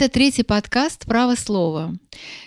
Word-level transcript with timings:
Это 0.00 0.14
третий 0.14 0.44
подкаст 0.44 1.04
«Право 1.04 1.34
слова». 1.34 1.94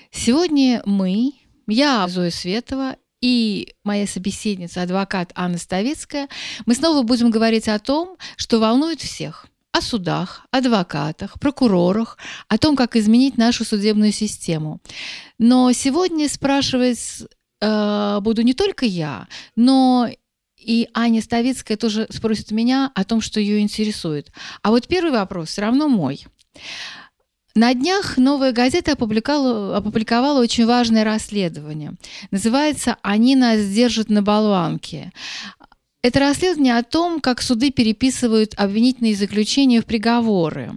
Сегодня 0.10 0.82
мы, 0.88 1.34
я, 1.68 2.08
Зоя 2.08 2.32
Светова, 2.32 2.96
и 3.22 3.76
моя 3.84 4.08
собеседница, 4.08 4.82
адвокат 4.82 5.32
Анна 5.36 5.60
Ставицкая, 5.60 6.30
мы 6.66 6.74
снова 6.74 7.04
будем 7.04 7.30
говорить 7.30 7.68
о 7.68 7.78
том, 7.78 8.18
что 8.38 8.58
волнует 8.58 9.02
всех– 9.02 9.46
о 9.72 9.82
судах, 9.82 10.48
адвокатах, 10.50 11.40
прокурорах, 11.40 12.18
о 12.48 12.58
том, 12.58 12.76
как 12.76 12.96
изменить 12.96 13.38
нашу 13.38 13.66
судебную 13.66 14.14
систему. 14.14 14.82
Но 15.38 15.72
сегодня 15.74 16.30
спрашивать 16.30 17.22
э, 17.62 18.20
буду 18.22 18.42
не 18.42 18.56
только 18.56 18.88
я, 18.88 19.28
но 19.56 20.10
и 20.58 20.90
Аня 20.96 21.22
Ставицкая 21.22 21.78
тоже 21.78 22.08
спросит 22.10 22.50
меня 22.50 22.92
о 22.96 23.04
том, 23.04 23.22
что 23.22 23.40
ее 23.40 23.60
интересует. 23.60 24.32
А 24.64 24.72
вот 24.72 24.88
первый 24.88 25.12
вопрос 25.12 25.50
все 25.50 25.62
равно 25.62 25.88
мой. 25.88 26.26
На 27.56 27.76
днях 27.76 28.18
«Новая 28.18 28.52
газета» 28.52 28.94
опубликовала, 28.94 29.78
опубликовала 29.78 30.42
очень 30.42 30.66
важное 30.66 31.04
расследование. 31.04 31.94
Называется 32.32 32.98
«Они 33.04 33.36
нас 33.36 33.64
держат 33.68 34.10
на 34.10 34.24
болванке». 34.24 35.12
Это 36.02 36.20
расследование 36.20 36.78
о 36.78 36.84
том, 36.84 37.22
как 37.22 37.44
суды 37.44 37.70
переписывают 37.70 38.56
обвинительные 38.58 39.16
заключения 39.16 39.82
в 39.82 39.86
приговоры. 39.86 40.74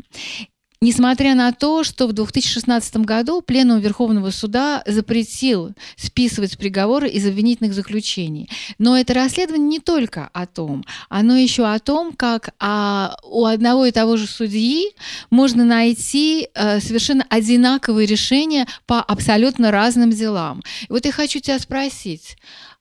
Несмотря 0.87 1.35
на 1.35 1.51
то, 1.51 1.83
что 1.83 2.07
в 2.07 2.13
2016 2.13 2.99
году 2.99 3.43
Пленум 3.43 3.81
Верховного 3.81 4.31
суда 4.31 4.85
запретил 4.87 5.73
списывать 5.97 6.57
приговоры 6.57 7.09
из 7.09 7.27
обвинительных 7.27 7.75
заключений. 7.75 8.49
Но 8.79 8.97
это 8.97 9.13
расследование 9.13 9.67
не 9.67 9.81
только 9.81 10.31
о 10.33 10.47
том, 10.47 10.85
оно 11.09 11.37
еще 11.37 11.67
о 11.67 11.81
том, 11.81 12.13
как 12.13 12.51
а, 12.61 13.17
у 13.25 13.47
одного 13.47 13.87
и 13.87 13.91
того 13.91 14.17
же 14.17 14.29
судьи 14.29 14.93
можно 15.29 15.65
найти 15.65 16.51
а, 16.55 16.79
совершенно 16.79 17.27
одинаковые 17.31 18.07
решения 18.07 18.69
по 18.87 19.01
абсолютно 19.01 19.73
разным 19.73 20.11
делам. 20.11 20.63
И 20.83 20.93
вот 20.93 21.05
я 21.05 21.11
хочу 21.11 21.41
тебя 21.41 21.59
спросить, 21.59 22.37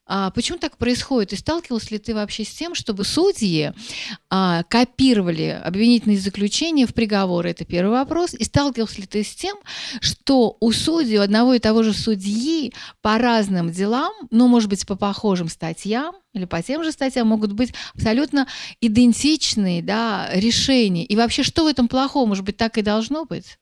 а 0.07 0.29
почему 0.29 0.59
так 0.59 0.77
происходит? 0.77 1.33
И 1.33 1.35
сталкивался 1.35 1.91
ли 1.91 1.97
ты 1.97 2.13
вообще 2.13 2.43
с 2.43 2.49
тем, 2.49 2.75
чтобы 2.75 3.03
судьи 3.03 3.73
а, 4.29 4.63
копировали 4.63 5.59
обвинительные 5.63 6.19
заключения 6.19 6.85
в 6.85 6.93
приговоры? 6.93 7.49
Это 7.49 7.65
первый 7.65 7.91
вопрос. 7.91 8.35
И 8.35 8.43
сталкивался 8.43 9.01
ли 9.01 9.07
ты 9.07 9.23
с 9.23 9.33
тем, 9.33 9.57
что 10.01 10.57
у 10.59 10.71
судей, 10.71 11.17
у 11.17 11.21
одного 11.21 11.55
и 11.55 11.59
того 11.59 11.81
же 11.81 11.93
судьи 11.93 12.73
по 13.01 13.17
разным 13.17 13.71
делам, 13.71 14.13
ну, 14.29 14.47
может 14.47 14.69
быть, 14.69 14.85
по 14.85 14.95
похожим 14.95 15.49
статьям, 15.49 16.15
или 16.33 16.45
по 16.45 16.61
тем 16.61 16.83
же 16.83 16.91
статьям 16.91 17.27
могут 17.27 17.53
быть 17.53 17.73
абсолютно 17.95 18.47
идентичные 18.81 19.81
да, 19.81 20.29
решения. 20.33 21.03
И 21.03 21.15
вообще, 21.15 21.41
что 21.41 21.63
в 21.63 21.67
этом 21.67 21.87
плохого? 21.87 22.27
Может 22.27 22.43
быть, 22.43 22.57
так 22.57 22.77
и 22.77 22.83
должно 22.83 23.25
быть? 23.25 23.57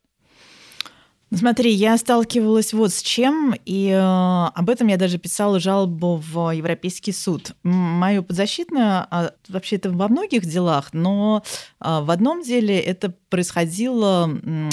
Ну, 1.34 1.40
смотри, 1.40 1.72
я 1.72 1.98
сталкивалась 1.98 2.74
вот 2.74 2.94
с 2.94 3.02
чем, 3.02 3.56
и 3.66 3.90
э, 3.90 3.98
об 3.98 4.70
этом 4.70 4.86
я 4.86 4.98
даже 4.98 5.18
писала 5.18 5.60
жалобу 5.60 6.18
в 6.18 6.52
Европейский 6.52 7.12
суд. 7.12 7.54
Мою 7.64 8.22
подзащитную, 8.22 9.08
э, 9.10 9.32
вообще 9.50 9.78
это 9.78 9.90
во 9.90 10.10
многих 10.10 10.46
делах, 10.46 10.90
но 10.94 11.42
э, 11.82 12.02
в 12.04 12.12
одном 12.12 12.44
деле 12.44 12.80
это 12.80 13.16
происходило 13.30 14.30
э, 14.30 14.70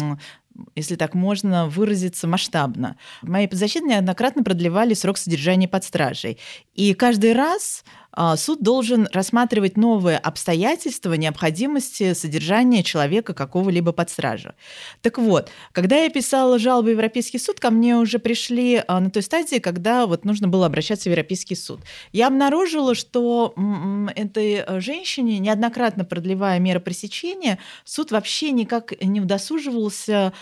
если 0.76 0.96
так 0.96 1.14
можно 1.14 1.66
выразиться 1.66 2.26
масштабно. 2.26 2.96
Мои 3.22 3.46
подзащитные 3.46 3.96
неоднократно 3.96 4.42
продлевали 4.42 4.92
срок 4.92 5.16
содержания 5.16 5.66
под 5.66 5.84
стражей. 5.84 6.36
И 6.74 6.92
каждый 6.92 7.32
раз 7.32 7.84
а, 7.84 7.99
суд 8.36 8.60
должен 8.62 9.08
рассматривать 9.12 9.76
новые 9.76 10.18
обстоятельства 10.18 11.14
необходимости 11.14 12.12
содержания 12.14 12.82
человека 12.82 13.34
какого-либо 13.34 13.92
под 13.92 14.10
стражу. 14.10 14.52
Так 15.02 15.18
вот, 15.18 15.50
когда 15.72 15.96
я 15.96 16.10
писала 16.10 16.58
жалобу 16.58 16.88
в 16.88 16.90
Европейский 16.90 17.38
суд, 17.38 17.60
ко 17.60 17.70
мне 17.70 17.96
уже 17.96 18.18
пришли 18.18 18.82
а, 18.86 19.00
на 19.00 19.10
той 19.10 19.22
стадии, 19.22 19.58
когда 19.58 20.06
вот 20.06 20.24
нужно 20.24 20.48
было 20.48 20.66
обращаться 20.66 21.08
в 21.08 21.12
Европейский 21.12 21.54
суд. 21.54 21.80
Я 22.12 22.26
обнаружила, 22.28 22.94
что 22.94 23.54
этой 24.16 24.64
э, 24.66 24.80
женщине, 24.80 25.38
неоднократно 25.38 26.04
продлевая 26.04 26.58
меры 26.58 26.80
пресечения, 26.80 27.58
суд 27.84 28.10
вообще 28.10 28.50
никак 28.50 28.92
не 29.02 29.20
удосуживался 29.20 30.32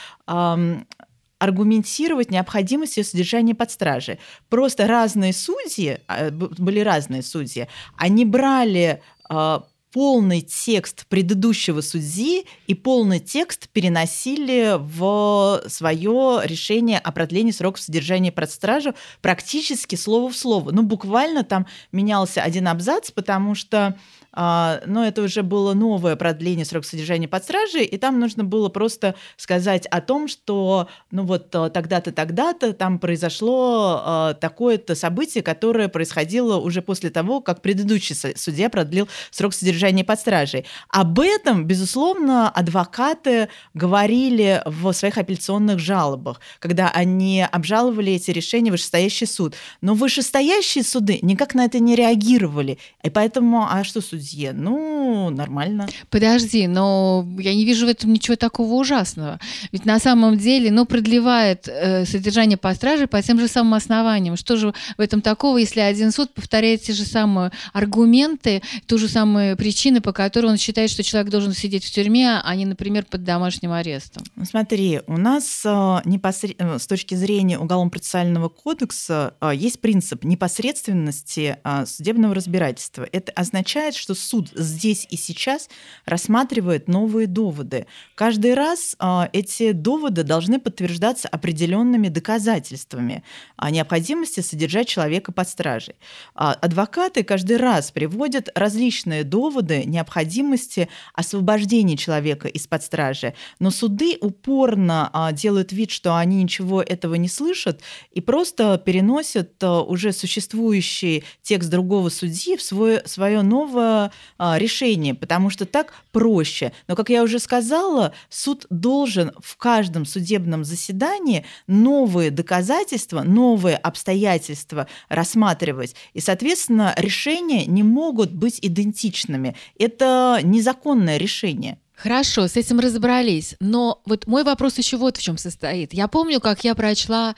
аргументировать 1.38 2.30
необходимость 2.30 2.96
ее 2.96 3.04
содержания 3.04 3.54
под 3.54 3.70
стражей. 3.70 4.18
Просто 4.48 4.86
разные 4.86 5.32
судьи, 5.32 5.98
а, 6.06 6.30
были 6.30 6.80
разные 6.80 7.22
судьи, 7.22 7.68
они 7.96 8.24
брали 8.24 9.02
а, 9.28 9.64
полный 9.92 10.42
текст 10.42 11.06
предыдущего 11.08 11.80
судьи 11.80 12.44
и 12.66 12.74
полный 12.74 13.20
текст 13.20 13.68
переносили 13.70 14.76
в 14.78 15.62
свое 15.68 16.40
решение 16.44 16.98
о 16.98 17.10
продлении 17.10 17.52
срока 17.52 17.80
содержания 17.80 18.30
под 18.30 18.50
стражу 18.50 18.94
практически 19.22 19.96
слово 19.96 20.30
в 20.30 20.36
слово. 20.36 20.72
Ну, 20.72 20.82
буквально 20.82 21.42
там 21.42 21.66
менялся 21.90 22.42
один 22.42 22.68
абзац, 22.68 23.10
потому 23.10 23.54
что 23.54 23.96
но 24.38 25.04
это 25.04 25.22
уже 25.22 25.42
было 25.42 25.74
новое 25.74 26.14
продление 26.14 26.64
срока 26.64 26.86
содержания 26.86 27.26
под 27.26 27.42
стражей, 27.42 27.84
и 27.84 27.96
там 27.98 28.20
нужно 28.20 28.44
было 28.44 28.68
просто 28.68 29.16
сказать 29.36 29.86
о 29.86 30.00
том, 30.00 30.28
что 30.28 30.88
ну 31.10 31.24
вот 31.24 31.52
э, 31.54 31.70
тогда-то, 31.70 32.12
тогда-то 32.12 32.72
там 32.72 33.00
произошло 33.00 34.00
а, 34.04 34.34
такое-то 34.34 34.94
событие, 34.94 35.42
которое 35.42 35.88
происходило 35.88 36.56
уже 36.58 36.82
после 36.82 37.10
того, 37.10 37.40
как 37.40 37.62
предыдущий 37.62 38.14
судья 38.36 38.70
продлил 38.70 39.08
срок 39.32 39.54
содержания 39.54 40.04
под 40.04 40.20
стражей. 40.20 40.66
Об 40.88 41.18
этом, 41.18 41.64
безусловно, 41.64 42.48
адвокаты 42.48 43.48
говорили 43.74 44.62
в 44.66 44.92
своих 44.92 45.18
апелляционных 45.18 45.80
жалобах, 45.80 46.40
когда 46.60 46.90
они 46.90 47.44
обжаловали 47.50 48.12
эти 48.12 48.30
решения 48.30 48.70
в 48.70 48.72
вышестоящий 48.72 49.26
суд. 49.26 49.56
Но 49.80 49.94
вышестоящие 49.94 50.84
суды 50.84 51.18
никак 51.22 51.54
на 51.54 51.64
это 51.64 51.80
не 51.80 51.96
реагировали. 51.96 52.78
И 53.02 53.10
поэтому, 53.10 53.66
а 53.68 53.82
что 53.82 54.00
судья 54.00 54.27
судье. 54.28 54.52
Ну, 54.52 55.30
нормально. 55.30 55.88
Подожди, 56.10 56.66
но 56.66 57.26
я 57.38 57.54
не 57.54 57.64
вижу 57.64 57.86
в 57.86 57.88
этом 57.88 58.12
ничего 58.12 58.36
такого 58.36 58.74
ужасного. 58.74 59.40
Ведь 59.72 59.84
на 59.84 59.98
самом 59.98 60.38
деле, 60.38 60.70
ну, 60.70 60.84
продлевает 60.84 61.68
э, 61.68 62.04
содержание 62.04 62.56
по 62.56 62.74
страже 62.74 63.06
по 63.06 63.20
тем 63.22 63.40
же 63.40 63.48
самым 63.48 63.74
основаниям. 63.74 64.36
Что 64.36 64.56
же 64.56 64.74
в 64.96 65.00
этом 65.00 65.22
такого, 65.22 65.58
если 65.58 65.80
один 65.80 66.12
суд 66.12 66.32
повторяет 66.34 66.82
те 66.82 66.92
же 66.92 67.04
самые 67.04 67.52
аргументы, 67.72 68.62
ту 68.86 68.98
же 68.98 69.08
самые 69.08 69.56
причины, 69.56 70.00
по 70.00 70.12
которой 70.12 70.46
он 70.46 70.56
считает, 70.56 70.90
что 70.90 71.02
человек 71.02 71.30
должен 71.30 71.52
сидеть 71.52 71.84
в 71.84 71.90
тюрьме, 71.90 72.40
а 72.42 72.54
не, 72.54 72.66
например, 72.66 73.06
под 73.08 73.24
домашним 73.24 73.72
арестом? 73.72 74.24
Ну, 74.36 74.44
смотри, 74.44 75.00
у 75.06 75.16
нас 75.16 75.62
э, 75.64 76.00
непосред... 76.04 76.56
Э, 76.58 76.78
с 76.78 76.86
точки 76.86 77.14
зрения 77.14 77.58
Уголовно-процессуального 77.58 78.48
кодекса 78.48 79.34
э, 79.40 79.52
есть 79.54 79.80
принцип 79.80 80.24
непосредственности 80.24 81.58
э, 81.62 81.86
судебного 81.86 82.34
разбирательства. 82.34 83.08
Это 83.10 83.32
означает, 83.32 83.94
что 83.94 84.07
суд 84.14 84.50
здесь 84.54 85.06
и 85.10 85.16
сейчас 85.16 85.68
рассматривает 86.04 86.88
новые 86.88 87.26
доводы. 87.26 87.86
Каждый 88.14 88.54
раз 88.54 88.96
а, 88.98 89.28
эти 89.32 89.72
доводы 89.72 90.22
должны 90.22 90.58
подтверждаться 90.58 91.28
определенными 91.28 92.08
доказательствами 92.08 93.22
о 93.56 93.70
необходимости 93.70 94.40
содержать 94.40 94.88
человека 94.88 95.32
под 95.32 95.48
стражей. 95.48 95.96
А, 96.34 96.52
адвокаты 96.52 97.22
каждый 97.24 97.56
раз 97.56 97.90
приводят 97.90 98.48
различные 98.54 99.24
доводы 99.24 99.84
необходимости 99.84 100.88
освобождения 101.14 101.96
человека 101.96 102.48
из-под 102.48 102.82
стражи, 102.82 103.34
но 103.58 103.70
суды 103.70 104.16
упорно 104.20 105.10
а, 105.12 105.32
делают 105.32 105.72
вид, 105.72 105.90
что 105.90 106.16
они 106.16 106.42
ничего 106.42 106.82
этого 106.82 107.14
не 107.16 107.28
слышат 107.28 107.80
и 108.12 108.20
просто 108.20 108.78
переносят 108.78 109.62
уже 109.62 110.12
существующий 110.12 111.24
текст 111.42 111.70
другого 111.70 112.08
судьи 112.08 112.56
в 112.56 112.62
свое, 112.62 113.02
свое 113.06 113.42
новое 113.42 113.97
а, 114.38 114.58
решение, 114.58 115.14
потому 115.14 115.50
что 115.50 115.66
так 115.66 115.92
проще. 116.12 116.72
Но, 116.86 116.96
как 116.96 117.10
я 117.10 117.22
уже 117.22 117.38
сказала, 117.38 118.12
суд 118.28 118.66
должен 118.70 119.32
в 119.40 119.56
каждом 119.56 120.04
судебном 120.04 120.64
заседании 120.64 121.44
новые 121.66 122.30
доказательства, 122.30 123.22
новые 123.22 123.76
обстоятельства 123.76 124.86
рассматривать. 125.08 125.94
И, 126.14 126.20
соответственно, 126.20 126.94
решения 126.96 127.66
не 127.66 127.82
могут 127.82 128.32
быть 128.32 128.58
идентичными. 128.62 129.56
Это 129.78 130.40
незаконное 130.42 131.16
решение. 131.16 131.78
Хорошо, 132.00 132.46
с 132.46 132.56
этим 132.56 132.78
разобрались. 132.78 133.56
Но 133.58 134.00
вот 134.06 134.28
мой 134.28 134.44
вопрос 134.44 134.78
еще 134.78 134.96
вот 134.96 135.16
в 135.16 135.22
чем 135.22 135.36
состоит. 135.36 135.92
Я 135.92 136.06
помню, 136.06 136.38
как 136.38 136.62
я 136.62 136.76
прочла, 136.76 137.34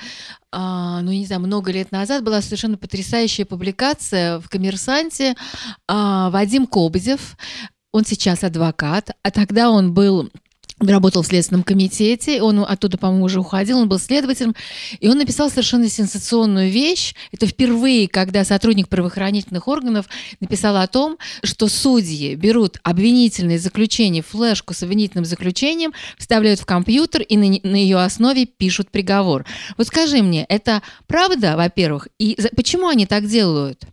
а, 0.52 1.00
ну, 1.00 1.12
не 1.12 1.24
знаю, 1.24 1.40
много 1.40 1.72
лет 1.72 1.92
назад 1.92 2.22
была 2.22 2.42
совершенно 2.42 2.76
потрясающая 2.76 3.46
публикация 3.46 4.38
в 4.38 4.50
«Коммерсанте» 4.50 5.34
а, 5.88 6.28
Вадим 6.28 6.66
Кобзев. 6.66 7.38
Он 7.92 8.04
сейчас 8.04 8.44
адвокат, 8.44 9.12
а 9.22 9.30
тогда 9.30 9.70
он 9.70 9.94
был 9.94 10.30
работал 10.80 11.22
в 11.22 11.26
Следственном 11.26 11.62
комитете, 11.62 12.42
он 12.42 12.60
оттуда, 12.60 12.96
по-моему, 12.98 13.24
уже 13.24 13.40
уходил, 13.40 13.78
он 13.78 13.88
был 13.88 13.98
следователем, 13.98 14.54
и 14.98 15.08
он 15.08 15.18
написал 15.18 15.50
совершенно 15.50 15.88
сенсационную 15.88 16.70
вещь. 16.70 17.14
Это 17.32 17.46
впервые, 17.46 18.08
когда 18.08 18.44
сотрудник 18.44 18.88
правоохранительных 18.88 19.68
органов 19.68 20.06
написал 20.40 20.76
о 20.76 20.86
том, 20.86 21.18
что 21.42 21.68
судьи 21.68 22.34
берут 22.34 22.78
обвинительное 22.82 23.58
заключение, 23.58 24.22
флешку 24.22 24.74
с 24.74 24.82
обвинительным 24.82 25.24
заключением, 25.24 25.92
вставляют 26.18 26.60
в 26.60 26.66
компьютер 26.66 27.22
и 27.22 27.36
на, 27.36 27.46
на 27.62 27.76
ее 27.76 27.98
основе 27.98 28.46
пишут 28.46 28.90
приговор. 28.90 29.44
Вот 29.76 29.86
скажи 29.86 30.22
мне, 30.22 30.44
это 30.48 30.82
правда, 31.06 31.56
во-первых, 31.56 32.08
и 32.18 32.38
почему 32.56 32.88
они 32.88 33.06
так 33.06 33.26
делают? 33.26 33.84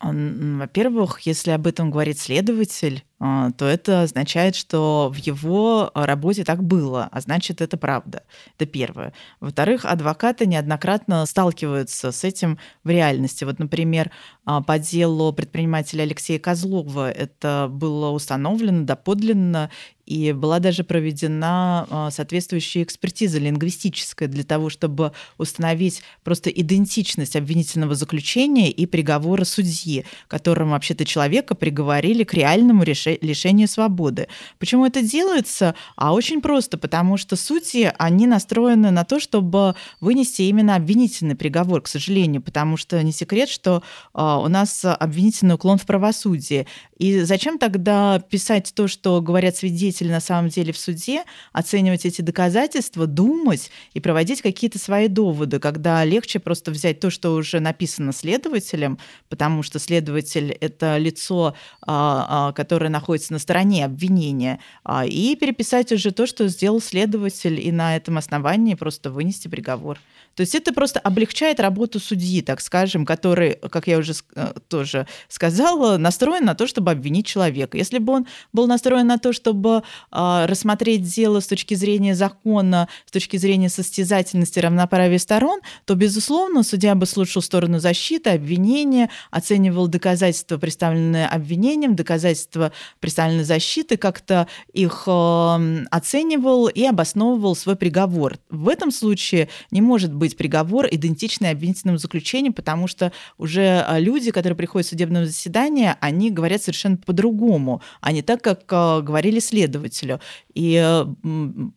Во-первых, 0.00 1.20
если 1.20 1.50
об 1.50 1.66
этом 1.66 1.90
говорит 1.90 2.18
следователь, 2.20 3.04
а, 3.20 3.50
то 3.50 3.64
это 3.64 4.02
означает, 4.02 4.54
что 4.54 5.10
в 5.12 5.16
его 5.16 5.90
работе 5.92 6.44
так 6.44 6.62
было, 6.62 7.08
а 7.10 7.20
значит, 7.20 7.60
это 7.60 7.76
правда. 7.76 8.22
Это 8.56 8.66
первое. 8.70 9.12
Во-вторых, 9.40 9.84
адвокаты 9.84 10.46
неоднократно 10.46 11.26
сталкиваются 11.26 12.12
с 12.12 12.22
этим 12.22 12.58
в 12.84 12.90
реальности. 12.90 13.42
Вот, 13.42 13.58
например, 13.58 14.12
а, 14.44 14.62
по 14.62 14.78
делу 14.78 15.32
предпринимателя 15.32 16.02
Алексея 16.02 16.38
Козлова 16.38 17.10
это 17.10 17.66
было 17.68 18.10
установлено 18.10 18.84
доподлинно, 18.84 19.70
и 20.08 20.32
была 20.32 20.58
даже 20.58 20.84
проведена 20.84 21.86
а, 21.90 22.10
соответствующая 22.10 22.82
экспертиза 22.82 23.38
лингвистическая 23.38 24.26
для 24.26 24.42
того, 24.42 24.70
чтобы 24.70 25.12
установить 25.36 26.02
просто 26.24 26.48
идентичность 26.48 27.36
обвинительного 27.36 27.94
заключения 27.94 28.70
и 28.70 28.86
приговора 28.86 29.44
судьи, 29.44 30.06
которым 30.26 30.70
вообще-то 30.70 31.04
человека 31.04 31.54
приговорили 31.54 32.24
к 32.24 32.32
реальному 32.32 32.84
лишения 32.84 33.66
свободы. 33.66 34.28
Почему 34.58 34.86
это 34.86 35.02
делается? 35.02 35.74
А 35.94 36.14
очень 36.14 36.40
просто, 36.40 36.78
потому 36.78 37.18
что 37.18 37.36
судьи, 37.36 37.92
они 37.98 38.26
настроены 38.26 38.90
на 38.90 39.04
то, 39.04 39.20
чтобы 39.20 39.74
вынести 40.00 40.42
именно 40.42 40.74
обвинительный 40.74 41.36
приговор, 41.36 41.82
к 41.82 41.86
сожалению, 41.86 42.40
потому 42.40 42.78
что 42.78 43.02
не 43.02 43.12
секрет, 43.12 43.50
что 43.50 43.82
а, 44.14 44.38
у 44.38 44.48
нас 44.48 44.86
обвинительный 44.86 45.56
уклон 45.56 45.76
в 45.76 45.84
правосудии. 45.84 46.66
И 46.98 47.20
зачем 47.20 47.58
тогда 47.58 48.18
писать 48.18 48.72
то, 48.74 48.88
что 48.88 49.20
говорят 49.22 49.56
свидетели 49.56 50.10
на 50.10 50.20
самом 50.20 50.50
деле 50.50 50.72
в 50.72 50.78
суде, 50.78 51.24
оценивать 51.52 52.04
эти 52.04 52.22
доказательства, 52.22 53.06
думать 53.06 53.70
и 53.94 54.00
проводить 54.00 54.42
какие-то 54.42 54.78
свои 54.78 55.08
доводы, 55.08 55.60
когда 55.60 56.04
легче 56.04 56.40
просто 56.40 56.70
взять 56.70 57.00
то, 57.00 57.10
что 57.10 57.34
уже 57.34 57.60
написано 57.60 58.12
следователем, 58.12 58.98
потому 59.28 59.62
что 59.62 59.78
следователь— 59.78 60.50
это 60.60 60.98
лицо, 60.98 61.54
а, 61.82 62.48
а, 62.48 62.52
которое 62.52 62.88
находится 62.88 63.32
на 63.32 63.38
стороне 63.38 63.84
обвинения, 63.84 64.58
а, 64.84 65.06
и 65.06 65.36
переписать 65.36 65.92
уже 65.92 66.10
то, 66.10 66.26
что 66.26 66.48
сделал 66.48 66.80
следователь, 66.80 67.60
и 67.60 67.70
на 67.70 67.96
этом 67.96 68.18
основании 68.18 68.74
просто 68.74 69.10
вынести 69.10 69.48
приговор. 69.48 69.98
То 70.38 70.42
есть 70.42 70.54
это 70.54 70.72
просто 70.72 71.00
облегчает 71.00 71.58
работу 71.58 71.98
судьи, 71.98 72.42
так 72.42 72.60
скажем, 72.60 73.04
который, 73.04 73.58
как 73.72 73.88
я 73.88 73.98
уже 73.98 74.12
э, 74.36 74.52
тоже 74.68 75.08
сказала, 75.26 75.96
настроен 75.96 76.44
на 76.44 76.54
то, 76.54 76.68
чтобы 76.68 76.92
обвинить 76.92 77.26
человека. 77.26 77.76
Если 77.76 77.98
бы 77.98 78.12
он 78.12 78.26
был 78.52 78.68
настроен 78.68 79.08
на 79.08 79.18
то, 79.18 79.32
чтобы 79.32 79.82
а, 80.12 80.46
рассмотреть 80.46 81.02
дело 81.02 81.40
с 81.40 81.48
точки 81.48 81.74
зрения 81.74 82.14
закона, 82.14 82.88
с 83.04 83.10
точки 83.10 83.36
зрения 83.36 83.68
состязательности, 83.68 84.60
равноправия 84.60 85.18
сторон, 85.18 85.58
то, 85.86 85.96
безусловно, 85.96 86.62
судья 86.62 86.94
бы 86.94 87.06
слушал 87.06 87.42
сторону 87.42 87.80
защиты, 87.80 88.30
обвинения, 88.30 89.10
оценивал 89.32 89.88
доказательства, 89.88 90.56
представленные 90.56 91.26
обвинением, 91.26 91.96
доказательства 91.96 92.70
представленной 93.00 93.42
защиты, 93.42 93.96
как-то 93.96 94.46
их 94.72 95.02
э, 95.08 95.84
оценивал 95.90 96.68
и 96.68 96.84
обосновывал 96.84 97.56
свой 97.56 97.74
приговор. 97.74 98.38
В 98.50 98.68
этом 98.68 98.92
случае 98.92 99.48
не 99.72 99.80
может 99.80 100.14
быть 100.14 100.27
быть 100.28 100.36
приговор, 100.36 100.86
идентичный 100.90 101.50
обвинительному 101.50 101.98
заключению, 101.98 102.52
потому 102.52 102.86
что 102.86 103.12
уже 103.38 103.84
а, 103.86 103.98
люди, 103.98 104.30
которые 104.30 104.56
приходят 104.56 104.86
в 104.86 104.90
судебное 104.90 105.26
заседание, 105.26 105.96
они 106.00 106.30
говорят 106.30 106.62
совершенно 106.62 106.96
по-другому, 106.96 107.82
а 108.00 108.12
не 108.12 108.22
так, 108.22 108.42
как 108.42 108.62
а, 108.70 109.00
говорили 109.00 109.40
следователю. 109.40 110.20
И 110.54 110.74
э, 110.74 111.06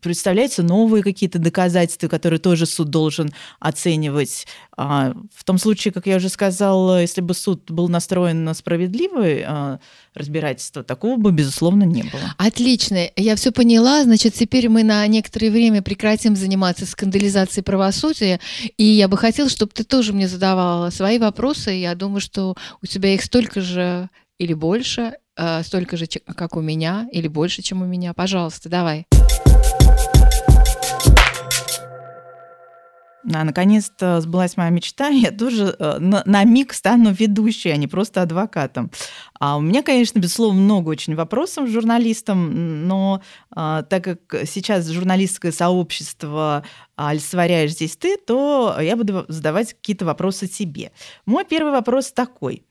представляются 0.01 0.63
новые 0.63 1.03
какие-то 1.03 1.37
доказательства, 1.37 2.07
которые 2.07 2.39
тоже 2.39 2.65
суд 2.65 2.89
должен 2.89 3.31
оценивать. 3.59 4.47
А, 4.75 5.13
в 5.33 5.43
том 5.43 5.57
случае, 5.57 5.93
как 5.93 6.07
я 6.07 6.17
уже 6.17 6.29
сказала, 6.29 7.01
если 7.01 7.21
бы 7.21 7.33
суд 7.33 7.69
был 7.69 7.89
настроен 7.89 8.43
на 8.43 8.53
справедливое 8.53 9.79
разбирательство, 10.13 10.83
такого 10.83 11.17
бы, 11.17 11.31
безусловно, 11.31 11.83
не 11.83 12.03
было. 12.03 12.35
Отлично. 12.37 13.09
Я 13.15 13.35
все 13.35 13.51
поняла. 13.51 14.03
Значит, 14.03 14.33
теперь 14.33 14.67
мы 14.67 14.83
на 14.83 15.07
некоторое 15.07 15.51
время 15.51 15.81
прекратим 15.81 16.35
заниматься 16.35 16.85
скандализацией 16.85 17.63
правосудия. 17.63 18.40
И 18.77 18.83
я 18.83 19.07
бы 19.07 19.17
хотела, 19.17 19.49
чтобы 19.49 19.71
ты 19.73 19.83
тоже 19.83 20.13
мне 20.13 20.27
задавала 20.27 20.89
свои 20.89 21.19
вопросы. 21.19 21.71
Я 21.71 21.95
думаю, 21.95 22.21
что 22.21 22.55
у 22.81 22.85
тебя 22.85 23.13
их 23.13 23.23
столько 23.23 23.61
же 23.61 24.09
или 24.39 24.53
больше, 24.53 25.13
э, 25.37 25.63
столько 25.63 25.97
же, 25.97 26.05
как 26.35 26.55
у 26.55 26.61
меня, 26.61 27.07
или 27.11 27.27
больше, 27.27 27.61
чем 27.61 27.81
у 27.81 27.85
меня. 27.85 28.13
Пожалуйста, 28.13 28.69
давай. 28.69 29.05
А, 33.23 33.43
наконец-то 33.43 34.21
сбылась 34.21 34.57
моя 34.57 34.69
мечта, 34.69 35.07
я 35.09 35.31
тоже 35.31 35.75
э, 35.77 35.97
на, 35.99 36.23
на 36.25 36.43
миг 36.43 36.73
стану 36.73 37.11
ведущей, 37.11 37.69
а 37.69 37.77
не 37.77 37.87
просто 37.87 38.21
адвокатом. 38.21 38.91
А 39.39 39.57
у 39.57 39.61
меня, 39.61 39.83
конечно, 39.83 40.19
безусловно, 40.19 40.61
много 40.61 40.89
очень 40.89 41.15
вопросов 41.15 41.69
журналистам, 41.69 42.87
но 42.87 43.21
а, 43.51 43.83
так 43.83 44.03
как 44.03 44.47
сейчас 44.47 44.87
журналистское 44.87 45.51
сообщество 45.51 46.63
олицетворяешь 46.95 47.71
здесь 47.71 47.95
ты, 47.95 48.17
то 48.17 48.77
я 48.79 48.95
буду 48.95 49.25
задавать 49.27 49.73
какие-то 49.73 50.05
вопросы 50.05 50.47
тебе. 50.47 50.91
Мой 51.25 51.45
первый 51.45 51.71
вопрос 51.71 52.11
такой– 52.11 52.63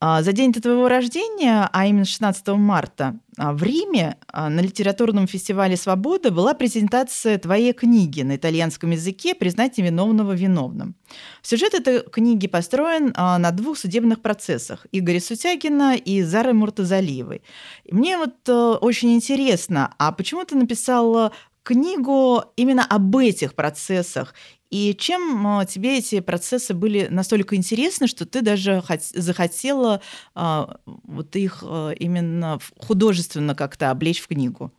за 0.00 0.32
день 0.32 0.52
до 0.52 0.60
твоего 0.60 0.88
рождения, 0.88 1.68
а 1.72 1.86
именно 1.86 2.04
16 2.04 2.48
марта, 2.48 3.18
а, 3.38 3.52
в 3.52 3.62
Риме 3.62 4.16
а, 4.28 4.48
на 4.48 4.60
литературном 4.60 5.26
фестивале 5.26 5.76
«Свобода» 5.76 6.30
была 6.30 6.54
презентация 6.54 7.38
твоей 7.38 7.72
книги 7.72 8.22
на 8.22 8.36
итальянском 8.36 8.90
языке 8.90 9.34
«Признать 9.34 9.76
невиновного 9.76 10.32
виновным». 10.32 10.94
Сюжет 11.42 11.74
этой 11.74 12.00
книги 12.00 12.46
построен 12.46 13.12
на 13.16 13.50
двух 13.52 13.78
судебных 13.78 14.22
процессах– 14.22 14.86
Игоря 14.92 15.20
Сутягина 15.20 15.96
и 15.96 16.22
Зары 16.22 16.52
Муртазалиевой. 16.54 17.42
Мне 17.90 18.16
вот 18.16 18.48
э, 18.48 18.52
очень 18.52 19.14
интересно, 19.14 19.94
а 19.98 20.12
почему 20.12 20.44
ты 20.44 20.56
написала 20.56 21.32
книгу 21.62 22.44
именно 22.56 22.84
об 22.84 23.16
этих 23.16 23.54
процессах 23.54 24.34
и 24.70 24.94
чем 24.98 25.46
а, 25.46 25.64
тебе 25.64 25.98
эти 25.98 26.20
процессы 26.20 26.74
были 26.74 27.06
настолько 27.10 27.56
интересны, 27.56 28.06
что 28.06 28.26
ты 28.26 28.42
даже 28.42 28.82
захотела 29.14 30.00
а, 30.34 30.78
вот 30.84 31.36
их 31.36 31.62
а, 31.66 31.90
именно 31.90 32.58
художественно 32.78 33.54
как-то 33.54 33.90
облечь 33.90 34.20
в 34.20 34.28
книгу? 34.28 34.72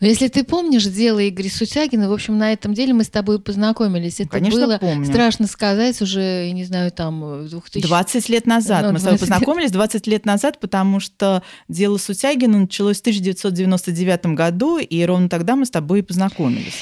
Но 0.00 0.06
если 0.06 0.28
ты 0.28 0.44
помнишь 0.44 0.84
дело 0.84 1.26
Игоря 1.28 1.50
Сутягина, 1.50 2.08
в 2.08 2.12
общем, 2.12 2.38
на 2.38 2.52
этом 2.52 2.74
деле 2.74 2.94
мы 2.94 3.04
с 3.04 3.08
тобой 3.08 3.40
познакомились. 3.40 4.20
Это 4.20 4.30
Конечно, 4.30 4.60
было, 4.60 4.78
помню. 4.78 5.04
страшно 5.06 5.46
сказать, 5.46 6.00
уже, 6.00 6.46
я 6.46 6.52
не 6.52 6.64
знаю, 6.64 6.92
там... 6.92 7.48
2000... 7.48 7.86
20 7.86 8.28
лет 8.28 8.46
назад. 8.46 8.84
Ну, 8.84 8.92
мы 8.92 8.98
с 8.98 9.02
тобой 9.02 9.18
познакомились 9.18 9.70
20 9.70 10.06
лет 10.06 10.24
назад, 10.26 10.60
потому 10.60 11.00
что 11.00 11.42
дело 11.68 11.98
Сутягина 11.98 12.58
началось 12.58 12.98
в 12.98 13.00
1999 13.00 14.26
году, 14.26 14.78
и 14.78 15.04
ровно 15.04 15.28
тогда 15.28 15.56
мы 15.56 15.66
с 15.66 15.70
тобой 15.70 16.00
и 16.00 16.02
познакомились. 16.02 16.74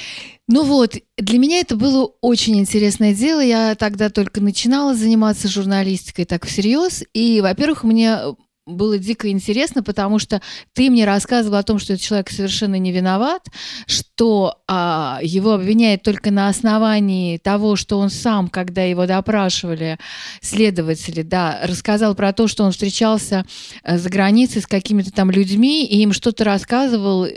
Ну 0.49 0.63
вот, 0.65 0.97
для 1.17 1.39
меня 1.41 1.59
это 1.59 1.75
было 1.77 2.13
очень 2.21 2.57
интересное 2.59 3.15
дело. 3.15 3.41
Я 3.41 3.75
тогда 3.75 4.11
только 4.11 4.41
начинала 4.41 4.95
заниматься 4.95 5.49
журналистикой 5.49 6.25
так 6.25 6.47
всерьез. 6.47 7.03
И, 7.13 7.41
во-первых, 7.41 7.83
мне 7.83 8.19
было 8.67 8.99
дико 8.99 9.31
интересно, 9.31 9.83
потому 9.83 10.19
что 10.19 10.43
ты 10.75 10.91
мне 10.91 11.05
рассказывал 11.05 11.57
о 11.57 11.63
том, 11.63 11.79
что 11.79 11.93
этот 11.93 12.05
человек 12.05 12.31
совершенно 12.31 12.75
не 12.75 12.91
виноват, 12.91 13.47
что 13.87 14.59
а, 14.67 15.21
его 15.23 15.53
обвиняют 15.53 16.03
только 16.03 16.33
на 16.33 16.49
основании 16.49 17.39
того, 17.39 17.77
что 17.77 17.99
он 17.99 18.11
сам, 18.11 18.49
когда 18.49 18.83
его 18.83 19.07
допрашивали 19.07 19.99
следователи, 20.41 21.23
да, 21.23 21.61
рассказал 21.63 22.17
про 22.17 22.33
то, 22.33 22.49
что 22.49 22.65
он 22.65 22.73
встречался 22.73 23.45
э, 23.85 23.99
за 23.99 24.11
границей 24.11 24.63
с 24.63 24.67
какими-то 24.67 25.13
там 25.13 25.31
людьми 25.31 25.87
и 25.87 26.03
им 26.03 26.13
что-то 26.13 26.43
рассказывал 26.43 27.25
э, 27.25 27.37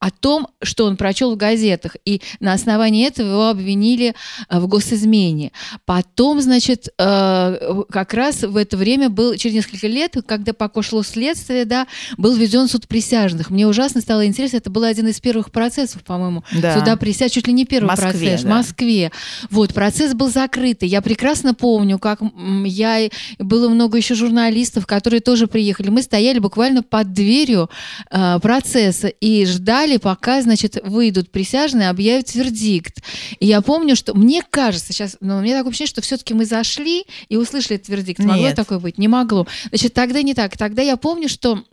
о 0.00 0.10
том, 0.10 0.48
что 0.60 0.86
он 0.86 0.96
прочел 0.96 1.34
в 1.34 1.36
газетах, 1.36 1.96
и 2.04 2.20
на 2.40 2.52
основании 2.52 3.06
этого 3.06 3.28
его 3.28 3.48
обвинили 3.48 4.14
э, 4.48 4.58
в 4.58 4.66
госизмене. 4.66 5.52
Потом, 5.84 6.40
значит, 6.40 6.88
как 6.96 8.14
раз 8.14 8.42
в 8.42 8.56
это 8.56 8.76
время 8.76 9.08
был 9.08 9.34
через 9.36 9.54
несколько 9.54 9.86
лет, 9.86 10.16
когда 10.26 10.52
пока 10.68 10.82
шло 10.82 11.02
следствие, 11.02 11.64
да, 11.64 11.86
был 12.16 12.34
введен 12.34 12.68
суд 12.68 12.88
присяжных. 12.88 13.50
Мне 13.50 13.66
ужасно 13.66 14.00
стало 14.00 14.26
интересно, 14.26 14.56
это 14.56 14.70
был 14.70 14.84
один 14.84 15.08
из 15.08 15.20
первых 15.20 15.50
процессов, 15.50 16.02
по-моему, 16.02 16.42
да. 16.52 16.78
суда 16.78 16.96
присяжных, 16.96 17.32
чуть 17.32 17.46
ли 17.46 17.52
не 17.52 17.66
первый 17.66 17.88
Москве, 17.88 18.10
процесс 18.10 18.42
да. 18.42 18.48
в 18.48 18.50
Москве. 18.50 19.12
Вот, 19.50 19.74
процесс 19.74 20.14
был 20.14 20.30
закрытый. 20.30 20.88
Я 20.88 21.02
прекрасно 21.02 21.54
помню, 21.54 21.98
как 21.98 22.20
я, 22.64 23.10
было 23.38 23.68
много 23.68 23.98
еще 23.98 24.14
журналистов, 24.14 24.86
которые 24.86 25.20
тоже 25.20 25.46
приехали. 25.46 25.90
Мы 25.90 26.02
стояли 26.02 26.38
буквально 26.38 26.82
под 26.82 27.12
дверью 27.12 27.68
э, 28.10 28.38
процесса 28.40 29.08
и 29.08 29.44
ждали, 29.44 29.98
пока, 29.98 30.40
значит, 30.42 30.78
выйдут 30.84 31.30
присяжные, 31.30 31.90
объявят 31.90 32.34
вердикт. 32.34 33.02
И 33.40 33.46
я 33.46 33.60
помню, 33.60 33.96
что 33.96 34.14
мне 34.14 34.42
кажется, 34.48 34.92
сейчас, 34.92 35.16
ну, 35.20 35.38
у 35.38 35.40
меня 35.40 35.56
такое 35.56 35.70
ощущение, 35.70 35.90
что 35.90 36.00
все-таки 36.00 36.34
мы 36.34 36.44
зашли 36.44 37.04
и 37.28 37.36
услышали 37.36 37.76
этот 37.76 37.88
вердикт. 37.88 38.20
Могло 38.20 38.46
Нет. 38.46 38.56
такое 38.56 38.78
быть? 38.78 38.98
Не 38.98 39.08
могло. 39.08 39.46
Значит, 39.68 39.94
тогда 39.94 40.22
не 40.22 40.34
так. 40.34 40.53
Тогда 40.56 40.82
я 40.82 40.96
помню, 40.96 41.28
что 41.28 41.64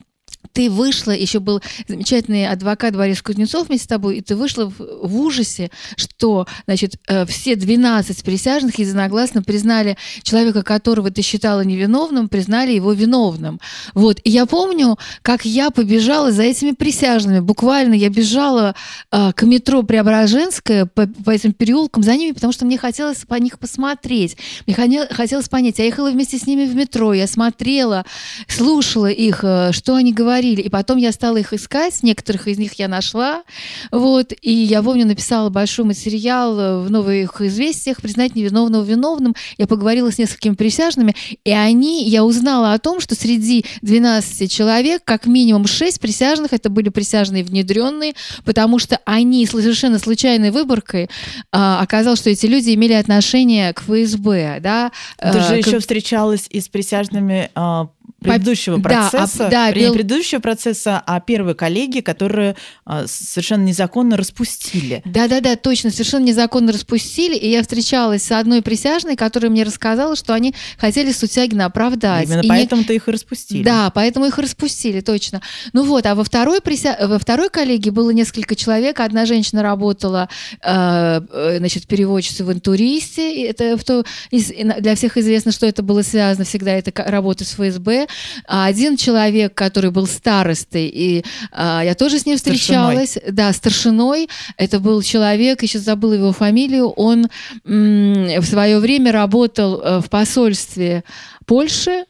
ты 0.53 0.69
вышла, 0.69 1.11
еще 1.11 1.39
был 1.39 1.61
замечательный 1.87 2.47
адвокат 2.47 2.95
Борис 2.95 3.21
Кузнецов 3.21 3.67
вместе 3.67 3.85
с 3.85 3.87
тобой, 3.87 4.17
и 4.17 4.21
ты 4.21 4.35
вышла 4.35 4.65
в, 4.65 4.75
в 4.79 5.15
ужасе, 5.17 5.71
что, 5.95 6.47
значит, 6.65 6.95
э, 7.07 7.25
все 7.25 7.55
12 7.55 8.23
присяжных 8.23 8.77
единогласно 8.79 9.43
признали 9.43 9.97
человека, 10.23 10.63
которого 10.63 11.11
ты 11.11 11.21
считала 11.21 11.61
невиновным, 11.61 12.29
признали 12.29 12.71
его 12.71 12.93
виновным. 12.93 13.59
Вот. 13.93 14.19
И 14.23 14.29
я 14.29 14.45
помню, 14.45 14.97
как 15.21 15.45
я 15.45 15.69
побежала 15.69 16.31
за 16.31 16.43
этими 16.43 16.71
присяжными. 16.71 17.39
Буквально 17.39 17.93
я 17.93 18.09
бежала 18.09 18.75
э, 19.11 19.31
к 19.33 19.43
метро 19.43 19.83
Преображенская 19.83 20.85
по, 20.85 21.07
по 21.07 21.31
этим 21.31 21.53
переулкам 21.53 22.03
за 22.03 22.15
ними, 22.15 22.33
потому 22.33 22.51
что 22.51 22.65
мне 22.65 22.77
хотелось 22.77 23.25
по 23.25 23.35
них 23.35 23.59
посмотреть. 23.59 24.37
Мне 24.67 25.07
хотелось 25.09 25.49
понять. 25.49 25.79
Я 25.79 25.85
ехала 25.85 26.11
вместе 26.11 26.37
с 26.37 26.45
ними 26.45 26.65
в 26.65 26.75
метро, 26.75 27.13
я 27.13 27.27
смотрела, 27.27 28.05
слушала 28.47 29.07
их, 29.07 29.43
э, 29.43 29.71
что 29.71 29.95
они 29.95 30.11
говорят 30.11 30.40
говорили. 30.41 30.61
И 30.61 30.69
потом 30.69 30.97
я 30.97 31.11
стала 31.11 31.37
их 31.37 31.53
искать, 31.53 32.01
некоторых 32.01 32.47
из 32.47 32.57
них 32.57 32.73
я 32.73 32.87
нашла. 32.87 33.43
Вот, 33.91 34.33
и 34.41 34.51
я 34.51 34.81
помню, 34.81 35.05
написала 35.05 35.49
большой 35.49 35.85
материал 35.85 36.81
в 36.81 36.89
новых 36.89 37.41
известиях 37.41 38.01
«Признать 38.01 38.35
невиновного 38.35 38.83
виновным». 38.83 39.35
Я 39.57 39.67
поговорила 39.67 40.11
с 40.11 40.17
несколькими 40.17 40.55
присяжными, 40.55 41.15
и 41.43 41.51
они, 41.51 42.09
я 42.09 42.23
узнала 42.23 42.73
о 42.73 42.79
том, 42.79 42.99
что 42.99 43.15
среди 43.15 43.65
12 43.81 44.51
человек, 44.51 45.03
как 45.05 45.27
минимум 45.27 45.67
6 45.67 45.99
присяжных, 45.99 46.53
это 46.53 46.69
были 46.69 46.89
присяжные 46.89 47.43
внедренные, 47.43 48.13
потому 48.43 48.79
что 48.79 48.99
они 49.05 49.45
совершенно 49.45 49.99
случайной 49.99 50.51
выборкой 50.51 51.09
а, 51.51 51.81
оказалось, 51.81 52.19
что 52.19 52.29
эти 52.29 52.47
люди 52.47 52.73
имели 52.73 52.93
отношение 52.93 53.73
к 53.73 53.81
ФСБ. 53.81 54.59
Да, 54.61 54.91
Ты 55.19 55.39
же 55.39 55.55
э, 55.55 55.61
к... 55.61 55.67
еще 55.67 55.79
встречалась 55.79 56.47
и 56.49 56.59
с 56.59 56.67
присяжными 56.67 57.49
а, 57.53 57.89
предыдущего 58.21 58.79
процесса, 58.79 59.37
да, 59.39 59.49
да, 59.49 59.69
не 59.69 59.81
бел... 59.81 59.93
предыдущего 59.93 60.39
процесса, 60.39 61.01
а 61.05 61.19
первые 61.19 61.55
коллеги, 61.55 62.01
которые 62.01 62.55
а, 62.85 63.05
совершенно 63.07 63.63
незаконно 63.63 64.15
распустили. 64.15 65.01
Да-да-да, 65.05 65.55
точно, 65.55 65.89
совершенно 65.89 66.25
незаконно 66.25 66.71
распустили, 66.71 67.35
и 67.35 67.49
я 67.49 67.61
встречалась 67.61 68.23
с 68.23 68.31
одной 68.31 68.61
присяжной, 68.61 69.15
которая 69.15 69.49
мне 69.49 69.63
рассказала, 69.63 70.15
что 70.15 70.35
они 70.35 70.53
хотели 70.77 71.11
Сутягина 71.11 71.65
оправдать. 71.65 72.27
Именно 72.27 72.43
поэтому-то 72.47 72.93
не... 72.93 72.97
их 72.97 73.07
и 73.07 73.11
распустили. 73.11 73.63
Да, 73.63 73.89
поэтому 73.89 74.27
их 74.27 74.37
распустили, 74.37 75.01
точно. 75.01 75.41
Ну 75.73 75.83
вот, 75.83 76.05
а 76.05 76.13
во 76.13 76.23
второй, 76.23 76.61
прися... 76.61 76.95
во 77.01 77.17
второй 77.17 77.49
коллегии 77.49 77.89
было 77.89 78.11
несколько 78.11 78.55
человек, 78.55 78.99
одна 78.99 79.25
женщина 79.25 79.63
работала, 79.63 80.29
э, 80.61 81.21
э 81.31 81.57
значит, 81.57 81.87
переводчицей 81.87 82.45
в 82.45 82.53
интуристе, 82.53 83.45
это 83.47 83.77
в 83.77 83.83
то... 83.83 84.05
для 84.31 84.95
всех 84.95 85.17
известно, 85.17 85.51
что 85.51 85.65
это 85.65 85.81
было 85.81 86.03
связано 86.03 86.45
всегда, 86.45 86.71
это 86.71 86.91
работа 87.03 87.45
с 87.45 87.53
ФСБ, 87.53 88.03
а 88.03 88.10
один 88.47 88.97
человек, 88.97 89.53
который 89.53 89.91
был 89.91 90.07
старостой, 90.07 90.87
и 90.87 91.23
а, 91.51 91.81
я 91.83 91.95
тоже 91.95 92.19
с 92.19 92.25
ним 92.25 92.37
встречалась, 92.37 93.11
старшиной. 93.11 93.33
да, 93.33 93.53
старшиной, 93.53 94.29
это 94.57 94.79
был 94.79 95.01
человек, 95.01 95.63
еще 95.63 95.79
забыла 95.79 96.13
его 96.13 96.31
фамилию, 96.31 96.89
он 96.89 97.27
в 97.63 98.43
свое 98.43 98.79
время 98.79 99.11
работал 99.11 99.81
э, 99.81 99.99
в 99.99 100.09
посольстве 100.09 101.03
Польши, 101.45 102.05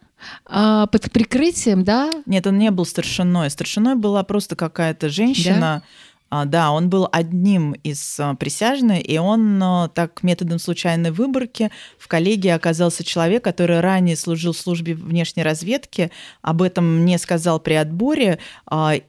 а, 0.46 0.88
под 0.88 1.12
прикрытием, 1.12 1.84
да? 1.84 2.10
Нет, 2.26 2.46
он 2.48 2.58
не 2.58 2.72
был 2.72 2.86
старшиной. 2.86 3.50
Старшиной 3.50 3.96
была 3.96 4.24
просто 4.24 4.56
какая-то 4.56 5.10
женщина, 5.10 5.60
да? 5.60 5.82
А, 6.32 6.46
да, 6.46 6.72
он 6.72 6.90
был 6.90 7.10
одним 7.12 7.74
из 7.74 8.18
а, 8.18 8.36
присяжных, 8.36 9.08
и 9.08 9.18
он 9.18 9.62
а, 9.62 9.90
так 9.90 10.24
методом 10.24 10.60
случайной 10.60 11.12
выборки 11.12 11.72
в 12.00 12.08
коллегии 12.08 12.48
оказался 12.48 13.04
человек, 13.04 13.44
который 13.44 13.82
ранее 13.82 14.16
служил 14.16 14.54
в 14.54 14.58
службе 14.58 14.94
внешней 14.94 15.44
разведки, 15.44 16.10
об 16.42 16.62
этом 16.62 17.02
мне 17.02 17.18
сказал 17.18 17.60
при 17.60 17.74
отборе, 17.74 18.40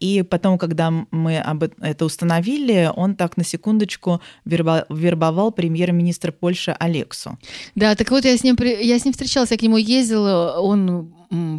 и 0.00 0.24
потом, 0.28 0.58
когда 0.58 0.90
мы 0.90 1.32
это 1.80 2.04
установили, 2.04 2.90
он 2.94 3.14
так 3.14 3.36
на 3.36 3.44
секундочку 3.44 4.20
вербовал 4.44 5.52
премьер-министра 5.52 6.32
Польши 6.32 6.74
Алексу. 6.78 7.38
Да, 7.76 7.94
так 7.94 8.10
вот 8.10 8.24
я 8.24 8.36
с 8.36 8.42
ним, 8.42 8.56
я 8.60 8.98
с 8.98 9.04
ним 9.04 9.12
встречалась, 9.12 9.52
я 9.52 9.56
к 9.56 9.62
нему 9.62 9.76
ездила, 9.76 10.56
он 10.58 11.12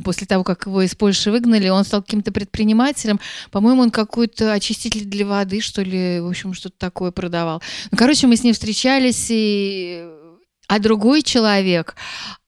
после 0.04 0.28
того, 0.28 0.44
как 0.44 0.66
его 0.66 0.82
из 0.82 0.96
Польши 0.96 1.32
выгнали, 1.32 1.70
он 1.70 1.84
стал 1.84 2.02
каким-то 2.02 2.32
предпринимателем. 2.32 3.20
По-моему, 3.52 3.82
он 3.82 3.92
какой-то 3.92 4.54
очиститель 4.54 5.06
для 5.06 5.26
воды, 5.26 5.62
что 5.62 5.82
ли, 5.82 6.20
в 6.20 6.28
общем, 6.28 6.54
что-то 6.54 6.76
такое 6.78 7.12
продавал. 7.12 7.62
Ну, 7.92 7.98
короче, 7.98 8.28
мы 8.28 8.36
с 8.36 8.44
ним 8.44 8.54
встречались, 8.54 9.28
и... 9.30 10.08
а 10.68 10.80
другой 10.80 11.22
человек, 11.22 11.96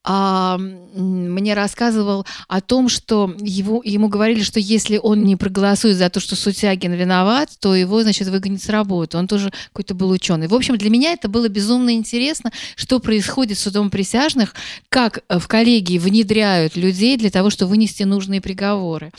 а, 0.08 0.58
мне 0.58 1.56
рассказывал 1.56 2.28
о 2.48 2.62
том, 2.62 2.90
что 2.90 3.34
его, 3.40 3.82
ему 3.84 4.08
говорили, 4.08 4.44
что 4.44 4.60
если 4.60 5.00
он 5.02 5.24
не 5.24 5.36
проголосует 5.36 5.98
за 5.98 6.12
то, 6.12 6.20
что 6.20 6.36
Сутягин 6.36 6.94
виноват, 6.94 7.50
то 7.60 7.74
его, 7.74 8.04
значит, 8.04 8.28
выгонят 8.28 8.62
с 8.62 8.70
работы. 8.70 9.18
Он 9.18 9.28
тоже 9.28 9.52
какой-то 9.70 9.96
был 9.96 10.12
ученый. 10.12 10.48
В 10.48 10.54
общем, 10.54 10.78
для 10.78 10.92
меня 10.92 11.14
это 11.14 11.28
было 11.28 11.50
безумно 11.50 11.96
интересно, 11.96 12.52
что 12.76 13.00
происходит 13.00 13.58
с 13.58 13.64
судом 13.64 13.90
присяжных, 13.90 14.54
как 14.90 15.24
э, 15.28 15.40
в 15.40 15.48
коллегии 15.48 15.98
внедряют 15.98 16.76
людей 16.76 17.18
для 17.18 17.32
того, 17.32 17.50
чтобы 17.50 17.72
вынести 17.72 18.04
нужные 18.04 18.42
приговоры. 18.42 19.12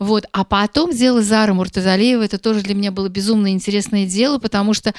Вот. 0.00 0.26
А 0.32 0.44
потом 0.44 0.90
дело 0.90 1.22
Зары 1.22 1.54
Муртазалиева, 1.54 2.22
это 2.22 2.38
тоже 2.38 2.62
для 2.62 2.74
меня 2.74 2.90
было 2.90 3.08
безумно 3.08 3.52
интересное 3.52 4.06
дело, 4.06 4.38
потому 4.38 4.74
что 4.74 4.92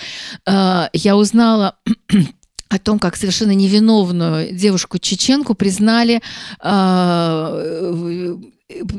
э, 0.45 0.88
я 0.93 1.17
узнала 1.17 1.75
о 2.73 2.79
том, 2.79 2.97
как 2.97 3.15
совершенно 3.15 3.51
невиновную 3.51 4.51
девушку-чеченку 4.51 5.53
признали 5.53 6.21
э, 6.59 8.35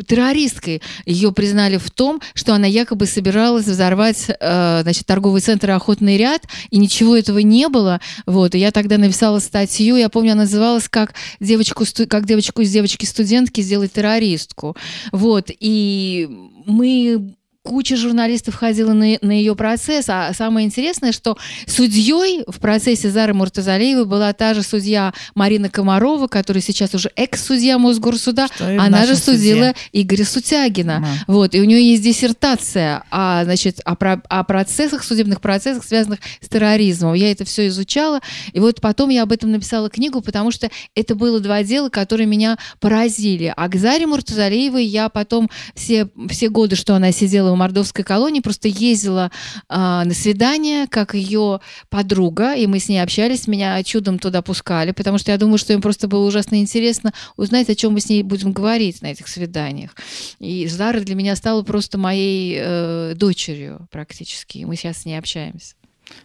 террористкой. 0.06 0.80
Ее 1.06 1.32
признали 1.32 1.78
в 1.78 1.90
том, 1.90 2.20
что 2.34 2.54
она 2.54 2.68
якобы 2.68 3.06
собиралась 3.06 3.66
взорвать 3.66 4.26
э, 4.28 4.80
значит, 4.82 5.06
торговый 5.06 5.40
центр 5.40 5.72
«Охотный 5.72 6.16
ряд», 6.16 6.42
и 6.70 6.78
ничего 6.78 7.16
этого 7.16 7.40
не 7.40 7.68
было. 7.68 8.00
Вот. 8.26 8.54
И 8.54 8.58
я 8.58 8.70
тогда 8.70 8.96
написала 8.96 9.40
статью, 9.40 9.96
я 9.96 10.08
помню, 10.08 10.32
она 10.32 10.42
называлась 10.42 10.88
«Как 10.88 11.14
девочку, 11.40 11.84
как 12.08 12.26
девочку 12.26 12.62
из 12.62 12.70
девочки-студентки 12.70 13.60
сделать 13.60 13.92
террористку». 13.92 14.76
Вот. 15.10 15.50
И 15.58 16.28
мы 16.64 17.34
куча 17.64 17.96
журналистов 17.96 18.54
ходила 18.54 18.92
на, 18.92 19.16
на 19.22 19.32
ее 19.32 19.56
процесс, 19.56 20.04
а 20.08 20.32
самое 20.34 20.66
интересное, 20.66 21.12
что 21.12 21.38
судьей 21.66 22.44
в 22.46 22.60
процессе 22.60 23.10
Зары 23.10 23.32
Муртазалиевой 23.32 24.04
была 24.04 24.34
та 24.34 24.52
же 24.52 24.62
судья 24.62 25.14
Марина 25.34 25.70
Комарова, 25.70 26.28
которая 26.28 26.62
сейчас 26.62 26.94
уже 26.94 27.10
экс-судья 27.16 27.78
Мосгорсуда, 27.78 28.48
она 28.60 29.06
же 29.06 29.16
судила 29.16 29.68
суде. 29.68 29.74
Игоря 29.92 30.24
Сутягина. 30.24 31.00
Да. 31.00 31.32
Вот, 31.32 31.54
и 31.54 31.60
у 31.60 31.64
нее 31.64 31.90
есть 31.90 32.02
диссертация 32.02 33.02
о, 33.10 33.44
значит, 33.44 33.80
о, 33.84 33.96
про, 33.96 34.20
о 34.28 34.44
процессах, 34.44 35.02
судебных 35.02 35.40
процессах, 35.40 35.84
связанных 35.84 36.18
с 36.42 36.48
терроризмом. 36.48 37.14
Я 37.14 37.32
это 37.32 37.46
все 37.46 37.68
изучала, 37.68 38.20
и 38.52 38.60
вот 38.60 38.82
потом 38.82 39.08
я 39.08 39.22
об 39.22 39.32
этом 39.32 39.50
написала 39.50 39.88
книгу, 39.88 40.20
потому 40.20 40.50
что 40.50 40.68
это 40.94 41.14
было 41.14 41.40
два 41.40 41.62
дела, 41.62 41.88
которые 41.88 42.26
меня 42.26 42.58
поразили. 42.78 43.54
А 43.56 43.68
к 43.68 43.76
Заре 43.76 44.06
Муртазалиевой 44.06 44.84
я 44.84 45.08
потом 45.08 45.48
все, 45.74 46.10
все 46.28 46.50
годы, 46.50 46.76
что 46.76 46.94
она 46.94 47.10
сидела 47.10 47.53
мордовской 47.56 48.04
колонии, 48.04 48.40
просто 48.40 48.68
ездила 48.68 49.30
э, 49.68 49.74
на 49.74 50.12
свидание, 50.14 50.86
как 50.86 51.14
ее 51.14 51.60
подруга, 51.88 52.54
и 52.54 52.66
мы 52.66 52.78
с 52.78 52.88
ней 52.88 52.98
общались, 52.98 53.46
меня 53.46 53.82
чудом 53.82 54.18
туда 54.18 54.42
пускали, 54.42 54.92
потому 54.92 55.18
что 55.18 55.32
я 55.32 55.38
думаю, 55.38 55.58
что 55.58 55.72
им 55.72 55.82
просто 55.82 56.08
было 56.08 56.26
ужасно 56.26 56.60
интересно 56.60 57.12
узнать, 57.36 57.68
о 57.70 57.74
чем 57.74 57.92
мы 57.92 58.00
с 58.00 58.08
ней 58.08 58.22
будем 58.22 58.52
говорить 58.52 59.02
на 59.02 59.08
этих 59.08 59.28
свиданиях. 59.28 59.94
И 60.38 60.66
Зара 60.66 61.00
для 61.00 61.14
меня 61.14 61.36
стала 61.36 61.62
просто 61.62 61.98
моей 61.98 62.56
э, 62.58 63.14
дочерью 63.16 63.88
практически, 63.90 64.64
мы 64.64 64.76
сейчас 64.76 64.98
с 64.98 65.04
ней 65.04 65.18
общаемся. 65.18 65.74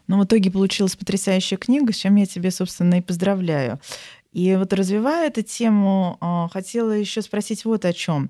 Ну, 0.08 0.20
в 0.20 0.26
итоге 0.26 0.52
получилась 0.52 0.96
потрясающая 0.96 1.58
книга, 1.58 1.94
с 1.94 1.98
чем 1.98 2.16
я 2.16 2.26
тебе, 2.26 2.52
собственно, 2.52 2.96
и 2.96 3.02
поздравляю. 3.02 3.80
И 4.32 4.56
вот 4.56 4.74
развивая 4.74 5.28
эту 5.28 5.42
тему, 5.42 6.18
а, 6.22 6.48
хотела 6.50 6.92
еще 6.92 7.22
спросить 7.22 7.66
вот 7.66 7.86
о 7.86 7.94
чем. 7.94 8.30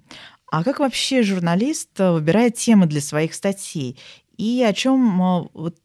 А 0.52 0.64
как 0.64 0.80
вообще 0.80 1.22
журналист 1.24 2.00
э, 2.00 2.12
выбирает 2.12 2.56
темы 2.56 2.88
для 2.88 3.02
своих 3.02 3.34
статей? 3.34 3.98
И 4.38 4.64
о 4.64 4.74
чем, 4.74 5.20
вот, 5.54 5.78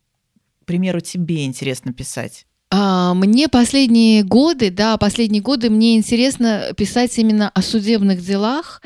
к 0.63 0.67
примеру, 0.67 1.01
тебе 1.01 1.45
интересно 1.45 1.93
писать? 1.93 2.47
А, 2.77 3.15
мне 3.15 3.49
последние 3.49 4.25
годы, 4.25 4.69
да, 4.69 4.97
последние 4.97 5.41
годы 5.41 5.71
мне 5.71 5.97
интересно 5.97 6.73
писать 6.77 7.17
именно 7.19 7.49
о 7.51 7.63
судебных 7.63 8.21
делах. 8.21 8.83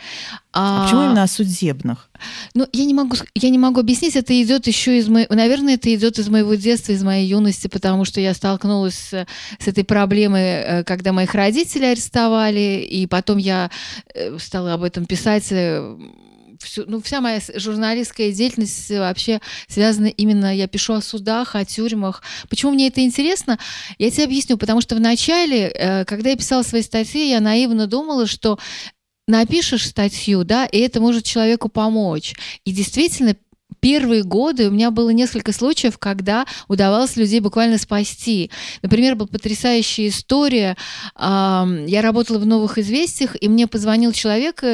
А, 0.53 0.83
а 0.83 0.85
почему 0.85 1.05
именно 1.07 1.23
о 1.23 1.27
судебных? 1.27 2.11
Ну, 2.53 2.67
я 2.71 2.85
не 2.85 2.93
могу, 2.93 3.17
я 3.35 3.49
не 3.49 3.57
могу 3.57 3.81
объяснить, 3.81 4.15
это 4.15 4.39
идет 4.43 4.67
еще 4.67 4.99
из 4.99 5.09
моего, 5.09 5.35
наверное, 5.35 5.77
это 5.77 5.95
идет 5.95 6.19
из 6.19 6.29
моего 6.29 6.55
детства, 6.55 6.93
из 6.93 7.03
моей 7.03 7.27
юности, 7.27 7.69
потому 7.69 8.05
что 8.05 8.21
я 8.21 8.35
столкнулась 8.35 8.95
с, 8.95 9.27
с 9.59 9.67
этой 9.67 9.85
проблемой, 9.85 10.43
э, 10.43 10.85
когда 10.85 11.15
моих 11.15 11.35
родителей 11.35 11.93
арестовали, 11.93 12.87
и 12.87 13.07
потом 13.07 13.39
я 13.39 13.71
э, 14.15 14.37
стала 14.39 14.75
об 14.75 14.83
этом 14.83 15.07
писать 15.07 15.47
э, 15.51 15.97
всю, 16.59 16.85
ну, 16.87 17.01
вся 17.01 17.21
моя 17.21 17.41
журналистская 17.55 18.33
деятельность 18.33 18.91
вообще 18.91 19.41
связана 19.69 20.07
именно, 20.07 20.55
я 20.55 20.67
пишу 20.67 20.95
о 20.95 21.03
судах, 21.03 21.55
о 21.55 21.65
тюрьмах. 21.65 22.23
Почему 22.49 22.73
мне 22.73 22.89
это 22.89 23.01
интересно? 23.01 23.59
Я 23.99 24.11
тебе 24.11 24.25
объясню, 24.25 24.57
потому 24.59 24.81
что 24.81 24.97
вначале, 24.97 26.05
когда 26.07 26.31
я 26.31 26.37
писала 26.37 26.63
свои 26.63 26.83
статьи, 26.83 27.31
я 27.31 27.41
наивно 27.41 27.87
думала, 27.87 28.27
что 28.27 28.59
напишешь 29.27 29.87
статью, 29.87 30.45
да, 30.45 30.67
и 30.67 30.79
это 30.79 31.01
может 31.01 31.25
человеку 31.25 31.69
помочь. 31.69 32.35
И 32.65 32.73
действительно, 32.73 33.37
первые 33.81 34.25
годы 34.25 34.69
у 34.69 34.73
меня 34.73 34.91
было 34.91 35.11
несколько 35.11 35.53
случаев, 35.53 35.99
когда 35.99 36.47
удавалось 36.67 37.15
людей 37.17 37.39
буквально 37.39 37.79
спасти. 37.79 38.51
Например, 38.83 39.15
была 39.15 39.29
потрясающая 39.29 40.09
история. 40.09 40.77
Я 41.17 42.01
работала 42.03 42.39
в 42.39 42.47
«Новых 42.47 42.79
известиях», 42.79 43.37
и 43.41 43.49
мне 43.49 43.69
позвонил 43.69 44.13
человек 44.13 44.65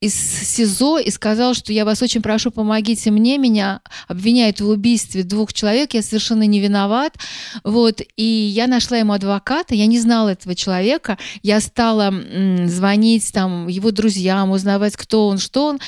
из 0.00 0.14
СИЗО 0.14 0.98
и 0.98 1.10
сказал, 1.10 1.54
что 1.54 1.72
я 1.72 1.86
вас 1.86 2.02
очень 2.02 2.20
прошу, 2.20 2.50
помогите 2.50 3.10
мне, 3.10 3.38
меня 3.38 3.80
обвиняют 4.08 4.60
в 4.60 4.68
убийстве 4.68 5.22
двух 5.22 5.54
человек, 5.54 5.94
я 5.94 6.02
совершенно 6.02 6.42
не 6.42 6.60
виноват. 6.60 7.14
Вот, 7.64 8.02
и 8.16 8.22
я 8.22 8.66
нашла 8.66 8.98
ему 8.98 9.14
адвоката, 9.14 9.74
я 9.74 9.86
не 9.86 9.98
знала 9.98 10.30
этого 10.30 10.54
человека, 10.54 11.16
я 11.42 11.60
стала 11.60 12.12
звонить 12.66 13.32
там 13.32 13.68
его 13.68 13.90
друзьям, 13.90 14.50
узнавать, 14.50 14.96
кто 14.96 15.28
он, 15.28 15.38
что 15.38 15.66
он, 15.66 15.80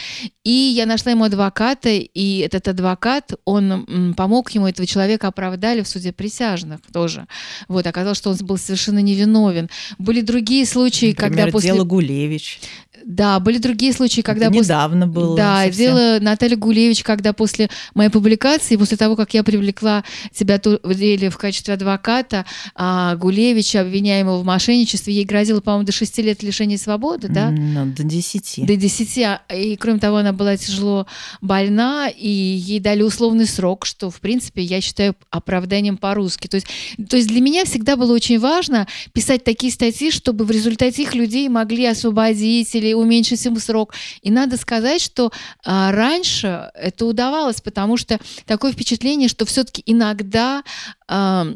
и 0.42 0.50
я 0.50 0.86
нашла 0.86 1.12
ему 1.12 1.24
адвоката, 1.24 1.90
и 1.90 2.38
этот 2.38 2.68
адвокат, 2.68 3.34
он 3.44 4.14
помог 4.16 4.50
ему, 4.52 4.66
этого 4.66 4.86
человека 4.86 5.28
оправдали 5.28 5.82
в 5.82 5.88
суде 5.88 6.12
присяжных 6.12 6.80
тоже. 6.90 7.26
Вот, 7.68 7.86
оказалось, 7.86 8.16
что 8.16 8.30
он 8.30 8.36
был 8.38 8.56
совершенно 8.56 9.00
невиновен. 9.00 9.68
Были 9.98 10.22
другие 10.22 10.64
случаи, 10.64 11.10
Например, 11.10 11.30
когда 11.30 11.52
после... 11.52 11.72
дело 11.72 11.84
Гулевич. 11.84 12.60
Да, 13.08 13.40
были 13.40 13.56
другие 13.56 13.94
случаи, 13.94 14.20
когда... 14.20 14.48
Недавно 14.48 15.06
после... 15.06 15.20
было. 15.20 15.36
Да, 15.36 15.64
совсем. 15.64 15.72
дело 15.72 16.18
Наталья 16.20 16.56
Гулевич, 16.56 17.02
когда 17.02 17.32
после 17.32 17.70
моей 17.94 18.10
публикации, 18.10 18.76
после 18.76 18.98
того, 18.98 19.16
как 19.16 19.32
я 19.32 19.42
привлекла 19.42 20.04
тебя 20.34 20.60
в 20.62 20.94
деле 20.94 21.30
в 21.30 21.38
качестве 21.38 21.72
адвоката, 21.72 22.44
а 22.74 23.16
Гулевич, 23.16 23.76
обвиняемого 23.76 24.40
в 24.40 24.44
мошенничестве, 24.44 25.14
ей 25.14 25.24
грозило, 25.24 25.62
по-моему, 25.62 25.86
до 25.86 25.92
6 25.92 26.18
лет 26.18 26.42
лишения 26.42 26.76
свободы, 26.76 27.28
да? 27.28 27.50
Ну, 27.50 27.86
до 27.86 28.02
10. 28.02 28.66
До 28.66 28.76
10. 28.76 29.18
А, 29.20 29.40
и, 29.54 29.76
кроме 29.76 30.00
того, 30.00 30.18
она 30.18 30.34
была 30.34 30.58
тяжело 30.58 31.06
больна, 31.40 32.10
и 32.14 32.28
ей 32.28 32.78
дали 32.78 33.00
условный 33.00 33.46
срок, 33.46 33.86
что, 33.86 34.10
в 34.10 34.20
принципе, 34.20 34.60
я 34.60 34.82
считаю 34.82 35.16
оправданием 35.30 35.96
по-русски. 35.96 36.46
То 36.46 36.56
есть, 36.56 36.66
то 37.08 37.16
есть 37.16 37.28
для 37.28 37.40
меня 37.40 37.64
всегда 37.64 37.96
было 37.96 38.12
очень 38.12 38.38
важно 38.38 38.86
писать 39.14 39.44
такие 39.44 39.72
статьи, 39.72 40.10
чтобы 40.10 40.44
в 40.44 40.50
результате 40.50 41.04
их 41.04 41.14
людей 41.14 41.48
могли 41.48 41.86
освободить 41.86 42.74
или 42.74 42.97
уменьшить 42.98 43.44
ему 43.44 43.58
срок. 43.58 43.94
И 44.22 44.30
надо 44.30 44.56
сказать, 44.56 45.00
что 45.00 45.32
а, 45.64 45.92
раньше 45.92 46.70
это 46.74 47.06
удавалось, 47.06 47.60
потому 47.60 47.96
что 47.96 48.18
такое 48.46 48.72
впечатление, 48.72 49.28
что 49.28 49.44
все-таки 49.46 49.82
иногда 49.86 50.62
а, 51.08 51.48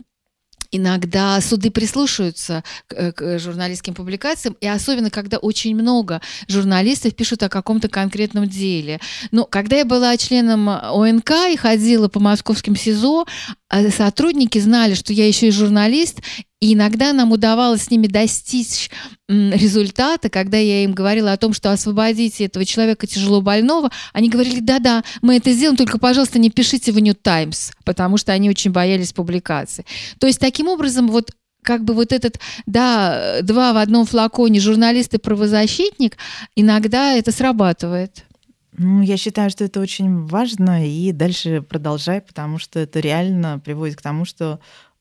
иногда 0.72 1.40
суды 1.40 1.70
прислушиваются 1.70 2.64
к, 2.88 2.94
э, 2.94 3.12
к 3.12 3.38
журналистским 3.38 3.94
публикациям, 3.94 4.56
и 4.60 4.66
особенно, 4.66 5.10
когда 5.10 5.36
очень 5.36 5.74
много 5.74 6.20
журналистов 6.48 7.14
пишут 7.14 7.42
о 7.42 7.48
каком-то 7.48 7.88
конкретном 7.88 8.48
деле. 8.48 8.98
Но 9.30 9.44
когда 9.44 9.76
я 9.76 9.84
была 9.84 10.16
членом 10.16 10.68
ОНК 10.68 11.30
и 11.52 11.56
ходила 11.56 12.08
по 12.08 12.18
московским 12.18 12.74
СИЗО, 12.74 13.26
а 13.61 13.61
сотрудники 13.90 14.58
знали, 14.58 14.94
что 14.94 15.12
я 15.12 15.26
еще 15.26 15.48
и 15.48 15.50
журналист, 15.50 16.20
и 16.60 16.74
иногда 16.74 17.12
нам 17.12 17.32
удавалось 17.32 17.82
с 17.82 17.90
ними 17.90 18.06
достичь 18.06 18.90
результата, 19.28 20.28
когда 20.28 20.58
я 20.58 20.84
им 20.84 20.92
говорила 20.92 21.32
о 21.32 21.36
том, 21.36 21.52
что 21.54 21.72
освободите 21.72 22.44
этого 22.44 22.64
человека 22.64 23.06
тяжело 23.06 23.40
больного, 23.40 23.90
они 24.12 24.28
говорили, 24.28 24.60
да-да, 24.60 25.02
мы 25.22 25.36
это 25.36 25.52
сделаем, 25.52 25.76
только, 25.76 25.98
пожалуйста, 25.98 26.38
не 26.38 26.50
пишите 26.50 26.92
в 26.92 26.98
New 26.98 27.14
Times, 27.14 27.72
потому 27.84 28.16
что 28.16 28.32
они 28.32 28.50
очень 28.50 28.70
боялись 28.70 29.12
публикации. 29.12 29.84
То 30.18 30.26
есть 30.26 30.38
таким 30.38 30.68
образом 30.68 31.08
вот 31.08 31.32
как 31.64 31.84
бы 31.84 31.94
вот 31.94 32.12
этот, 32.12 32.38
да, 32.66 33.40
два 33.42 33.72
в 33.72 33.76
одном 33.78 34.04
флаконе, 34.04 34.60
журналист 34.60 35.14
и 35.14 35.18
правозащитник, 35.18 36.16
иногда 36.56 37.14
это 37.14 37.32
срабатывает. 37.32 38.24
Ну, 38.72 39.02
я 39.02 39.16
считаю, 39.16 39.50
что 39.50 39.64
это 39.64 39.80
очень 39.80 40.26
важно, 40.26 40.88
и 40.88 41.12
дальше 41.12 41.60
продолжай, 41.60 42.20
потому 42.22 42.58
что 42.58 42.80
это 42.80 43.00
реально 43.00 43.58
приводит 43.58 43.96
к 43.96 44.02
тому, 44.02 44.24
что 44.24 44.60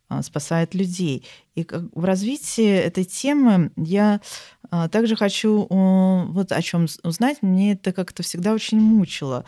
а, 0.10 0.22
спасает 0.24 0.76
людей. 0.76 1.26
И 1.56 1.66
в 1.94 2.04
развитии 2.04 2.70
этой 2.70 3.06
темы 3.06 3.72
я 3.78 4.20
а, 4.70 4.90
также 4.90 5.16
хочу 5.16 5.68
вот 5.70 6.52
о 6.52 6.62
чем 6.62 6.88
узнать. 7.04 7.42
Мне 7.42 7.74
это 7.74 7.94
как-то 7.94 8.24
всегда 8.24 8.54
очень 8.54 8.80
мучило. 8.80 9.46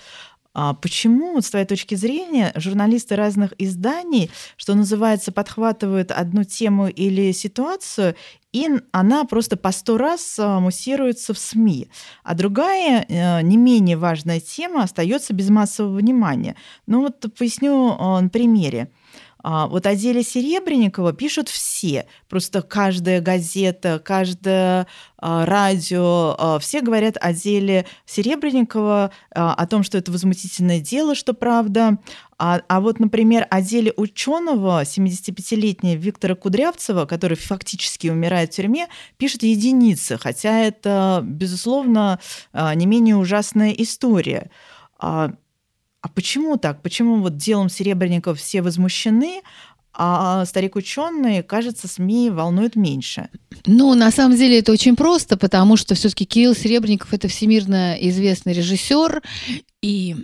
А 0.54 0.74
почему, 0.74 1.42
с 1.42 1.50
твоей 1.50 1.66
точки 1.66 1.96
зрения, 1.96 2.52
журналисты 2.56 3.16
разных 3.16 3.54
изданий, 3.58 4.30
что 4.56 4.76
называется, 4.76 5.32
подхватывают 5.32 6.12
одну 6.12 6.44
тему 6.44 6.88
или 6.88 7.32
ситуацию, 7.32 8.16
и 8.52 8.70
она 8.92 9.26
просто 9.26 9.58
по 9.58 9.72
сто 9.72 9.98
раз 9.98 10.38
муссируется 10.38 11.34
в 11.34 11.39
СМИ. 11.39 11.89
А 12.24 12.36
другая, 12.36 13.04
э, 13.10 13.42
не 13.42 13.58
менее 13.58 13.98
важная 13.98 14.39
тема 14.39 14.84
остается 14.84 15.34
без 15.34 15.50
массового 15.50 15.98
внимания. 15.98 16.56
Ну 16.86 17.02
вот 17.02 17.26
поясню 17.36 17.98
на 17.98 18.30
примере. 18.30 18.92
А, 19.44 19.68
вот 19.68 19.86
о 19.86 19.94
деле 19.94 20.24
Серебренникова 20.24 21.12
пишут 21.12 21.50
все. 21.50 22.08
Просто 22.30 22.62
каждая 22.62 23.20
газета, 23.20 24.02
каждое 24.04 24.88
а, 25.18 25.46
радио, 25.46 26.36
а, 26.38 26.60
все 26.60 26.80
говорят 26.80 27.18
о 27.20 27.34
деле 27.34 27.86
Серебренникова, 28.06 29.12
о 29.32 29.68
том, 29.68 29.84
что 29.84 29.98
это 29.98 30.12
возмутительное 30.12 30.80
дело, 30.80 31.14
что 31.14 31.34
правда. 31.34 31.98
А, 32.38 32.62
а 32.70 32.80
вот, 32.80 33.02
например, 33.02 33.46
о 33.50 33.62
деле 33.62 33.94
ученого 33.98 34.84
75-летнего 34.84 35.96
Виктора 35.96 36.36
Кудрявцева, 36.36 37.06
который 37.06 37.36
фактически 37.36 38.08
умирает 38.08 38.54
в 38.54 38.56
тюрьме, 38.56 38.88
пишут 39.18 39.44
единицы, 39.44 40.18
хотя 40.18 40.60
это, 40.60 41.22
безусловно, 41.24 42.20
не 42.54 42.86
менее 42.86 43.18
ужасная 43.18 43.72
история. 43.72 44.50
А 46.04 46.10
почему 46.10 46.58
так? 46.58 46.82
Почему 46.82 47.16
вот 47.22 47.38
делом 47.38 47.70
Серебренников 47.70 48.38
все 48.38 48.62
возмущены, 48.62 49.42
а 49.94 50.44
старик 50.46 50.76
ученый, 50.76 51.44
кажется, 51.44 51.88
СМИ 51.88 52.30
волнует 52.30 52.76
меньше. 52.76 53.30
Ну, 53.66 53.94
на 53.94 54.12
самом 54.12 54.36
деле 54.36 54.60
это 54.60 54.74
очень 54.74 54.98
просто, 54.98 55.38
потому 55.38 55.78
что 55.78 55.96
все-таки 55.96 56.26
Кирилл 56.26 56.56
Серебренников 56.56 57.13
это 57.13 57.30
всемирно 57.30 57.96
известный 58.02 58.52
режиссер, 58.52 59.22
и 59.82 60.16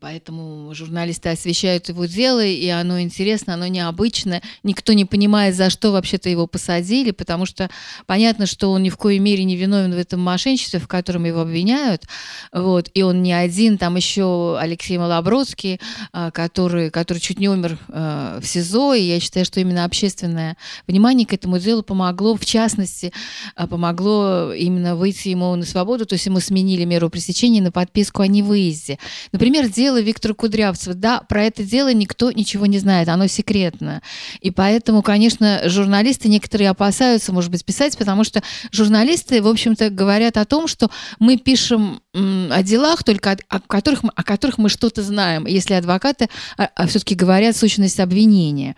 поэтому 0.00 0.72
журналисты 0.74 1.30
освещают 1.30 1.88
его 1.88 2.04
дело, 2.06 2.44
и 2.44 2.68
оно 2.68 3.00
интересно, 3.00 3.54
оно 3.54 3.66
необычно. 3.66 4.40
Никто 4.62 4.92
не 4.92 5.04
понимает, 5.04 5.54
за 5.54 5.70
что 5.70 5.92
вообще-то 5.92 6.28
его 6.28 6.46
посадили, 6.46 7.10
потому 7.10 7.46
что 7.46 7.68
понятно, 8.06 8.46
что 8.46 8.70
он 8.70 8.82
ни 8.82 8.90
в 8.90 8.96
коей 8.96 9.18
мере 9.18 9.44
не 9.44 9.56
виновен 9.56 9.94
в 9.94 9.98
этом 9.98 10.20
мошенничестве, 10.20 10.80
в 10.80 10.88
котором 10.88 11.24
его 11.24 11.40
обвиняют. 11.40 12.04
Вот. 12.52 12.90
И 12.94 13.02
он 13.02 13.22
не 13.22 13.32
один, 13.32 13.78
там 13.78 13.96
еще 13.96 14.58
Алексей 14.58 14.98
Малобродский, 14.98 15.80
а, 16.12 16.30
который, 16.30 16.90
который 16.90 17.18
чуть 17.18 17.38
не 17.38 17.48
умер 17.48 17.78
э, 17.88 18.40
в 18.42 18.46
СИЗО, 18.46 18.94
и 18.94 19.02
я 19.02 19.20
считаю, 19.20 19.44
что 19.44 19.60
именно 19.60 19.84
общественное 19.84 20.56
внимание 20.86 21.26
к 21.26 21.32
этому 21.32 21.58
делу 21.58 21.82
помогло, 21.82 22.36
в 22.36 22.44
частности, 22.44 23.12
а, 23.54 23.66
помогло 23.66 24.52
именно 24.52 24.96
выйти 24.96 25.28
ему 25.28 25.54
на 25.56 25.64
свободу, 25.64 26.06
то 26.06 26.14
есть 26.14 26.26
ему 26.26 26.40
сменили 26.40 26.84
меру 26.84 27.10
пресечения 27.10 27.60
на 27.60 27.72
подписку 27.72 28.22
о 28.22 28.26
невыезде. 28.26 28.98
Например, 29.32 29.47
Например, 29.48 29.72
дело 29.72 29.98
Виктора 29.98 30.34
Кудрявцева. 30.34 30.94
Да, 30.94 31.20
про 31.20 31.44
это 31.44 31.64
дело 31.64 31.90
никто 31.90 32.30
ничего 32.30 32.66
не 32.66 32.78
знает, 32.78 33.08
оно 33.08 33.28
секретно. 33.28 34.02
И 34.40 34.50
поэтому, 34.50 35.00
конечно, 35.00 35.62
журналисты 35.64 36.28
некоторые 36.28 36.68
опасаются, 36.68 37.32
может 37.32 37.50
быть, 37.50 37.64
писать, 37.64 37.96
потому 37.96 38.24
что 38.24 38.42
журналисты, 38.72 39.40
в 39.40 39.48
общем-то, 39.48 39.88
говорят 39.88 40.36
о 40.36 40.44
том, 40.44 40.68
что 40.68 40.90
мы 41.18 41.38
пишем 41.38 42.02
о 42.12 42.62
делах, 42.62 43.04
только 43.04 43.38
о, 43.48 43.60
которых, 43.60 44.00
о 44.14 44.22
которых 44.22 44.58
мы 44.58 44.68
что-то 44.68 45.02
знаем, 45.02 45.46
если 45.46 45.72
адвокаты 45.72 46.28
а, 46.58 46.68
а 46.74 46.86
все-таки 46.86 47.14
говорят 47.14 47.56
сущность 47.56 48.00
обвинения. 48.00 48.76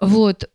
Вот. 0.00 0.48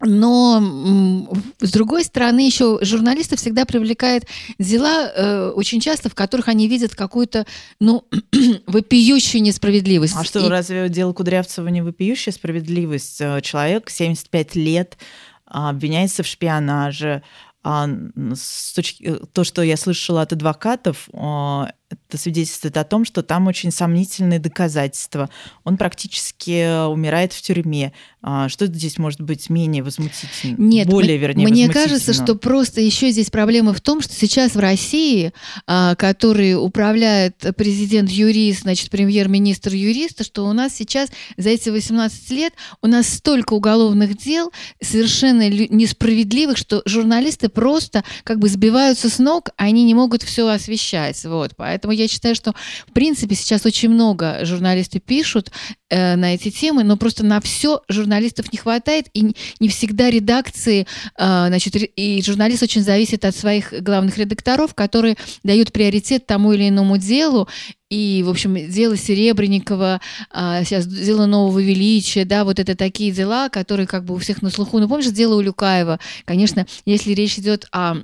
Но 0.00 1.28
с 1.60 1.72
другой 1.72 2.04
стороны, 2.04 2.40
еще 2.46 2.78
журналисты 2.82 3.36
всегда 3.36 3.64
привлекают 3.64 4.24
дела 4.58 5.10
э, 5.14 5.50
очень 5.50 5.80
часто, 5.80 6.10
в 6.10 6.14
которых 6.14 6.48
они 6.48 6.68
видят 6.68 6.94
какую-то, 6.94 7.46
ну, 7.80 8.04
вопиющую 8.66 9.42
несправедливость. 9.42 10.14
А 10.16 10.24
что, 10.24 10.46
И... 10.46 10.48
разве 10.48 10.88
дело 10.88 11.12
Кудрявцева 11.12 11.68
не 11.68 11.82
вопиющая 11.82 12.32
справедливость? 12.32 13.20
Э, 13.20 13.40
человек 13.40 13.88
75 13.88 14.54
лет 14.56 14.98
а, 15.46 15.70
обвиняется 15.70 16.22
в 16.22 16.26
шпионаже, 16.26 17.22
а, 17.62 17.88
с 18.34 18.74
точки, 18.74 19.02
э, 19.02 19.18
то, 19.32 19.42
что 19.42 19.62
я 19.62 19.76
слышала 19.76 20.22
от 20.22 20.32
адвокатов, 20.32 21.08
а, 21.12 21.72
это 22.08 22.18
свидетельствует 22.18 22.76
о 22.76 22.84
том, 22.84 23.04
что 23.04 23.22
там 23.22 23.46
очень 23.46 23.70
сомнительные 23.70 24.38
доказательства. 24.38 25.28
Он 25.64 25.76
практически 25.76 26.86
умирает 26.86 27.32
в 27.32 27.42
тюрьме. 27.42 27.92
А, 28.22 28.48
что 28.48 28.66
здесь 28.66 28.98
может 28.98 29.20
быть 29.20 29.50
менее 29.50 29.82
возмутительно? 29.82 30.56
Нет, 30.58 30.88
более, 30.88 31.16
вернее, 31.16 31.46
мне 31.46 31.68
кажется, 31.68 32.12
что 32.12 32.34
просто 32.34 32.80
еще 32.80 33.10
здесь 33.10 33.30
проблема 33.30 33.72
в 33.72 33.80
том, 33.80 34.00
что 34.00 34.14
сейчас 34.14 34.54
в 34.54 34.58
России, 34.58 35.32
а, 35.66 35.94
который 35.96 36.54
управляет 36.54 37.36
президент-юрист, 37.56 38.62
значит, 38.62 38.90
премьер-министр 38.90 39.74
юриста, 39.74 40.24
что 40.24 40.46
у 40.46 40.52
нас 40.52 40.74
сейчас 40.74 41.10
за 41.36 41.50
эти 41.50 41.68
18 41.68 42.30
лет 42.30 42.52
у 42.82 42.86
нас 42.86 43.08
столько 43.08 43.54
уголовных 43.54 44.16
дел 44.16 44.52
совершенно 44.82 45.48
несправедливых, 45.48 46.56
что 46.56 46.82
журналисты 46.84 47.48
просто 47.48 48.04
как 48.24 48.38
бы 48.38 48.48
сбиваются 48.48 49.08
с 49.08 49.18
ног, 49.18 49.50
они 49.56 49.84
не 49.84 49.94
могут 49.94 50.22
все 50.22 50.48
освещать. 50.48 51.24
Вот, 51.24 51.52
поэтому 51.56 51.85
Поэтому 51.86 52.02
я 52.02 52.08
считаю, 52.08 52.34
что 52.34 52.52
в 52.88 52.92
принципе 52.92 53.36
сейчас 53.36 53.64
очень 53.64 53.90
много 53.90 54.44
журналисты 54.44 54.98
пишут 54.98 55.52
э, 55.88 56.16
на 56.16 56.34
эти 56.34 56.50
темы, 56.50 56.82
но 56.82 56.96
просто 56.96 57.24
на 57.24 57.40
все 57.40 57.80
журналистов 57.88 58.52
не 58.52 58.58
хватает, 58.58 59.06
и 59.14 59.36
не 59.60 59.68
всегда 59.68 60.10
редакции, 60.10 60.86
э, 61.16 61.46
значит, 61.46 61.76
и 61.76 62.22
журналист 62.24 62.64
очень 62.64 62.82
зависит 62.82 63.24
от 63.24 63.36
своих 63.36 63.72
главных 63.72 64.18
редакторов, 64.18 64.74
которые 64.74 65.16
дают 65.44 65.72
приоритет 65.72 66.26
тому 66.26 66.52
или 66.54 66.68
иному 66.68 66.98
делу, 66.98 67.48
и, 67.88 68.24
в 68.26 68.30
общем, 68.30 68.56
дело 68.68 68.96
Серебренникова, 68.96 70.00
а, 70.32 70.64
сейчас 70.64 70.88
дело 70.88 71.26
Нового 71.26 71.60
Величия, 71.60 72.24
да, 72.24 72.44
вот 72.44 72.58
это 72.58 72.74
такие 72.74 73.12
дела, 73.12 73.48
которые 73.48 73.86
как 73.86 74.04
бы 74.04 74.14
у 74.14 74.18
всех 74.18 74.42
на 74.42 74.50
слуху. 74.50 74.80
Ну, 74.80 74.88
помнишь, 74.88 75.06
дело 75.12 75.36
Улюкаева? 75.36 76.00
Конечно, 76.24 76.66
если 76.84 77.12
речь 77.12 77.38
идет 77.38 77.68
о 77.70 77.98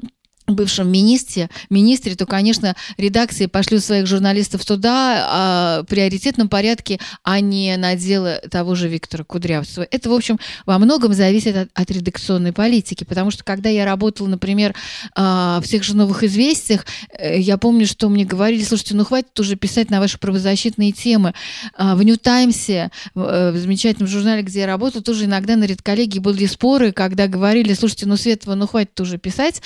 бывшем 0.54 0.90
министре, 0.90 1.48
министре, 1.70 2.14
то, 2.14 2.26
конечно, 2.26 2.76
редакции 2.96 3.46
пошлют 3.46 3.82
своих 3.82 4.06
журналистов 4.06 4.64
туда 4.64 5.26
а, 5.28 5.82
в 5.82 5.86
приоритетном 5.86 6.48
порядке, 6.48 6.98
а 7.22 7.40
не 7.40 7.76
на 7.76 7.96
дело 7.96 8.40
того 8.50 8.74
же 8.74 8.88
Виктора 8.88 9.24
Кудрявцева. 9.24 9.86
Это, 9.90 10.10
в 10.10 10.12
общем, 10.12 10.38
во 10.66 10.78
многом 10.78 11.12
зависит 11.14 11.56
от, 11.56 11.68
от 11.74 11.90
редакционной 11.90 12.52
политики, 12.52 13.04
потому 13.04 13.30
что, 13.30 13.44
когда 13.44 13.68
я 13.68 13.84
работала, 13.84 14.28
например, 14.28 14.74
а, 15.14 15.60
в 15.60 15.68
тех 15.68 15.84
же 15.84 15.96
«Новых 15.96 16.22
известиях», 16.24 16.86
э, 17.18 17.38
я 17.40 17.56
помню, 17.58 17.86
что 17.86 18.08
мне 18.08 18.24
говорили, 18.24 18.62
слушайте, 18.62 18.94
ну 18.94 19.04
хватит 19.04 19.38
уже 19.40 19.56
писать 19.56 19.90
на 19.90 20.00
ваши 20.00 20.18
правозащитные 20.18 20.92
темы. 20.92 21.34
А, 21.76 21.94
в 21.96 22.02
«Нью 22.02 22.16
Таймсе», 22.16 22.90
в 23.14 23.56
замечательном 23.56 24.08
журнале, 24.08 24.42
где 24.42 24.60
я 24.60 24.66
работала, 24.66 25.02
тоже 25.02 25.24
иногда 25.24 25.56
на 25.56 25.64
редколлегии 25.64 26.18
были 26.18 26.46
споры, 26.46 26.92
когда 26.92 27.26
говорили, 27.26 27.74
слушайте, 27.74 28.06
ну 28.06 28.16
Светова, 28.16 28.54
ну 28.54 28.66
хватит 28.66 29.00
уже 29.00 29.18
писать, 29.18 29.62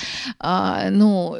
а, 0.85 0.89
ну, 0.89 1.35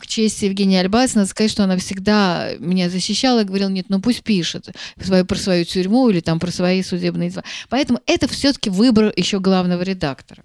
к 0.00 0.06
чести 0.06 0.46
Евгения 0.46 0.80
Альбац, 0.80 1.14
надо 1.14 1.28
сказать, 1.28 1.50
что 1.50 1.64
она 1.64 1.76
всегда 1.76 2.50
меня 2.58 2.88
защищала 2.88 3.40
и 3.40 3.44
говорила, 3.44 3.68
нет, 3.68 3.86
ну 3.88 4.00
пусть 4.00 4.22
пишет 4.22 4.70
свою, 5.00 5.24
про 5.24 5.36
свою 5.36 5.64
тюрьму 5.64 6.08
или 6.08 6.20
там 6.20 6.38
про 6.38 6.50
свои 6.50 6.82
судебные 6.82 7.30
дела. 7.30 7.44
Поэтому 7.68 8.00
это 8.06 8.28
все-таки 8.28 8.70
выбор 8.70 9.12
еще 9.16 9.40
главного 9.40 9.82
редактора. 9.82 10.42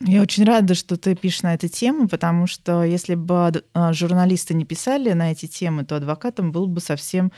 Я 0.00 0.22
очень 0.22 0.44
рада, 0.44 0.74
что 0.74 0.96
ты 0.96 1.14
пишешь 1.14 1.42
на 1.42 1.54
эту 1.54 1.68
тему, 1.68 2.08
потому 2.08 2.48
что 2.48 2.82
если 2.82 3.14
бы 3.14 3.64
а, 3.74 3.92
журналисты 3.92 4.52
не 4.52 4.64
писали 4.64 5.12
на 5.12 5.30
эти 5.30 5.46
темы, 5.46 5.84
то 5.84 5.96
адвокатам 5.96 6.50
было 6.50 6.66
бы 6.66 6.80
совсем 6.80 7.30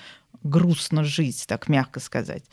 грустно 0.43 1.05
жить, 1.05 1.45
так 1.47 1.69
мягко 1.69 2.01
сказать. 2.01 2.45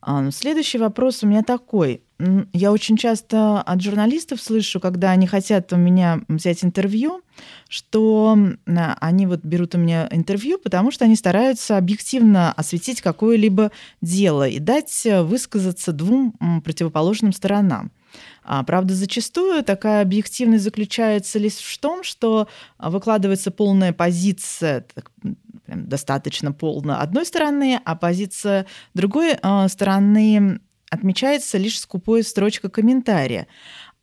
А, 0.00 0.30
следующий 0.30 0.78
вопрос 0.78 1.22
у 1.22 1.26
меня 1.26 1.42
такой. 1.42 2.02
Я 2.18 2.72
очень 2.72 2.96
часто 2.96 3.60
от 3.60 3.82
журналистов 3.82 4.40
слышу, 4.40 4.80
когда 4.80 5.10
они 5.10 5.26
хотят 5.26 5.72
у 5.74 5.76
меня 5.76 6.20
взять 6.28 6.64
интервью, 6.64 7.20
что 7.68 8.38
они 8.64 9.26
вот 9.26 9.40
берут 9.44 9.74
у 9.74 9.78
меня 9.78 10.08
интервью, 10.10 10.58
потому 10.58 10.90
что 10.90 11.04
они 11.04 11.14
стараются 11.14 11.76
объективно 11.76 12.52
осветить 12.52 13.02
какое-либо 13.02 13.70
дело 14.00 14.48
и 14.48 14.58
дать 14.58 15.04
э, 15.04 15.22
высказаться 15.22 15.92
двум 15.92 16.32
противоположным 16.64 17.34
сторонам. 17.34 17.92
А, 18.44 18.62
правда, 18.62 18.94
зачастую 18.94 19.62
такая 19.62 20.00
объективность 20.00 20.64
заключается 20.64 21.38
лишь 21.38 21.56
в 21.56 21.78
том, 21.78 22.02
что 22.02 22.48
выкладывается 22.78 23.50
полная 23.50 23.92
позиция, 23.92 24.86
так, 24.94 25.10
прям 25.66 25.86
достаточно 25.88 26.52
полно 26.52 27.00
одной 27.00 27.26
стороны, 27.26 27.80
а 27.84 27.94
позиция 27.96 28.66
другой 28.94 29.36
э, 29.42 29.68
стороны 29.68 30.60
отмечается 30.90 31.58
лишь 31.58 31.80
скупой 31.80 32.22
строчка 32.22 32.68
комментария. 32.68 33.46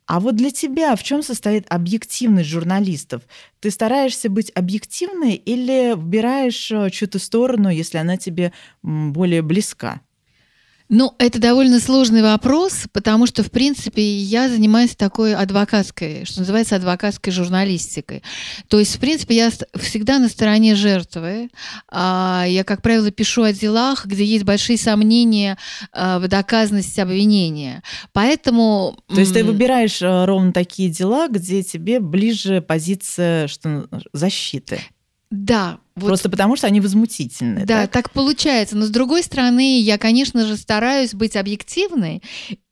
А 0.06 0.20
вот 0.20 0.36
для 0.36 0.50
тебя 0.50 0.94
в 0.96 1.02
чем 1.02 1.22
состоит 1.22 1.66
объективность 1.70 2.48
журналистов? 2.48 3.22
Ты 3.60 3.70
стараешься 3.70 4.28
быть 4.28 4.52
объективной 4.54 5.34
или 5.34 5.94
выбираешь 5.94 6.70
э, 6.70 6.90
чью-то 6.90 7.18
сторону, 7.18 7.70
если 7.70 7.96
она 7.96 8.18
тебе 8.18 8.52
более 8.82 9.40
близка? 9.40 10.02
Ну, 10.90 11.14
это 11.18 11.38
довольно 11.38 11.80
сложный 11.80 12.22
вопрос, 12.22 12.84
потому 12.92 13.26
что, 13.26 13.42
в 13.42 13.50
принципе, 13.50 14.02
я 14.18 14.50
занимаюсь 14.50 14.94
такой 14.94 15.34
адвокатской, 15.34 16.26
что 16.26 16.40
называется, 16.40 16.76
адвокатской 16.76 17.32
журналистикой. 17.32 18.22
То 18.68 18.78
есть, 18.78 18.96
в 18.96 19.00
принципе, 19.00 19.34
я 19.34 19.50
всегда 19.76 20.18
на 20.18 20.28
стороне 20.28 20.74
жертвы. 20.74 21.48
А, 21.90 22.44
я, 22.46 22.64
как 22.64 22.82
правило, 22.82 23.10
пишу 23.10 23.44
о 23.44 23.52
делах, 23.52 24.04
где 24.04 24.24
есть 24.24 24.44
большие 24.44 24.76
сомнения 24.76 25.56
а, 25.90 26.18
в 26.18 26.28
доказанности 26.28 27.00
обвинения. 27.00 27.82
Поэтому... 28.12 28.98
То 29.08 29.20
есть 29.20 29.32
ты 29.32 29.42
выбираешь 29.42 30.02
э, 30.02 30.24
ровно 30.26 30.52
такие 30.52 30.90
дела, 30.90 31.28
где 31.28 31.62
тебе 31.62 31.98
ближе 31.98 32.60
позиция 32.60 33.48
что, 33.48 33.88
защиты? 34.12 34.80
Да, 35.30 35.78
вот. 35.96 36.08
Просто 36.08 36.28
потому, 36.28 36.56
что 36.56 36.66
они 36.66 36.80
возмутительны. 36.80 37.64
Да, 37.64 37.82
так? 37.82 37.90
так 37.90 38.10
получается. 38.10 38.76
Но 38.76 38.84
с 38.84 38.90
другой 38.90 39.22
стороны, 39.22 39.80
я, 39.80 39.96
конечно 39.96 40.44
же, 40.44 40.56
стараюсь 40.56 41.14
быть 41.14 41.36
объективной 41.36 42.20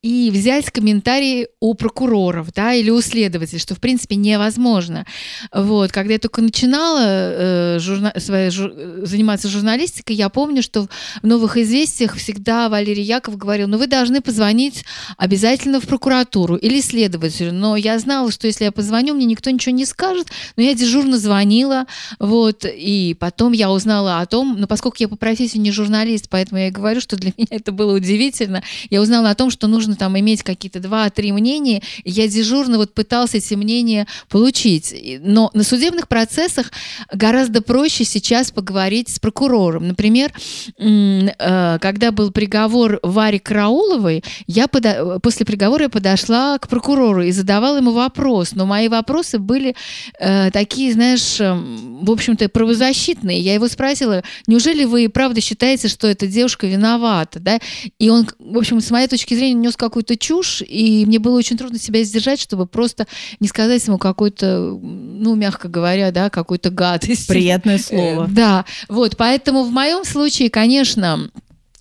и 0.01 0.29
взять 0.29 0.69
комментарии 0.69 1.47
у 1.61 1.73
прокуроров, 1.75 2.51
да, 2.53 2.73
или 2.73 2.89
у 2.89 2.99
следователей, 2.99 3.59
что, 3.59 3.73
в 3.73 3.79
принципе, 3.79 4.17
невозможно. 4.17 5.05
Вот, 5.53 5.93
когда 5.93 6.13
я 6.13 6.19
только 6.19 6.41
начинала 6.41 6.99
э, 7.05 7.79
журна... 7.79 8.11
своей, 8.17 8.49
жур... 8.49 8.73
заниматься 9.03 9.47
журналистикой, 9.47 10.17
я 10.17 10.27
помню, 10.27 10.61
что 10.61 10.89
в 11.21 11.25
«Новых 11.25 11.55
известиях» 11.55 12.17
всегда 12.17 12.67
Валерий 12.67 13.03
Яков 13.03 13.37
говорил, 13.37 13.69
ну, 13.69 13.77
вы 13.77 13.87
должны 13.87 14.19
позвонить 14.19 14.83
обязательно 15.15 15.79
в 15.79 15.87
прокуратуру 15.87 16.57
или 16.57 16.81
следователю. 16.81 17.53
Но 17.53 17.77
я 17.77 17.97
знала, 17.97 18.29
что 18.29 18.47
если 18.47 18.65
я 18.65 18.73
позвоню, 18.73 19.13
мне 19.13 19.25
никто 19.25 19.49
ничего 19.51 19.73
не 19.73 19.85
скажет, 19.85 20.27
но 20.57 20.63
я 20.63 20.73
дежурно 20.73 21.17
звонила, 21.17 21.85
вот, 22.19 22.65
и 22.65 23.12
потом 23.13 23.51
я 23.51 23.71
узнала 23.71 24.19
о 24.19 24.25
том, 24.25 24.55
ну, 24.59 24.67
поскольку 24.67 24.97
я 24.99 25.07
по 25.07 25.15
профессии 25.15 25.57
не 25.57 25.71
журналист, 25.71 26.27
поэтому 26.29 26.59
я 26.59 26.67
и 26.67 26.71
говорю, 26.71 27.01
что 27.01 27.15
для 27.15 27.31
меня 27.37 27.47
это 27.49 27.71
было 27.71 27.95
удивительно, 27.95 28.63
я 28.89 29.01
узнала 29.01 29.29
о 29.29 29.35
том, 29.35 29.49
что 29.49 29.67
нужно 29.67 29.95
там 29.95 30.17
иметь 30.19 30.43
какие-то 30.43 30.79
два-три 30.79 31.31
мнения, 31.31 31.81
и 32.03 32.11
я 32.11 32.27
дежурно 32.27 32.77
вот 32.77 32.93
пытался 32.93 33.37
эти 33.37 33.53
мнения 33.55 34.07
получить. 34.29 34.95
Но 35.21 35.49
на 35.53 35.63
судебных 35.63 36.07
процессах 36.07 36.71
гораздо 37.11 37.61
проще 37.61 38.03
сейчас 38.03 38.51
поговорить 38.51 39.09
с 39.09 39.19
прокурором. 39.19 39.87
Например, 39.87 40.31
э, 40.77 41.77
когда 41.79 42.11
был 42.11 42.31
приговор 42.31 42.99
Варе 43.03 43.39
Карауловой, 43.39 44.23
я 44.47 44.67
подо... 44.67 45.19
после 45.21 45.45
приговора 45.45 45.83
я 45.83 45.89
подошла 45.89 46.57
к 46.57 46.67
прокурору 46.67 47.21
и 47.21 47.31
задавала 47.31 47.77
ему 47.77 47.91
вопрос, 47.91 48.53
но 48.53 48.65
мои 48.65 48.87
вопросы 48.87 49.39
были 49.39 49.75
э, 50.19 50.51
такие, 50.51 50.93
знаешь, 50.93 51.39
в 51.39 52.11
общем-то, 52.11 52.49
правозащитные 52.49 53.02
беззащитный. 53.03 53.39
Я 53.39 53.53
его 53.53 53.67
спросила, 53.67 54.23
неужели 54.47 54.85
вы 54.85 55.09
правда 55.09 55.41
считаете, 55.41 55.87
что 55.87 56.07
эта 56.07 56.27
девушка 56.27 56.67
виновата? 56.67 57.39
Да? 57.39 57.59
И 57.99 58.09
он, 58.09 58.27
в 58.39 58.57
общем, 58.57 58.81
с 58.81 58.91
моей 58.91 59.07
точки 59.07 59.33
зрения, 59.33 59.53
нес 59.53 59.75
какую-то 59.75 60.17
чушь, 60.17 60.61
и 60.67 61.05
мне 61.05 61.19
было 61.19 61.37
очень 61.37 61.57
трудно 61.57 61.79
себя 61.79 62.03
сдержать, 62.03 62.39
чтобы 62.39 62.65
просто 62.65 63.07
не 63.39 63.47
сказать 63.47 63.85
ему 63.85 63.97
какой-то, 63.97 64.77
ну, 64.81 65.35
мягко 65.35 65.67
говоря, 65.67 66.11
да, 66.11 66.29
какой-то 66.29 66.69
гадость. 66.69 67.27
Приятное 67.27 67.77
слово. 67.77 68.27
Да, 68.29 68.65
вот, 68.87 69.17
поэтому 69.17 69.63
в 69.63 69.71
моем 69.71 70.05
случае, 70.05 70.49
конечно, 70.49 71.29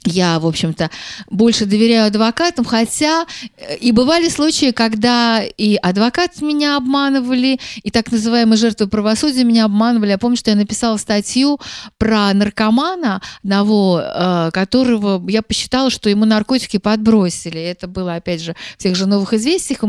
я, 0.05 0.39
в 0.39 0.47
общем-то, 0.47 0.91
больше 1.31 1.67
доверяю 1.67 2.07
адвокатам, 2.07 2.65
хотя 2.65 3.27
э, 3.57 3.77
и 3.77 3.93
бывали 3.93 4.29
случаи, 4.29 4.73
когда 4.73 5.43
и 5.43 5.77
адвокат 5.77 6.41
меня 6.43 6.77
обманывали, 6.77 7.61
и 7.83 7.91
так 7.91 8.11
называемые 8.11 8.57
жертвы 8.57 8.89
правосудия 8.89 9.45
меня 9.45 9.65
обманывали. 9.65 10.11
Я 10.11 10.19
помню, 10.19 10.37
что 10.37 10.51
я 10.51 10.57
написала 10.57 10.97
статью 10.97 11.61
про 11.99 12.33
наркомана 12.35 13.21
одного, 13.43 14.01
э, 14.03 14.51
которого 14.53 15.23
я 15.29 15.43
посчитала, 15.43 15.91
что 15.91 16.11
ему 16.11 16.25
наркотики 16.25 16.79
подбросили. 16.79 17.61
Это 17.61 17.87
было, 17.87 18.15
опять 18.15 18.43
же, 18.43 18.55
в 18.75 18.83
тех 18.83 18.97
же 18.97 19.07
новых 19.07 19.33
известиях. 19.35 19.81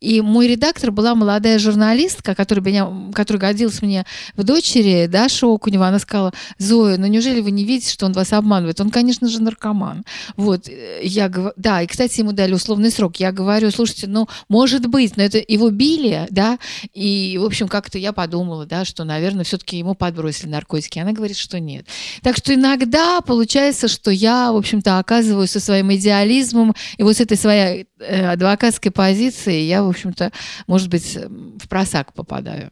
И 0.00 0.20
мой 0.20 0.48
редактор 0.48 0.90
была 0.90 1.14
молодая 1.14 1.58
журналистка, 1.58 2.34
которая, 2.34 2.64
меня, 2.64 2.88
которая 3.14 3.40
годилась 3.40 3.82
мне 3.82 4.04
в 4.34 4.44
дочери, 4.44 5.06
да, 5.06 5.28
Шокунева. 5.28 5.88
Она 5.88 5.98
сказала, 5.98 6.32
Зоя, 6.58 6.96
ну 6.96 7.06
неужели 7.06 7.40
вы 7.40 7.50
не 7.50 7.64
видите, 7.64 7.92
что 7.92 8.06
он 8.06 8.12
вас 8.12 8.32
обманывает? 8.32 8.80
Он, 8.80 8.90
конечно 8.90 9.28
же, 9.28 9.40
наркоман 9.42 9.57
наркоман. 9.58 10.04
Вот, 10.36 10.68
э, 10.68 11.00
я 11.02 11.28
говорю, 11.28 11.52
да, 11.56 11.82
и, 11.82 11.86
кстати, 11.86 12.20
ему 12.20 12.32
дали 12.32 12.52
условный 12.52 12.90
срок. 12.90 13.16
Я 13.16 13.32
говорю, 13.32 13.70
слушайте, 13.70 14.06
ну, 14.06 14.28
может 14.48 14.86
быть, 14.86 15.16
но 15.16 15.22
это 15.22 15.42
его 15.46 15.70
били, 15.70 16.26
да, 16.30 16.58
и, 16.94 17.38
в 17.40 17.44
общем, 17.44 17.68
как-то 17.68 17.98
я 17.98 18.12
подумала, 18.12 18.66
да, 18.66 18.84
что, 18.84 19.04
наверное, 19.04 19.44
все-таки 19.44 19.78
ему 19.78 19.94
подбросили 19.94 20.50
наркотики. 20.50 20.98
Она 20.98 21.12
говорит, 21.12 21.36
что 21.36 21.60
нет. 21.60 21.86
Так 22.22 22.36
что 22.36 22.54
иногда 22.54 23.20
получается, 23.20 23.88
что 23.88 24.10
я, 24.10 24.52
в 24.52 24.56
общем-то, 24.56 24.98
оказываюсь 24.98 25.50
со 25.50 25.60
своим 25.60 25.92
идеализмом 25.92 26.74
и 26.96 27.02
вот 27.02 27.16
с 27.16 27.20
этой 27.20 27.36
своей 27.36 27.86
э, 27.98 28.26
адвокатской 28.32 28.90
позиции 28.90 29.62
я, 29.62 29.82
в 29.82 29.88
общем-то, 29.88 30.32
может 30.66 30.88
быть, 30.88 31.16
в 31.16 31.68
просак 31.68 32.12
попадаю. 32.12 32.70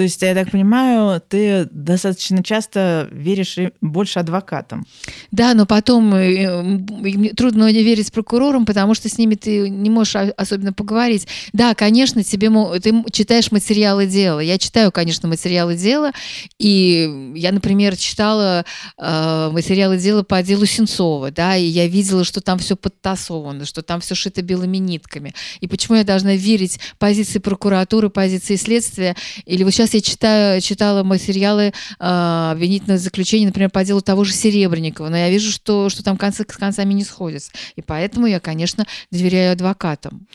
То 0.00 0.04
есть, 0.04 0.22
я 0.22 0.34
так 0.34 0.50
понимаю, 0.50 1.20
ты 1.20 1.68
достаточно 1.70 2.42
часто 2.42 3.06
веришь 3.12 3.58
больше 3.82 4.18
адвокатам. 4.18 4.86
Да, 5.30 5.52
но 5.52 5.66
потом 5.66 6.14
э, 6.14 7.34
трудно 7.36 7.70
верить 7.70 8.10
прокурорам, 8.10 8.64
потому 8.64 8.94
что 8.94 9.10
с 9.10 9.18
ними 9.18 9.34
ты 9.34 9.68
не 9.68 9.90
можешь 9.90 10.16
особенно 10.38 10.72
поговорить. 10.72 11.28
Да, 11.52 11.74
конечно, 11.74 12.24
тебе 12.24 12.48
ты 12.80 13.04
читаешь 13.12 13.52
материалы 13.52 14.06
дела. 14.06 14.40
Я 14.40 14.56
читаю, 14.56 14.90
конечно, 14.90 15.28
материалы 15.28 15.76
дела, 15.76 16.12
и 16.58 17.34
я, 17.36 17.52
например, 17.52 17.94
читала 17.98 18.64
э, 18.96 19.50
материалы 19.52 19.98
дела 19.98 20.22
по 20.22 20.42
делу 20.42 20.64
Сенцова, 20.64 21.30
да, 21.30 21.56
и 21.56 21.66
я 21.66 21.86
видела, 21.86 22.24
что 22.24 22.40
там 22.40 22.58
все 22.58 22.74
подтасовано, 22.74 23.66
что 23.66 23.82
там 23.82 24.00
все 24.00 24.14
шито 24.14 24.40
белыми 24.40 24.78
нитками. 24.78 25.34
И 25.60 25.68
почему 25.68 25.98
я 25.98 26.04
должна 26.04 26.36
верить 26.36 26.80
позиции 26.98 27.38
прокуратуры, 27.38 28.08
позиции 28.08 28.56
следствия? 28.56 29.14
Или 29.44 29.62
вот 29.64 29.72
сейчас 29.72 29.89
сейчас 29.90 29.94
я 29.94 30.00
читаю, 30.00 30.60
читала 30.60 31.02
материалы 31.02 31.62
э, 31.64 31.72
обвинительного 31.98 32.98
заключения, 32.98 33.46
например, 33.46 33.70
по 33.70 33.84
делу 33.84 34.00
того 34.00 34.24
же 34.24 34.32
Серебренникова, 34.32 35.08
но 35.08 35.16
я 35.16 35.30
вижу, 35.30 35.50
что, 35.50 35.88
что 35.88 36.02
там 36.02 36.16
концы 36.16 36.44
с 36.48 36.56
концами 36.56 36.94
не 36.94 37.04
сходятся. 37.04 37.52
И 37.76 37.82
поэтому 37.82 38.26
я, 38.26 38.40
конечно, 38.40 38.86
доверяю 39.10 39.52
адвокатам. 39.52 40.26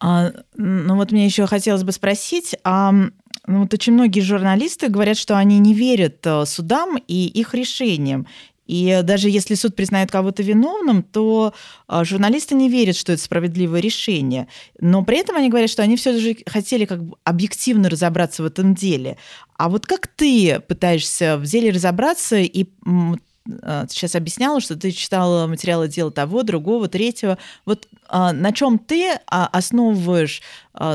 А, 0.00 0.32
ну 0.56 0.96
вот 0.96 1.12
мне 1.12 1.24
еще 1.24 1.46
хотелось 1.46 1.84
бы 1.84 1.92
спросить, 1.92 2.56
а 2.64 2.92
ну, 2.92 3.60
вот 3.60 3.74
очень 3.74 3.92
многие 3.92 4.20
журналисты 4.20 4.88
говорят, 4.88 5.16
что 5.16 5.36
они 5.36 5.58
не 5.58 5.74
верят 5.74 6.18
э, 6.24 6.44
судам 6.46 6.98
и 7.06 7.26
их 7.26 7.54
решениям. 7.54 8.26
И 8.66 9.00
даже 9.02 9.28
если 9.28 9.54
суд 9.54 9.76
признает 9.76 10.10
кого-то 10.10 10.42
виновным, 10.42 11.02
то 11.02 11.52
а, 11.86 12.04
журналисты 12.04 12.54
не 12.54 12.68
верят, 12.68 12.96
что 12.96 13.12
это 13.12 13.22
справедливое 13.22 13.80
решение. 13.80 14.48
Но 14.80 15.04
при 15.04 15.18
этом 15.18 15.36
они 15.36 15.50
говорят, 15.50 15.70
что 15.70 15.82
они 15.82 15.96
все 15.96 16.18
же 16.18 16.36
хотели 16.46 16.84
как 16.84 17.04
бы 17.04 17.16
объективно 17.24 17.90
разобраться 17.90 18.42
в 18.42 18.46
этом 18.46 18.74
деле. 18.74 19.18
А 19.56 19.68
вот 19.68 19.86
как 19.86 20.06
ты 20.06 20.60
пытаешься 20.60 21.36
в 21.36 21.44
деле 21.44 21.70
разобраться 21.70 22.36
и 22.36 22.66
сейчас 23.46 24.14
объясняла, 24.14 24.60
что 24.60 24.74
ты 24.76 24.90
читала 24.90 25.46
материалы 25.46 25.88
дела 25.88 26.10
того, 26.10 26.42
другого, 26.42 26.88
третьего. 26.88 27.36
Вот 27.66 27.88
а, 28.08 28.32
на 28.32 28.52
чем 28.52 28.78
ты 28.78 29.18
а, 29.26 29.46
основываешь 29.46 30.42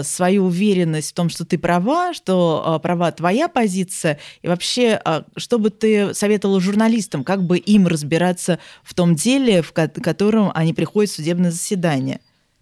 свою 0.04 0.46
уверенность 0.46 1.12
в 1.12 1.14
том, 1.14 1.30
что 1.30 1.46
ты 1.46 1.58
права, 1.58 2.14
что 2.14 2.80
права 2.84 3.12
твоя 3.14 3.48
позиция, 3.48 4.20
и 4.42 4.48
вообще, 4.50 5.00
что 5.38 5.58
бы 5.58 5.70
ты 5.70 6.14
советовала 6.14 6.60
журналистам, 6.60 7.24
как 7.24 7.44
бы 7.44 7.58
им 7.58 7.88
разбираться 7.88 8.60
в 8.84 8.94
том 8.94 9.16
деле, 9.16 9.62
в 9.62 9.72
котором 9.72 10.52
они 10.54 10.74
приходят 10.74 11.12
в 11.12 11.16
судебное 11.16 11.52
заседание? 11.52 12.20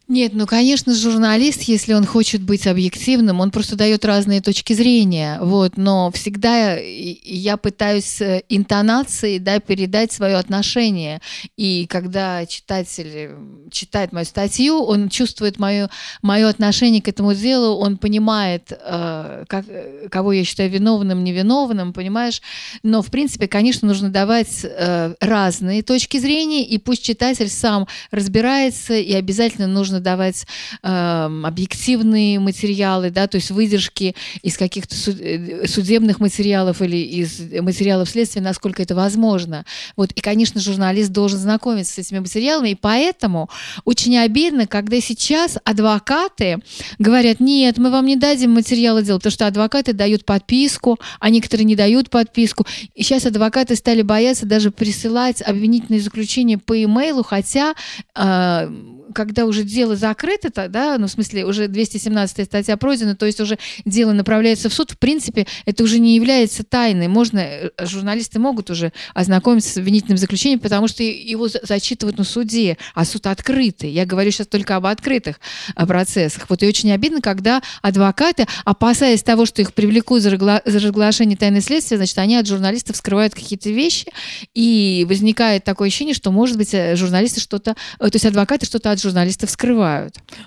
Нет, 0.07 0.31
ну, 0.33 0.47
конечно, 0.47 0.95
журналист, 0.95 1.63
если 1.63 1.91
он 1.91 2.05
хочет 2.05 2.41
быть 2.41 2.65
объективным, 2.65 3.41
он 3.41 3.51
просто 3.51 3.75
дает 3.75 4.05
разные 4.05 4.39
точки 4.39 4.71
зрения, 4.71 5.37
вот, 5.41 5.75
но 5.75 6.11
всегда 6.11 6.77
я 6.77 7.57
пытаюсь 7.57 8.21
интонацией, 8.47 9.39
да, 9.39 9.59
передать 9.59 10.13
свое 10.13 10.37
отношение, 10.37 11.19
и 11.57 11.87
когда 11.87 12.45
читатель 12.45 13.31
читает 13.69 14.13
мою 14.13 14.25
статью, 14.25 14.81
он 14.81 15.09
чувствует 15.09 15.59
мое, 15.59 15.89
мое 16.21 16.47
отношение 16.47 17.01
к 17.01 17.09
этому 17.09 17.33
делу, 17.33 17.75
он 17.75 17.97
понимает, 17.97 18.71
э, 18.71 19.43
как, 19.49 19.65
кого 20.09 20.31
я 20.31 20.45
считаю 20.45 20.69
виновным, 20.69 21.25
невиновным, 21.25 21.91
понимаешь, 21.91 22.41
но, 22.81 23.01
в 23.01 23.11
принципе, 23.11 23.49
конечно, 23.49 23.85
нужно 23.85 24.09
давать 24.09 24.63
э, 24.63 25.15
разные 25.19 25.83
точки 25.83 26.15
зрения, 26.15 26.65
и 26.65 26.77
пусть 26.77 27.03
читатель 27.03 27.49
сам 27.49 27.87
разбирается, 28.09 28.93
и 28.93 29.11
обязательно 29.11 29.67
нужно 29.67 29.96
нужно 29.97 29.99
давать 29.99 30.45
э, 30.83 31.41
объективные 31.43 32.39
материалы, 32.39 33.09
да, 33.09 33.27
то 33.27 33.35
есть 33.35 33.51
выдержки 33.51 34.15
из 34.41 34.57
каких-то 34.57 34.95
э, 34.95 35.67
судебных 35.67 36.19
материалов 36.19 36.81
или 36.81 36.97
из 36.97 37.39
материалов 37.61 38.09
следствия, 38.09 38.41
насколько 38.41 38.81
это 38.81 38.95
возможно. 38.95 39.65
Вот, 39.95 40.11
и, 40.11 40.21
конечно, 40.21 40.61
журналист 40.61 41.11
должен 41.11 41.39
знакомиться 41.39 41.93
с 41.93 41.97
этими 41.97 42.19
материалами, 42.19 42.69
и 42.69 42.75
поэтому 42.75 43.49
очень 43.85 44.17
обидно, 44.17 44.67
когда 44.67 45.01
сейчас 45.01 45.57
адвокаты 45.63 46.59
говорят, 46.99 47.39
нет, 47.39 47.77
мы 47.77 47.89
вам 47.89 48.05
не 48.05 48.15
дадим 48.15 48.51
материалы 48.51 49.03
дела, 49.03 49.17
потому 49.17 49.31
что 49.31 49.47
адвокаты 49.47 49.93
дают 49.93 50.25
подписку, 50.25 50.99
а 51.19 51.29
некоторые 51.29 51.65
не 51.65 51.75
дают 51.75 52.09
подписку. 52.09 52.65
И 52.95 53.03
сейчас 53.03 53.25
адвокаты 53.25 53.75
стали 53.75 54.01
бояться 54.01 54.45
даже 54.45 54.71
присылать 54.71 55.41
обвинительные 55.41 56.01
заключения 56.01 56.57
по 56.57 56.73
имейлу, 56.83 57.23
хотя 57.23 57.73
э, 58.15 58.69
когда 59.13 59.45
уже 59.45 59.63
дело 59.63 59.86
закрыто, 59.95 60.67
да, 60.67 60.97
ну, 60.97 61.07
в 61.07 61.11
смысле, 61.11 61.45
уже 61.45 61.67
217 61.67 62.45
статья 62.45 62.77
пройдена, 62.77 63.15
то 63.15 63.25
есть 63.25 63.39
уже 63.39 63.57
дело 63.85 64.13
направляется 64.13 64.69
в 64.69 64.73
суд, 64.73 64.91
в 64.91 64.97
принципе, 64.97 65.47
это 65.65 65.83
уже 65.83 65.99
не 65.99 66.15
является 66.15 66.63
тайной. 66.63 67.07
Можно, 67.07 67.39
э, 67.39 67.69
журналисты 67.81 68.39
могут 68.39 68.69
уже 68.69 68.91
ознакомиться 69.13 69.69
с 69.69 69.77
обвинительным 69.77 70.17
заключением, 70.17 70.59
потому 70.59 70.87
что 70.87 71.03
его 71.03 71.47
зачитывают 71.47 72.17
на 72.17 72.23
суде, 72.23 72.77
а 72.93 73.05
суд 73.05 73.27
открытый. 73.27 73.91
Я 73.91 74.05
говорю 74.05 74.31
сейчас 74.31 74.47
только 74.47 74.75
об 74.75 74.85
открытых 74.85 75.39
э, 75.75 75.85
процессах. 75.85 76.45
Вот 76.49 76.63
и 76.63 76.67
очень 76.67 76.91
обидно, 76.91 77.21
когда 77.21 77.61
адвокаты, 77.81 78.45
опасаясь 78.65 79.23
того, 79.23 79.45
что 79.45 79.61
их 79.61 79.73
привлекут 79.73 80.21
за, 80.21 80.31
разгла- 80.33 80.61
за 80.65 80.79
разглашение 80.79 81.37
тайны 81.37 81.61
следствия, 81.61 81.97
значит, 81.97 82.17
они 82.17 82.35
от 82.35 82.47
журналистов 82.47 82.95
скрывают 82.95 83.33
какие-то 83.33 83.69
вещи, 83.69 84.11
и 84.53 85.05
возникает 85.07 85.63
такое 85.63 85.87
ощущение, 85.87 86.13
что, 86.13 86.31
может 86.31 86.57
быть, 86.57 86.73
э, 86.73 86.95
журналисты 86.95 87.39
что-то, 87.39 87.75
то 87.99 88.09
есть 88.11 88.25
адвокаты 88.25 88.65
что-то 88.65 88.91
от 88.91 89.01
журналистов 89.01 89.49
скрывают. 89.49 89.76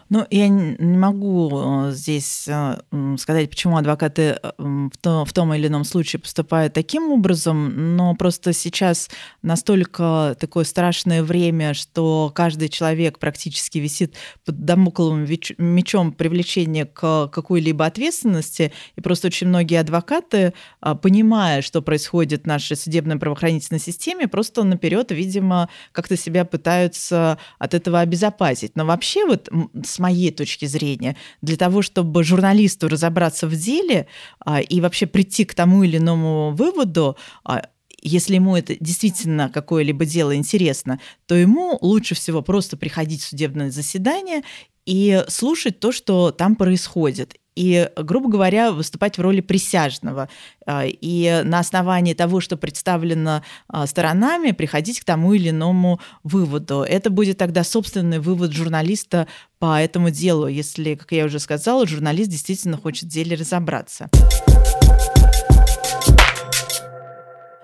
Ну, 0.09 0.27
я 0.31 0.49
не 0.49 0.99
могу 0.99 1.51
э, 1.88 1.93
здесь 1.93 2.47
э, 2.49 2.77
сказать, 3.19 3.49
почему 3.49 3.77
адвокаты 3.77 4.38
э, 4.43 4.51
в 4.59 5.33
том, 5.33 5.55
или 5.55 5.69
ином 5.69 5.85
случае 5.85 6.21
поступают 6.21 6.73
таким 6.73 7.12
образом, 7.12 7.97
но 7.97 8.14
просто 8.14 8.53
сейчас 8.53 9.09
настолько 9.43 10.37
такое 10.38 10.64
страшное 10.64 11.23
время, 11.23 11.75
что 11.75 12.33
каждый 12.35 12.69
человек 12.69 13.19
практически 13.19 13.79
висит 13.79 14.16
под 14.45 14.64
домокловым 14.64 15.27
мечом 15.59 16.12
привлечения 16.12 16.85
к 16.87 17.29
какой-либо 17.29 17.87
ответственности, 17.87 18.73
и 18.97 19.01
просто 19.01 19.29
очень 19.29 19.49
многие 19.49 19.81
адвокаты, 19.81 20.55
понимая, 21.03 21.62
что 21.62 21.83
происходит 21.83 22.43
в 22.43 22.47
нашей 22.47 22.77
судебной 22.77 23.19
правоохранительной 23.19 23.81
системе, 23.81 24.29
просто 24.29 24.64
наперед, 24.64 25.12
видимо, 25.12 25.69
как-то 25.93 26.16
себя 26.16 26.45
пытаются 26.45 27.38
от 27.59 27.75
этого 27.75 28.01
обезопасить. 28.01 28.77
Но 28.77 28.85
вообще 28.85 29.20
вот 29.25 29.49
с 29.85 29.99
моей 29.99 30.31
точки 30.31 30.67
зрения, 30.67 31.17
для 31.43 31.57
того, 31.57 31.83
чтобы 31.83 32.25
журналисту 32.25 32.89
разобраться 32.89 33.47
в 33.47 33.55
деле 33.55 34.07
а, 34.45 34.61
и 34.61 34.81
вообще 34.81 35.07
прийти 35.07 35.45
к 35.45 35.55
тому 35.55 35.83
или 35.83 35.99
иному 35.99 36.53
выводу, 36.53 37.17
а, 37.45 37.67
если 38.03 38.37
ему 38.37 38.57
это 38.57 38.77
действительно 38.81 39.51
какое-либо 39.51 40.05
дело 40.05 40.35
интересно, 40.35 41.01
то 41.27 41.35
ему 41.35 41.79
лучше 41.81 42.15
всего 42.15 42.43
просто 42.43 42.77
приходить 42.77 43.23
в 43.23 43.29
судебное 43.29 43.71
заседание 43.71 44.43
и 44.87 45.25
слушать 45.29 45.81
то, 45.81 45.93
что 45.93 46.31
там 46.31 46.57
происходит 46.57 47.37
и, 47.61 47.90
грубо 47.94 48.31
говоря, 48.31 48.73
выступать 48.73 49.18
в 49.18 49.20
роли 49.20 49.42
присяжного. 49.42 50.31
А, 50.64 50.87
и 50.87 51.42
на 51.44 51.59
основании 51.59 52.14
того, 52.14 52.40
что 52.40 52.57
представлено 52.57 53.42
а, 53.68 53.87
сторонами, 53.87 54.53
приходить 54.53 54.99
к 54.99 55.05
тому 55.05 55.35
или 55.35 55.51
иному 55.51 56.01
выводу. 56.23 56.81
Это 56.81 57.11
будет 57.11 57.37
тогда 57.37 57.62
собственный 57.62 58.18
вывод 58.18 58.53
журналиста 58.53 59.29
по 59.59 59.79
этому 59.79 60.09
делу, 60.09 60.46
если, 60.46 60.94
как 60.94 61.12
я 61.12 61.27
уже 61.27 61.38
сказала, 61.38 61.87
журналист 61.87 62.31
действительно 62.31 62.79
хочет 62.79 63.11
в 63.11 63.12
деле 63.12 63.37
разобраться. 63.37 64.09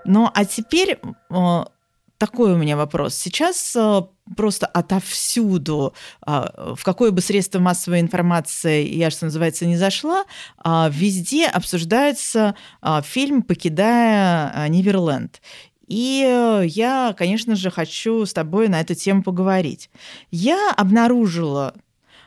Ну, 0.05 0.31
а 0.35 0.45
теперь 0.45 0.99
такой 2.19 2.53
у 2.53 2.57
меня 2.57 2.77
вопрос. 2.77 3.15
Сейчас 3.15 3.77
просто 4.37 4.67
отовсюду, 4.67 5.95
в 6.27 6.79
какое 6.83 7.11
бы 7.11 7.21
средство 7.21 7.59
массовой 7.59 8.01
информации 8.01 8.87
я, 8.87 9.11
что 9.11 9.27
называется, 9.27 9.67
не 9.67 9.77
зашла, 9.77 10.25
везде 10.65 11.47
обсуждается 11.47 12.55
фильм 13.05 13.43
«Покидая 13.43 14.69
Неверленд». 14.69 15.41
И 15.89 16.25
э, 16.27 16.65
я, 16.67 17.15
конечно 17.17 17.55
же, 17.55 17.71
хочу 17.71 18.27
с 18.27 18.33
тобой 18.33 18.69
на 18.69 18.81
эту 18.81 18.95
тему 18.95 19.23
поговорить. 19.23 19.89
Я 20.33 20.73
обнаружила 20.77 21.75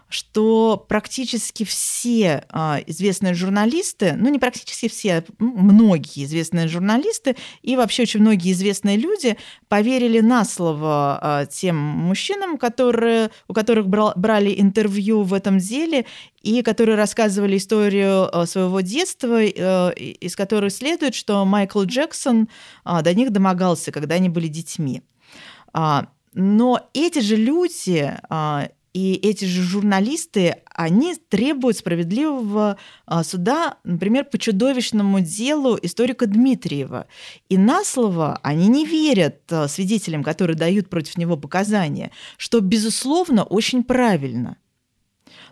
что 0.09 0.83
практически 0.89 1.63
все 1.63 2.43
а, 2.49 2.79
известные 2.87 3.35
журналисты, 3.35 4.15
ну 4.17 4.29
не 4.29 4.39
практически 4.39 4.89
все, 4.89 5.23
многие 5.37 6.25
известные 6.25 6.67
журналисты 6.67 7.35
и 7.61 7.75
вообще 7.75 8.03
очень 8.03 8.19
многие 8.21 8.51
известные 8.51 8.97
люди 8.97 9.37
поверили 9.67 10.19
на 10.19 10.45
слово 10.45 11.19
а, 11.21 11.45
тем 11.45 11.77
мужчинам, 11.77 12.57
которые, 12.57 13.29
у 13.47 13.53
которых 13.53 13.87
брал, 13.87 14.13
брали 14.15 14.53
интервью 14.59 15.21
в 15.21 15.33
этом 15.33 15.59
деле 15.59 16.05
и 16.41 16.61
которые 16.61 16.95
рассказывали 16.95 17.57
историю 17.57 18.35
а, 18.35 18.45
своего 18.45 18.81
детства, 18.81 19.39
а, 19.39 19.89
из 19.91 20.35
которой 20.35 20.71
следует, 20.71 21.13
что 21.13 21.45
Майкл 21.45 21.83
Джексон 21.83 22.49
а, 22.83 23.01
до 23.01 23.13
них 23.13 23.31
домогался, 23.31 23.91
когда 23.91 24.15
они 24.15 24.29
были 24.29 24.47
детьми. 24.47 25.03
Но 26.33 26.89
эти 26.93 27.19
же 27.19 27.35
люди 27.35 28.13
и 28.93 29.13
эти 29.13 29.45
же 29.45 29.61
журналисты, 29.61 30.57
они 30.73 31.15
требуют 31.15 31.77
справедливого 31.77 32.77
а, 33.05 33.23
суда, 33.23 33.77
например, 33.83 34.25
по 34.25 34.37
чудовищному 34.37 35.19
делу 35.19 35.77
историка 35.81 36.25
Дмитриева. 36.25 37.07
И 37.49 37.57
на 37.57 37.83
слово 37.83 38.39
они 38.41 38.67
не 38.67 38.85
верят 38.85 39.41
а, 39.51 39.67
свидетелям, 39.67 40.23
которые 40.23 40.57
дают 40.57 40.89
против 40.89 41.17
него 41.17 41.37
показания, 41.37 42.11
что, 42.37 42.61
безусловно, 42.61 43.43
очень 43.43 43.83
правильно. 43.83 44.57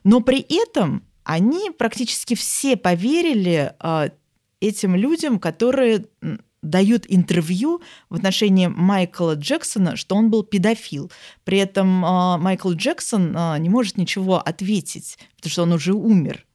Но 0.04 0.22
при 0.22 0.40
этом 0.50 1.04
они 1.24 1.70
практически 1.72 2.34
все 2.34 2.76
поверили 2.76 3.74
а, 3.80 4.10
этим 4.60 4.96
людям, 4.96 5.40
которые 5.40 6.06
дают 6.62 7.06
интервью 7.08 7.82
в 8.10 8.16
отношении 8.16 8.68
Майкла 8.68 9.36
Джексона, 9.36 9.96
что 9.96 10.16
он 10.16 10.30
был 10.30 10.44
педофил. 10.44 11.12
При 11.44 11.60
этом 11.60 12.04
э, 12.04 12.38
Майкл 12.38 12.72
Джексон 12.72 13.36
э, 13.36 13.60
не 13.60 13.70
может 13.70 13.98
ничего 13.98 14.38
ответить, 14.38 15.18
потому 15.36 15.52
что 15.52 15.64
он 15.64 15.74
уже 15.74 15.94
умер. 15.94 16.46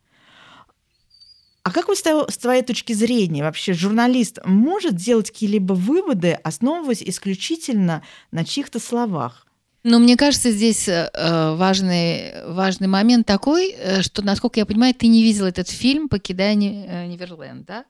А 1.65 1.71
как 1.71 1.87
вы 1.87 1.95
с 1.95 2.39
твоей 2.39 2.63
точки 2.63 2.93
зрения 2.93 3.45
вообще 3.45 3.73
журналист 3.73 4.41
может 4.45 4.97
делать 4.97 5.31
какие-либо 5.31 5.75
выводы, 5.75 6.33
основываясь 6.33 7.03
исключительно 7.03 8.03
на 8.33 8.45
чьих-то 8.45 8.81
словах? 8.81 9.47
Но 9.85 9.99
мне 9.99 10.17
кажется, 10.17 10.53
здесь 10.53 10.89
э, 10.89 11.11
важный, 11.57 12.45
важный 12.47 12.87
момент 12.87 13.27
такой, 13.27 13.73
э, 13.73 14.03
что, 14.03 14.23
насколько 14.23 14.61
я 14.61 14.67
понимаю, 14.67 14.95
ты 14.95 15.09
не 15.09 15.25
видел 15.25 15.45
этот 15.45 15.69
фильм 15.69 16.09
«Покидая 16.09 16.55
э, 16.55 17.07
Неверленд», 17.07 17.67
да? 17.67 17.85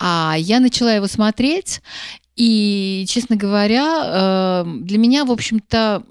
А 0.00 0.34
я 0.36 0.58
начала 0.58 0.92
его 0.92 1.06
смотреть, 1.06 1.80
и, 2.34 3.04
честно 3.08 3.36
говоря, 3.36 4.64
для 4.64 4.98
меня, 4.98 5.24
в 5.24 5.30
общем-то, 5.32 6.04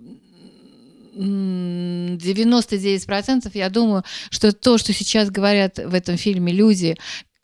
99% 1.17 3.51
я 3.53 3.69
думаю, 3.69 4.03
что 4.29 4.51
то, 4.51 4.77
что 4.77 4.91
сейчас 4.93 5.31
говорят 5.31 5.79
в 5.79 5.93
этом 5.93 6.17
фильме 6.17 6.51
люди, 6.53 6.97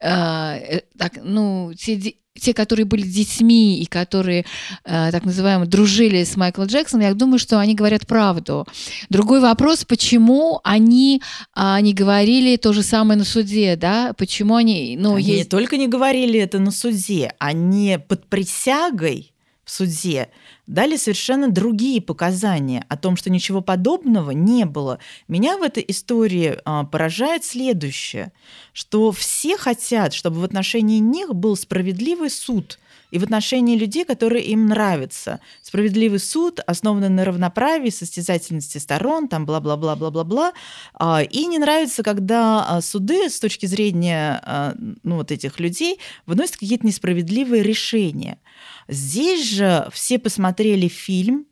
так, 0.03 1.13
ну, 1.23 1.71
те, 1.77 2.15
те, 2.39 2.53
которые 2.53 2.85
были 2.85 3.03
детьми 3.03 3.79
и 3.79 3.85
которые, 3.85 4.45
э, 4.85 5.11
так 5.11 5.25
называемо, 5.25 5.65
дружили 5.65 6.23
с 6.23 6.35
Майклом 6.35 6.67
Джексоном, 6.67 7.05
я 7.05 7.13
думаю, 7.13 7.39
что 7.39 7.59
они 7.59 7.75
говорят 7.75 8.07
правду. 8.07 8.65
Другой 9.09 9.39
вопрос, 9.39 9.85
почему 9.85 10.59
они 10.63 11.21
э, 11.55 11.77
не 11.81 11.93
говорили 11.93 12.55
то 12.57 12.73
же 12.73 12.83
самое 12.83 13.17
на 13.17 13.25
суде, 13.25 13.75
да? 13.75 14.13
Почему 14.17 14.55
они... 14.55 14.97
Ну, 14.97 15.15
они 15.15 15.25
есть... 15.25 15.37
не 15.37 15.45
только 15.45 15.77
не 15.77 15.87
говорили 15.87 16.39
это 16.39 16.59
на 16.59 16.71
суде, 16.71 17.33
они 17.37 17.99
под 18.07 18.25
присягой 18.27 19.32
в 19.63 19.71
суде 19.71 20.29
дали 20.67 20.95
совершенно 20.97 21.49
другие 21.49 22.01
показания 22.01 22.85
о 22.89 22.97
том, 22.97 23.15
что 23.15 23.29
ничего 23.29 23.61
подобного 23.61 24.31
не 24.31 24.65
было. 24.65 24.99
Меня 25.27 25.57
в 25.57 25.63
этой 25.63 25.83
истории 25.87 26.57
а, 26.65 26.83
поражает 26.83 27.43
следующее, 27.45 28.31
что 28.73 29.11
все 29.11 29.57
хотят, 29.57 30.13
чтобы 30.13 30.39
в 30.39 30.43
отношении 30.43 30.99
них 30.99 31.33
был 31.33 31.55
справедливый 31.55 32.29
суд 32.29 32.79
и 33.11 33.19
в 33.19 33.23
отношении 33.23 33.77
людей, 33.77 34.05
которые 34.05 34.43
им 34.45 34.65
нравятся. 34.65 35.39
Справедливый 35.61 36.19
суд, 36.19 36.59
основанный 36.65 37.09
на 37.09 37.23
равноправии, 37.23 37.89
состязательности 37.89 38.79
сторон, 38.79 39.27
там 39.27 39.45
бла-бла-бла-бла-бла-бла. 39.45 40.53
А, 40.95 41.21
и 41.21 41.45
не 41.45 41.59
нравится, 41.59 42.03
когда 42.03 42.65
а, 42.67 42.81
суды 42.81 43.29
с 43.29 43.39
точки 43.39 43.65
зрения 43.65 44.73
ну, 45.03 45.17
вот 45.17 45.31
этих 45.31 45.59
людей 45.59 45.99
выносят 46.25 46.57
какие-то 46.57 46.87
несправедливые 46.87 47.63
решения. 47.63 48.39
Здесь 48.87 49.47
же 49.47 49.87
все 49.91 50.19
посмотрели 50.19 50.87
фильм, 50.87 51.45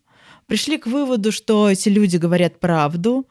пришли 0.48 0.78
к 0.78 0.88
выводу, 0.88 1.32
что 1.32 1.70
эти 1.70 1.90
люди 1.90 2.18
говорят 2.18 2.60
правду, 2.60 3.28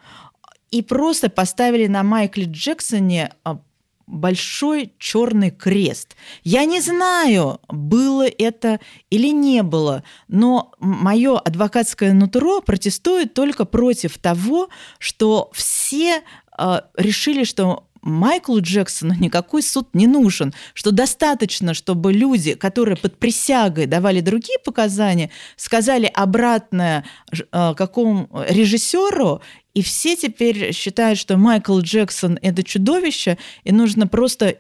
и 0.71 0.83
просто 0.83 1.29
поставили 1.29 1.87
на 1.87 2.03
Майкле 2.03 2.45
Джексоне 2.45 3.33
а, 3.45 3.61
большой 4.07 4.93
черный 4.99 5.51
крест. 5.51 6.17
Я 6.43 6.65
не 6.65 6.81
знаю, 6.81 7.61
было 7.69 8.27
это 8.27 8.81
или 9.09 9.29
не 9.29 9.63
было, 9.63 10.03
но 10.29 10.73
мое 10.79 11.39
адвокатское 11.39 12.13
нутро 12.13 12.61
протестует 12.61 13.35
только 13.35 13.65
против 13.65 14.19
того, 14.19 14.69
что 14.99 15.51
все 15.53 16.23
э, 16.59 16.81
решили, 16.97 17.45
что 17.45 17.87
Майклу 18.03 18.61
Джексону 18.61 19.15
никакой 19.15 19.63
суд 19.63 19.89
не 19.95 20.07
нужен, 20.07 20.55
что 20.75 20.91
достаточно, 20.91 21.75
чтобы 21.75 22.13
люди, 22.13 22.55
которые 22.55 22.97
под 22.97 23.19
присягой 23.19 23.87
давали 23.87 24.21
другие 24.21 24.59
показания, 24.65 25.31
сказали 25.57 26.07
обратное 26.07 27.05
э, 27.33 27.75
какому 27.77 28.29
режиссеру, 28.49 29.43
и 29.75 29.83
все 29.83 30.17
теперь 30.17 30.73
считают, 30.73 31.19
что 31.19 31.37
Майкл 31.37 31.79
Джексон 31.79 32.39
это 32.43 32.63
чудовище, 32.63 33.39
и 33.65 33.73
нужно 33.73 34.07
просто 34.07 34.57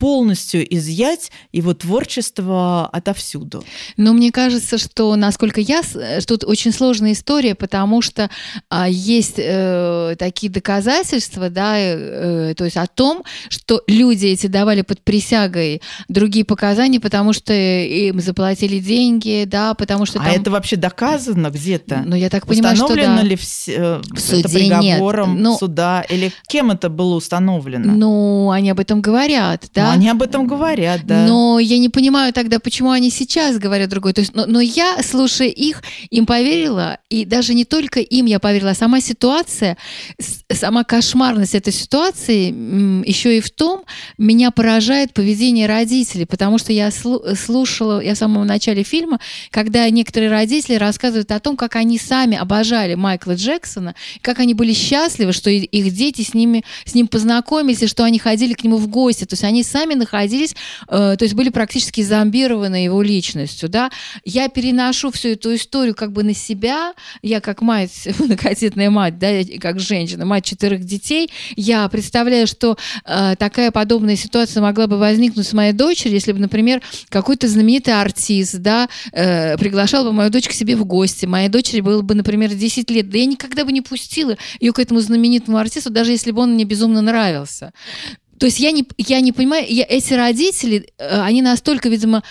полностью 0.00 0.66
изъять 0.74 1.30
его 1.52 1.74
творчество 1.74 2.88
отовсюду. 2.90 3.62
Но 3.98 4.14
мне 4.14 4.32
кажется, 4.32 4.78
что, 4.78 5.14
насколько 5.14 5.60
я, 5.60 5.82
что 5.82 6.26
тут 6.26 6.44
очень 6.44 6.72
сложная 6.72 7.12
история, 7.12 7.54
потому 7.54 8.00
что 8.00 8.30
а, 8.70 8.88
есть 8.88 9.34
э, 9.36 10.16
такие 10.18 10.50
доказательства, 10.50 11.50
да, 11.50 11.74
э, 11.76 12.54
то 12.56 12.64
есть 12.64 12.78
о 12.78 12.86
том, 12.86 13.24
что 13.50 13.82
люди 13.86 14.26
эти 14.28 14.46
давали 14.46 14.80
под 14.80 15.02
присягой 15.02 15.82
другие 16.08 16.46
показания, 16.46 16.98
потому 16.98 17.34
что 17.34 17.52
им 17.52 18.20
заплатили 18.20 18.78
деньги, 18.78 19.44
да, 19.46 19.74
потому 19.74 20.06
что 20.06 20.18
а 20.18 20.24
там... 20.24 20.32
А 20.32 20.34
это 20.34 20.50
вообще 20.50 20.76
доказано 20.76 21.50
где-то? 21.50 22.04
Ну, 22.06 22.16
я 22.16 22.30
так 22.30 22.46
понимаю, 22.46 22.74
что 22.76 22.94
да. 22.96 23.22
ли 23.22 23.36
в, 23.36 23.42
э, 23.68 24.00
в 24.00 24.18
суде 24.18 24.40
это 24.40 24.48
приговором 24.48 25.34
нет. 25.34 25.42
Ну, 25.42 25.58
суда? 25.58 26.06
Или 26.08 26.32
кем 26.48 26.70
это 26.70 26.88
было 26.88 27.16
установлено? 27.16 27.92
Ну, 27.92 28.50
они 28.50 28.70
об 28.70 28.80
этом 28.80 29.02
говорят, 29.02 29.66
да. 29.74 29.89
Они 29.92 30.08
об 30.08 30.22
этом 30.22 30.46
говорят, 30.46 31.06
да. 31.06 31.26
Но 31.26 31.58
я 31.58 31.78
не 31.78 31.88
понимаю 31.88 32.32
тогда, 32.32 32.58
почему 32.58 32.90
они 32.90 33.10
сейчас 33.10 33.58
говорят 33.58 33.90
другое. 33.90 34.12
То 34.12 34.20
есть, 34.20 34.34
но, 34.34 34.46
но 34.46 34.60
я, 34.60 35.02
слушая 35.02 35.48
их, 35.48 35.82
им 36.10 36.26
поверила, 36.26 36.98
и 37.08 37.24
даже 37.24 37.54
не 37.54 37.64
только 37.64 38.00
им 38.00 38.26
я 38.26 38.38
поверила, 38.38 38.70
а 38.70 38.74
сама 38.74 39.00
ситуация, 39.00 39.76
сама 40.52 40.84
кошмарность 40.84 41.54
этой 41.54 41.72
ситуации 41.72 42.48
еще 43.06 43.36
и 43.36 43.40
в 43.40 43.50
том, 43.50 43.84
меня 44.18 44.50
поражает 44.50 45.12
поведение 45.14 45.66
родителей, 45.66 46.26
потому 46.26 46.58
что 46.58 46.72
я 46.72 46.90
слушала, 46.90 48.00
я 48.00 48.14
в 48.14 48.18
самом 48.18 48.46
начале 48.46 48.82
фильма, 48.82 49.18
когда 49.50 49.88
некоторые 49.90 50.30
родители 50.30 50.74
рассказывают 50.74 51.30
о 51.32 51.40
том, 51.40 51.56
как 51.56 51.76
они 51.76 51.98
сами 51.98 52.36
обожали 52.36 52.94
Майкла 52.94 53.34
Джексона, 53.34 53.94
как 54.20 54.38
они 54.38 54.54
были 54.54 54.72
счастливы, 54.72 55.32
что 55.32 55.50
их 55.50 55.94
дети 55.94 56.22
с, 56.22 56.34
ними, 56.34 56.64
с 56.84 56.94
ним 56.94 57.08
познакомились, 57.08 57.82
и 57.82 57.86
что 57.86 58.04
они 58.04 58.18
ходили 58.18 58.52
к 58.52 58.62
нему 58.62 58.76
в 58.76 58.86
гости. 58.88 59.24
То 59.24 59.34
есть 59.34 59.44
они 59.44 59.62
сами 59.62 59.79
находились, 59.86 60.54
э, 60.88 61.16
то 61.18 61.24
есть 61.24 61.34
были 61.34 61.50
практически 61.50 62.02
зомбированы 62.02 62.76
его 62.76 63.02
личностью, 63.02 63.68
да. 63.68 63.90
Я 64.24 64.48
переношу 64.48 65.10
всю 65.10 65.30
эту 65.30 65.54
историю 65.54 65.94
как 65.94 66.12
бы 66.12 66.22
на 66.22 66.34
себя, 66.34 66.94
я 67.22 67.40
как 67.40 67.62
мать, 67.62 68.08
многодетная 68.18 68.90
мать, 68.90 69.18
да, 69.18 69.28
как 69.60 69.80
женщина, 69.80 70.24
мать 70.24 70.44
четырех 70.44 70.84
детей, 70.84 71.30
я 71.56 71.88
представляю, 71.88 72.46
что 72.46 72.76
э, 73.04 73.34
такая 73.38 73.70
подобная 73.70 74.16
ситуация 74.16 74.62
могла 74.62 74.86
бы 74.86 74.98
возникнуть 74.98 75.46
с 75.46 75.52
моей 75.52 75.72
дочерью, 75.72 76.14
если 76.14 76.32
бы, 76.32 76.38
например, 76.38 76.80
какой-то 77.08 77.48
знаменитый 77.48 78.00
артист, 78.00 78.56
да, 78.58 78.88
э, 79.12 79.56
приглашал 79.58 80.04
бы 80.04 80.12
мою 80.12 80.30
дочь 80.30 80.48
к 80.48 80.52
себе 80.52 80.76
в 80.76 80.84
гости, 80.84 81.26
моей 81.26 81.48
дочери 81.48 81.80
было 81.80 82.02
бы, 82.02 82.14
например, 82.14 82.54
10 82.54 82.90
лет, 82.90 83.08
да 83.10 83.18
я 83.18 83.26
никогда 83.26 83.64
бы 83.64 83.72
не 83.72 83.80
пустила 83.80 84.36
ее 84.60 84.72
к 84.72 84.78
этому 84.78 85.00
знаменитому 85.00 85.56
артисту, 85.56 85.90
даже 85.90 86.12
если 86.12 86.30
бы 86.30 86.42
он 86.42 86.54
мне 86.54 86.64
безумно 86.64 87.00
нравился 87.00 87.72
То 88.40 88.46
есть 88.46 88.58
я 88.58 88.70
не, 88.70 88.86
я 88.96 89.20
не 89.20 89.32
понимаю, 89.32 89.66
я, 89.68 89.84
эти 89.86 90.14
родители, 90.14 90.88
э, 90.96 91.20
они 91.20 91.42
настолько, 91.42 91.90
видимо, 91.90 92.22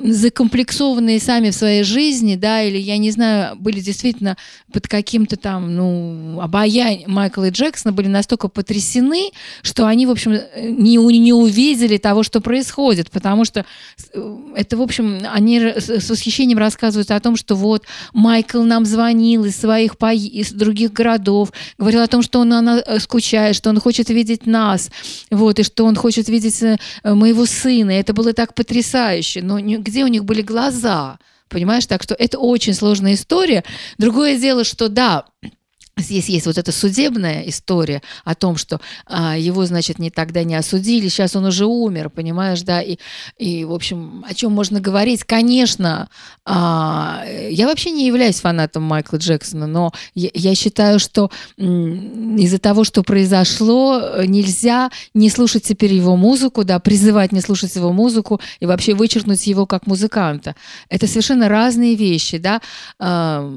закомплексованные 0.00 1.18
сами 1.18 1.50
в 1.50 1.56
своей 1.56 1.82
жизни, 1.82 2.36
да, 2.36 2.62
или, 2.62 2.78
я 2.78 2.98
не 2.98 3.10
знаю, 3.10 3.56
были 3.56 3.80
действительно 3.80 4.36
под 4.72 4.86
каким-то 4.86 5.36
там, 5.36 5.74
ну, 5.74 6.40
обаянием 6.40 7.10
Майкла 7.10 7.48
и 7.48 7.50
Джексона, 7.50 7.92
были 7.92 8.06
настолько 8.06 8.46
потрясены, 8.46 9.32
что 9.62 9.88
они, 9.88 10.06
в 10.06 10.12
общем, 10.12 10.38
не, 10.56 10.98
не 10.98 11.32
увидели 11.32 11.96
того, 11.96 12.22
что 12.22 12.40
происходит, 12.40 13.10
потому 13.10 13.44
что 13.44 13.66
э, 14.14 14.36
это, 14.54 14.76
в 14.76 14.82
общем, 14.82 15.18
они 15.28 15.58
с 15.58 16.08
восхищением 16.08 16.58
рассказывают 16.58 17.10
о 17.10 17.18
том, 17.18 17.34
что 17.34 17.56
вот 17.56 17.82
Майкл 18.12 18.62
нам 18.62 18.84
звонил 18.84 19.44
из 19.44 19.56
своих 19.56 19.96
из 20.12 20.52
других 20.52 20.92
городов, 20.92 21.52
говорил 21.76 22.02
о 22.02 22.06
том, 22.06 22.22
что 22.22 22.38
он 22.38 22.52
она 22.52 22.80
э, 22.86 23.00
скучает, 23.00 23.56
что 23.56 23.70
он 23.70 23.80
хочет 23.80 24.10
видеть 24.10 24.46
нас, 24.46 24.92
вот, 25.32 25.55
и 25.58 25.62
что 25.62 25.84
он 25.84 25.96
хочет 25.96 26.28
видеть 26.28 26.62
э, 26.62 26.76
моего 27.04 27.46
сына. 27.46 27.90
Это 27.90 28.12
было 28.12 28.32
так 28.32 28.54
потрясающе. 28.54 29.42
Но 29.42 29.58
где 29.60 30.04
у 30.04 30.08
них 30.08 30.24
были 30.24 30.42
глаза? 30.42 31.18
Понимаешь, 31.48 31.86
так 31.86 32.02
что 32.02 32.14
это 32.14 32.38
очень 32.38 32.74
сложная 32.74 33.14
история. 33.14 33.64
Другое 33.98 34.38
дело, 34.38 34.64
что 34.64 34.88
да, 34.88 35.26
Здесь 35.98 36.28
есть 36.28 36.44
вот 36.44 36.58
эта 36.58 36.72
судебная 36.72 37.40
история 37.46 38.02
о 38.22 38.34
том, 38.34 38.58
что 38.58 38.82
а, 39.06 39.38
его, 39.38 39.64
значит, 39.64 39.98
не 39.98 40.10
тогда 40.10 40.44
не 40.44 40.54
осудили, 40.54 41.08
сейчас 41.08 41.34
он 41.36 41.46
уже 41.46 41.64
умер, 41.64 42.10
понимаешь, 42.10 42.60
да, 42.60 42.82
и, 42.82 42.98
и 43.38 43.64
в 43.64 43.72
общем, 43.72 44.22
о 44.28 44.34
чем 44.34 44.52
можно 44.52 44.78
говорить? 44.78 45.24
Конечно, 45.24 46.10
а, 46.44 47.24
я 47.48 47.66
вообще 47.66 47.92
не 47.92 48.06
являюсь 48.06 48.40
фанатом 48.40 48.82
Майкла 48.82 49.16
Джексона, 49.16 49.66
но 49.66 49.90
я, 50.14 50.28
я 50.34 50.54
считаю, 50.54 50.98
что 50.98 51.30
из-за 51.56 52.58
того, 52.58 52.84
что 52.84 53.02
произошло, 53.02 54.22
нельзя 54.22 54.90
не 55.14 55.30
слушать 55.30 55.62
теперь 55.62 55.94
его 55.94 56.14
музыку, 56.14 56.62
да, 56.62 56.78
призывать 56.78 57.32
не 57.32 57.40
слушать 57.40 57.74
его 57.74 57.94
музыку 57.94 58.38
и 58.60 58.66
вообще 58.66 58.92
вычеркнуть 58.92 59.46
его 59.46 59.64
как 59.64 59.86
музыканта. 59.86 60.56
Это 60.90 61.06
совершенно 61.06 61.48
разные 61.48 61.94
вещи, 61.94 62.36
да. 62.36 62.60
А, 62.98 63.50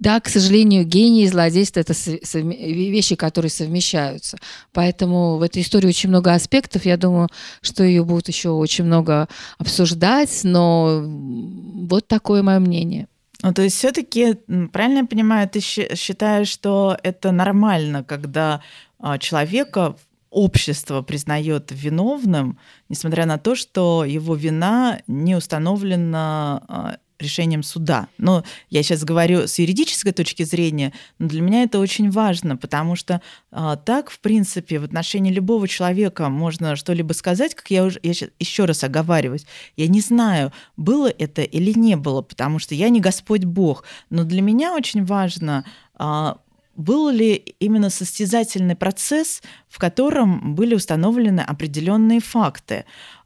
да, 0.00 0.18
к 0.18 0.28
сожалению, 0.28 0.84
гений 0.84 1.24
и 1.24 1.28
злодейство– 1.28 1.78
это 1.80 1.92
вещи, 2.32 3.16
которые 3.16 3.50
совмещаются. 3.50 4.38
Поэтому 4.72 5.36
в 5.36 5.42
этой 5.42 5.60
истории 5.60 5.88
очень 5.88 6.08
много 6.08 6.32
аспектов. 6.32 6.86
Я 6.86 6.96
думаю, 6.96 7.28
что 7.60 7.84
ее 7.84 8.02
будут 8.02 8.28
еще 8.28 8.48
очень 8.48 8.84
много 8.84 9.28
обсуждать, 9.58 10.40
но 10.42 11.02
вот 11.04 12.08
такое 12.08 12.42
мое 12.42 12.58
мнение. 12.60 13.08
Ну, 13.42 13.52
то 13.52 13.60
есть 13.60 13.76
все-таки, 13.76 14.36
правильно 14.72 14.98
я 15.00 15.04
понимаю, 15.04 15.48
ты 15.48 15.60
считаешь, 15.60 16.48
что 16.48 16.96
это 17.02 17.30
нормально, 17.30 18.02
когда 18.02 18.62
а, 18.98 19.18
человека 19.18 19.96
общество 20.30 21.02
признает 21.02 21.72
виновным, 21.72 22.58
несмотря 22.88 23.26
на 23.26 23.36
то, 23.36 23.54
что 23.54 24.04
его 24.06 24.34
вина 24.34 25.00
не 25.06 25.34
установлена 25.36 26.62
а, 26.68 26.96
решением 27.20 27.62
суда. 27.62 28.08
Но 28.18 28.44
я 28.68 28.82
сейчас 28.82 29.04
говорю 29.04 29.46
с 29.46 29.58
юридической 29.58 30.12
точки 30.12 30.42
зрения, 30.42 30.92
но 31.18 31.28
для 31.28 31.40
меня 31.40 31.62
это 31.62 31.78
очень 31.78 32.10
важно, 32.10 32.56
потому 32.56 32.96
что 32.96 33.20
а, 33.50 33.76
так, 33.76 34.10
в 34.10 34.20
принципе, 34.20 34.78
в 34.78 34.84
отношении 34.84 35.32
любого 35.32 35.68
человека 35.68 36.28
можно 36.28 36.76
что-либо 36.76 37.12
сказать, 37.12 37.54
как 37.54 37.70
я 37.70 37.84
уже 37.84 38.00
я 38.02 38.14
сейчас 38.14 38.30
еще 38.38 38.64
раз 38.64 38.84
оговариваюсь. 38.84 39.46
Я 39.76 39.88
не 39.88 40.00
знаю, 40.00 40.52
было 40.76 41.08
это 41.08 41.42
или 41.42 41.72
не 41.78 41.96
было, 41.96 42.22
потому 42.22 42.58
что 42.58 42.74
я 42.74 42.88
не 42.88 43.00
Господь 43.00 43.44
Бог. 43.44 43.84
Но 44.10 44.24
для 44.24 44.42
меня 44.42 44.74
очень 44.74 45.04
важно 45.04 45.64
а, 45.94 46.38
был 46.76 47.10
ли 47.10 47.34
именно 47.60 47.90
состязательный 47.90 48.76
процесс, 48.76 49.42
в 49.68 49.78
котором 49.78 50.54
были 50.54 50.74
установлены 50.74 51.40
определенные 51.40 52.20
факты. 52.20 52.84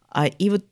А, 0.09 0.27
и 0.27 0.49
вот 0.49 0.65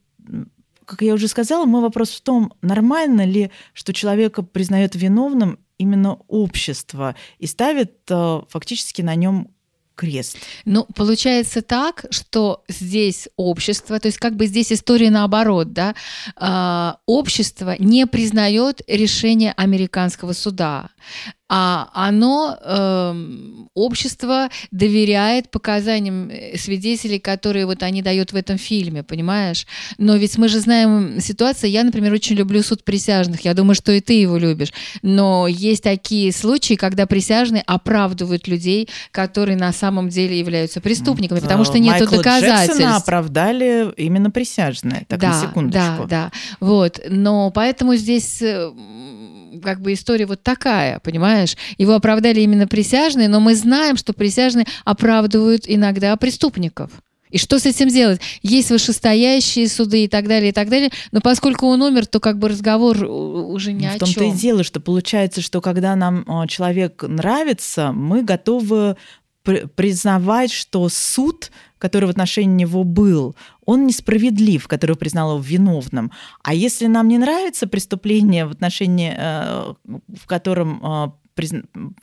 как 0.93 1.01
я 1.01 1.13
уже 1.13 1.27
сказала, 1.27 1.65
мой 1.65 1.81
вопрос 1.81 2.11
в 2.11 2.21
том, 2.21 2.53
нормально 2.61 3.25
ли, 3.25 3.51
что 3.73 3.93
человека 3.93 4.43
признает 4.43 4.95
виновным 4.95 5.59
именно 5.79 6.19
общество 6.27 7.15
и 7.39 7.47
ставит 7.47 7.93
э, 8.09 8.41
фактически 8.47 9.01
на 9.01 9.15
нем 9.15 9.49
крест. 9.95 10.37
Ну, 10.65 10.85
получается 10.95 11.61
так, 11.61 12.05
что 12.09 12.63
здесь 12.67 13.27
общество, 13.35 13.99
то 13.99 14.07
есть 14.07 14.17
как 14.17 14.35
бы 14.35 14.45
здесь 14.45 14.71
история 14.71 15.09
наоборот, 15.09 15.73
да, 15.73 15.95
э, 16.39 16.93
общество 17.05 17.75
не 17.79 18.05
признает 18.05 18.81
решение 18.87 19.53
американского 19.53 20.33
суда 20.33 20.89
а 21.55 21.89
оно, 21.93 22.57
э, 22.59 23.13
общество 23.75 24.49
доверяет 24.71 25.51
показаниям 25.51 26.31
э, 26.31 26.57
свидетелей, 26.57 27.19
которые 27.19 27.67
вот 27.67 27.83
они 27.83 28.01
дают 28.01 28.33
в 28.33 28.35
этом 28.35 28.57
фильме, 28.57 29.03
понимаешь? 29.03 29.67
Но 29.99 30.15
ведь 30.15 30.39
мы 30.39 30.47
же 30.47 30.59
знаем 30.59 31.19
ситуацию, 31.21 31.69
я, 31.69 31.83
например, 31.83 32.11
очень 32.11 32.35
люблю 32.35 32.63
суд 32.63 32.83
присяжных, 32.83 33.41
я 33.41 33.53
думаю, 33.53 33.75
что 33.75 33.91
и 33.91 33.99
ты 33.99 34.13
его 34.13 34.37
любишь, 34.37 34.73
но 35.03 35.47
есть 35.47 35.83
такие 35.83 36.31
случаи, 36.31 36.73
когда 36.73 37.05
присяжные 37.05 37.61
оправдывают 37.67 38.47
людей, 38.47 38.89
которые 39.11 39.55
на 39.55 39.71
самом 39.73 40.09
деле 40.09 40.39
являются 40.39 40.81
преступниками, 40.81 41.39
потому 41.39 41.65
что 41.65 41.77
нет 41.77 41.99
доказательств. 41.99 42.79
Джексона 42.79 42.95
оправдали 42.95 43.93
именно 43.97 44.31
присяжные, 44.31 45.05
так, 45.07 45.19
да, 45.19 45.29
на 45.29 45.41
секундочку. 45.41 46.07
Да, 46.07 46.07
да, 46.09 46.31
вот, 46.59 46.99
но 47.07 47.51
поэтому 47.51 47.95
здесь 47.95 48.41
э, 48.41 48.71
как 49.61 49.81
бы 49.81 49.93
история 49.93 50.25
вот 50.25 50.43
такая, 50.43 50.99
понимаешь? 50.99 51.55
Его 51.77 51.93
оправдали 51.93 52.41
именно 52.41 52.67
присяжные, 52.67 53.27
но 53.27 53.39
мы 53.39 53.55
знаем, 53.55 53.97
что 53.97 54.13
присяжные 54.13 54.65
оправдывают 54.85 55.63
иногда 55.67 56.15
преступников. 56.15 56.91
И 57.33 57.39
что 57.39 57.57
с 57.57 57.65
этим 57.65 57.87
делать? 57.87 58.21
Есть 58.43 58.69
вышестоящие 58.69 59.67
суды 59.67 60.03
и 60.03 60.07
так 60.07 60.27
далее, 60.27 60.49
и 60.49 60.51
так 60.53 60.69
далее. 60.69 60.91
Но 61.11 61.19
поскольку 61.19 61.65
он 61.65 61.81
умер, 61.81 62.05
то 62.05 62.19
как 62.19 62.37
бы 62.37 62.47
разговор 62.47 63.03
уже 63.03 63.73
не 63.73 63.87
ну, 63.87 63.95
о 63.95 63.97
чем. 63.97 64.07
В 64.07 64.13
том-то 64.13 64.23
и 64.25 64.31
дело, 64.39 64.63
что 64.63 64.79
получается, 64.79 65.41
что 65.41 65.59
когда 65.59 65.95
нам 65.95 66.23
а, 66.27 66.47
человек 66.47 67.01
нравится, 67.01 67.91
мы 67.91 68.21
готовы 68.21 68.97
признавать, 69.43 70.51
что 70.51 70.87
суд, 70.89 71.51
который 71.77 72.05
в 72.05 72.09
отношении 72.09 72.63
него 72.63 72.83
был, 72.83 73.35
он 73.65 73.85
несправедлив, 73.85 74.67
который 74.67 74.95
признал 74.95 75.31
его 75.31 75.41
виновным. 75.41 76.11
А 76.43 76.53
если 76.53 76.87
нам 76.87 77.07
не 77.07 77.17
нравится 77.17 77.67
преступление 77.67 78.45
в 78.45 78.51
отношении, 78.51 79.13
э, 79.15 79.73
в 79.83 80.25
котором 80.27 80.81
э, 80.83 81.11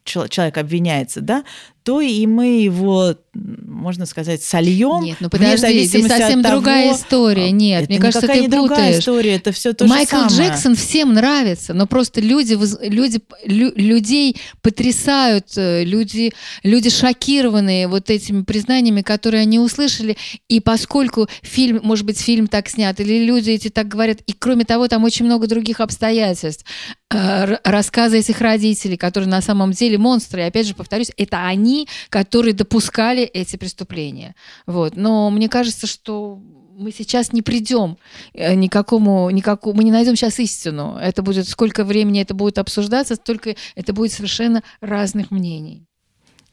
человек 0.05 0.59
обвиняется, 0.59 1.21
да, 1.21 1.45
то 1.91 2.01
и 2.01 2.25
мы 2.25 2.61
его, 2.61 3.17
можно 3.35 4.07
сказать, 4.07 4.45
сольем. 4.45 5.03
Нет, 5.03 5.17
ну 5.19 5.29
подожди, 5.29 5.83
здесь 5.83 6.07
совсем 6.07 6.41
другая 6.41 6.91
того, 6.91 6.97
история. 6.97 7.47
А, 7.47 7.51
Нет, 7.51 7.83
это 7.83 7.93
мне 7.93 8.01
кажется, 8.01 8.29
ты 8.29 8.41
не 8.43 8.47
путаешь. 8.47 8.69
другая 8.69 8.99
история, 9.01 9.35
это 9.35 9.51
все 9.51 9.73
то 9.73 9.89
Майкл 9.89 10.23
же 10.23 10.31
самое. 10.31 10.51
Джексон 10.51 10.77
всем 10.77 11.15
нравится, 11.15 11.75
но 11.75 11.89
просто 11.89 12.21
люди, 12.21 12.57
люди, 12.87 13.21
лю, 13.45 13.73
людей 13.75 14.37
потрясают, 14.63 15.47
э, 15.57 15.83
люди, 15.83 16.33
люди 16.63 16.91
шокированные 16.91 17.89
вот 17.89 18.09
этими 18.09 18.43
признаниями, 18.43 19.03
которые 19.03 19.43
они 19.43 19.59
услышали. 19.59 20.17
И 20.49 20.61
поскольку 20.61 21.27
фильм, 21.43 21.81
может 21.83 22.07
быть, 22.07 22.21
фильм 22.21 22.47
так 22.47 22.69
снят, 22.69 23.01
или 23.01 23.25
люди 23.25 23.51
эти 23.51 23.69
так 23.69 23.89
говорят, 23.89 24.19
и 24.29 24.33
кроме 24.33 24.65
того, 24.65 24.87
там 24.87 25.03
очень 25.03 25.25
много 25.25 25.49
других 25.49 25.81
обстоятельств, 25.81 26.65
э, 27.13 27.57
рассказы 27.65 28.21
этих 28.21 28.41
родителей, 28.41 28.97
которые 28.97 29.29
на 29.29 29.43
самом 29.43 29.73
деле 29.73 29.99
монстры. 29.99 30.43
И 30.43 30.45
опять 30.45 30.69
же, 30.69 30.75
повторюсь, 30.75 31.11
это 31.17 31.45
они 31.45 31.80
которые 32.09 32.55
допускали 32.55 33.23
эти 33.23 33.57
преступления. 33.57 34.35
Вот. 34.67 34.97
Но 34.97 35.31
мне 35.31 35.49
кажется, 35.49 35.87
что 35.87 36.41
мы 36.81 36.93
сейчас 36.93 37.33
не 37.33 37.43
придем 37.43 37.99
э, 38.33 38.55
никакому, 38.55 39.31
никакому, 39.31 39.77
мы 39.77 39.85
не 39.85 39.93
найдем 39.93 40.17
сейчас 40.17 40.39
истину. 40.39 40.97
Это 41.01 41.23
будет, 41.23 41.49
сколько 41.49 41.85
времени 41.85 42.21
это 42.23 42.35
будет 42.35 42.59
обсуждаться, 42.59 43.17
столько 43.17 43.55
это 43.75 43.93
будет 43.93 44.13
совершенно 44.13 44.63
разных 44.81 45.31
мнений. 45.31 45.85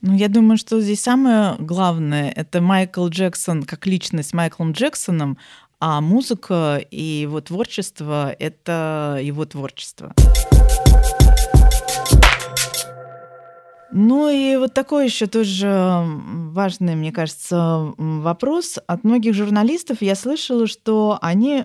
Ну, 0.00 0.14
я 0.14 0.28
думаю, 0.28 0.58
что 0.58 0.80
здесь 0.80 1.00
самое 1.00 1.56
главное— 1.58 2.30
это 2.36 2.60
Майкл 2.60 3.08
Джексон 3.08 3.64
как 3.64 3.86
личность 3.86 4.32
Майклом 4.32 4.72
Джексоном, 4.72 5.38
а 5.80 6.00
музыка 6.00 6.80
и 6.90 7.02
его 7.02 7.40
творчество— 7.40 8.34
это 8.38 9.18
его 9.20 9.44
творчество. 9.44 10.14
Ну 13.90 14.28
и 14.28 14.56
вот 14.56 14.74
такой 14.74 15.06
еще 15.06 15.26
тоже 15.26 16.02
важный, 16.04 16.94
мне 16.94 17.10
кажется, 17.10 17.92
вопрос. 17.96 18.78
От 18.86 19.04
многих 19.04 19.34
журналистов 19.34 20.02
я 20.02 20.14
слышала, 20.14 20.66
что 20.66 21.18
они 21.22 21.64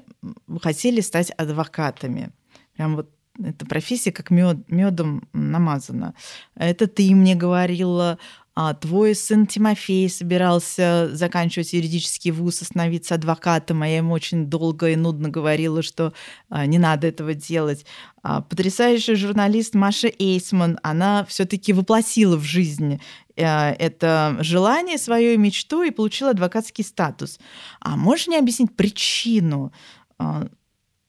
хотели 0.61 1.01
стать 1.01 1.32
адвокатами. 1.32 2.32
Прям 2.76 2.95
вот 2.95 3.09
эта 3.43 3.65
профессия 3.65 4.11
как 4.11 4.30
мед, 4.30 4.69
медом 4.69 5.28
намазана. 5.34 6.13
Это 6.55 6.88
ты 6.88 7.13
мне 7.15 7.36
говорила, 7.36 8.19
а 8.56 8.76
твой 8.76 9.16
сын 9.16 9.47
Тимофей 9.47 10.08
собирался 10.10 11.10
заканчивать 11.14 11.74
юридический 11.74 12.30
вуз, 12.30 12.60
становиться 12.60 13.16
адвокатом, 13.16 13.82
а 13.82 13.88
я 13.88 13.97
ему 13.97 14.14
очень 14.14 14.45
долго 14.45 14.91
и 14.91 14.95
нудно 14.95 15.30
говорила, 15.30 15.82
что 15.82 16.14
а, 16.49 16.68
не 16.68 16.78
надо 16.78 17.08
этого 17.08 17.34
делать. 17.34 17.86
А 18.22 18.41
потрясающий 18.41 19.16
журналист 19.16 19.74
Маша 19.74 20.08
Эйсман, 20.20 20.80
она 20.84 21.26
все-таки 21.26 21.74
воплотила 21.74 22.38
в 22.38 22.43
жизнь 22.43 23.01
а, 23.38 23.72
это 23.72 24.38
желание, 24.41 24.99
свою 24.99 25.39
мечту 25.39 25.82
и 25.82 25.89
получила 25.89 26.30
адвокатский 26.32 26.84
статус. 26.84 27.39
А 27.80 27.97
можешь 27.97 28.28
мне 28.28 28.38
объяснить 28.38 28.76
причину? 28.76 29.74
А, 30.20 30.47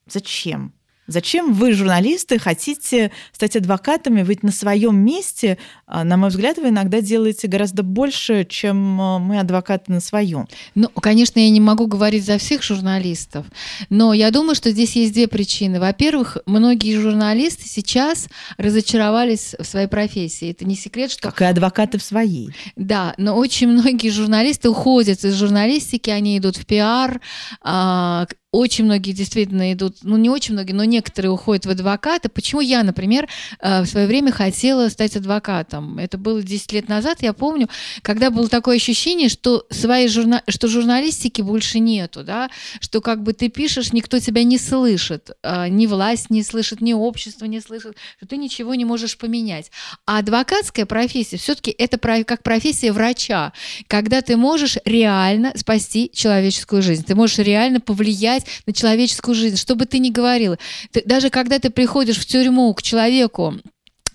зачем? 0.06 0.72
Зачем 1.06 1.52
вы, 1.52 1.72
журналисты, 1.72 2.38
хотите 2.38 3.10
стать 3.32 3.56
адвокатами? 3.56 4.22
Ведь 4.22 4.42
на 4.42 4.52
своем 4.52 4.96
месте, 4.96 5.58
а, 5.86 6.02
на 6.04 6.16
мой 6.16 6.30
взгляд, 6.30 6.56
вы 6.56 6.68
иногда 6.68 7.00
делаете 7.00 7.46
гораздо 7.46 7.82
больше, 7.82 8.46
чем 8.48 9.00
а, 9.00 9.18
мы, 9.18 9.38
адвокаты, 9.38 9.92
на 9.92 10.00
своем. 10.00 10.48
Ну, 10.74 10.88
конечно, 10.88 11.38
я 11.38 11.50
не 11.50 11.60
могу 11.60 11.86
говорить 11.86 12.24
за 12.24 12.38
всех 12.38 12.62
журналистов, 12.62 13.46
но 13.90 14.14
я 14.14 14.30
думаю, 14.30 14.54
что 14.54 14.70
здесь 14.70 14.96
есть 14.96 15.12
две 15.12 15.28
причины. 15.28 15.78
Во-первых, 15.78 16.38
многие 16.46 16.98
журналисты 16.98 17.68
сейчас 17.68 18.28
разочаровались 18.56 19.54
в 19.58 19.64
своей 19.64 19.88
профессии. 19.88 20.50
Это 20.50 20.64
не 20.64 20.76
секрет, 20.76 21.10
что... 21.10 21.30
Как 21.30 21.42
и 21.42 21.44
адвокаты 21.44 21.98
в 21.98 22.02
своей. 22.02 22.50
Да, 22.76 23.14
но 23.18 23.36
очень 23.36 23.68
многие 23.68 24.08
журналисты 24.08 24.70
уходят 24.70 25.22
из 25.24 25.34
журналистики, 25.34 26.10
они 26.10 26.38
идут 26.38 26.56
в 26.56 26.64
пиар, 26.64 27.20
а, 27.60 28.26
очень 28.54 28.84
многие 28.84 29.10
действительно 29.10 29.72
идут, 29.72 29.96
ну 30.02 30.16
не 30.16 30.30
очень 30.30 30.54
многие, 30.54 30.74
но 30.74 30.84
некоторые 30.84 31.32
уходят 31.32 31.66
в 31.66 31.70
адвокаты. 31.70 32.28
Почему 32.28 32.60
я, 32.60 32.84
например, 32.84 33.28
э, 33.58 33.82
в 33.82 33.86
свое 33.86 34.06
время 34.06 34.30
хотела 34.30 34.88
стать 34.90 35.16
адвокатом? 35.16 35.98
Это 35.98 36.18
было 36.18 36.40
10 36.40 36.72
лет 36.72 36.88
назад, 36.88 37.20
я 37.20 37.32
помню, 37.32 37.68
когда 38.02 38.30
было 38.30 38.48
такое 38.48 38.76
ощущение, 38.76 39.28
что 39.28 39.66
своей 39.70 40.06
журна... 40.06 40.44
что 40.48 40.68
журналистики 40.68 41.42
больше 41.42 41.80
нету, 41.80 42.22
да, 42.22 42.48
что 42.80 43.00
как 43.00 43.24
бы 43.24 43.32
ты 43.32 43.48
пишешь, 43.48 43.92
никто 43.92 44.20
тебя 44.20 44.44
не 44.44 44.58
слышит, 44.58 45.30
э, 45.42 45.66
ни 45.68 45.86
власть 45.86 46.30
не 46.30 46.44
слышит, 46.44 46.80
ни 46.80 46.92
общество 46.92 47.46
не 47.46 47.60
слышит, 47.60 47.96
что 48.18 48.26
ты 48.28 48.36
ничего 48.36 48.76
не 48.76 48.84
можешь 48.84 49.18
поменять. 49.18 49.72
А 50.06 50.18
адвокатская 50.18 50.86
профессия 50.86 51.38
все-таки 51.38 51.74
это 51.76 51.98
как 52.24 52.44
профессия 52.44 52.92
врача, 52.92 53.52
когда 53.88 54.22
ты 54.22 54.36
можешь 54.36 54.78
реально 54.84 55.52
спасти 55.56 56.08
человеческую 56.14 56.82
жизнь, 56.82 57.04
ты 57.04 57.16
можешь 57.16 57.38
реально 57.38 57.80
повлиять 57.80 58.43
влиять 58.44 58.66
на 58.66 58.72
человеческую 58.72 59.34
жизнь, 59.34 59.56
что 59.56 59.74
бы 59.74 59.86
ты 59.86 59.98
ни 59.98 60.10
говорила. 60.10 60.58
Ты, 60.90 61.02
даже 61.04 61.30
когда 61.30 61.58
ты 61.58 61.70
приходишь 61.70 62.18
в 62.18 62.26
тюрьму 62.26 62.72
к 62.74 62.82
человеку, 62.82 63.54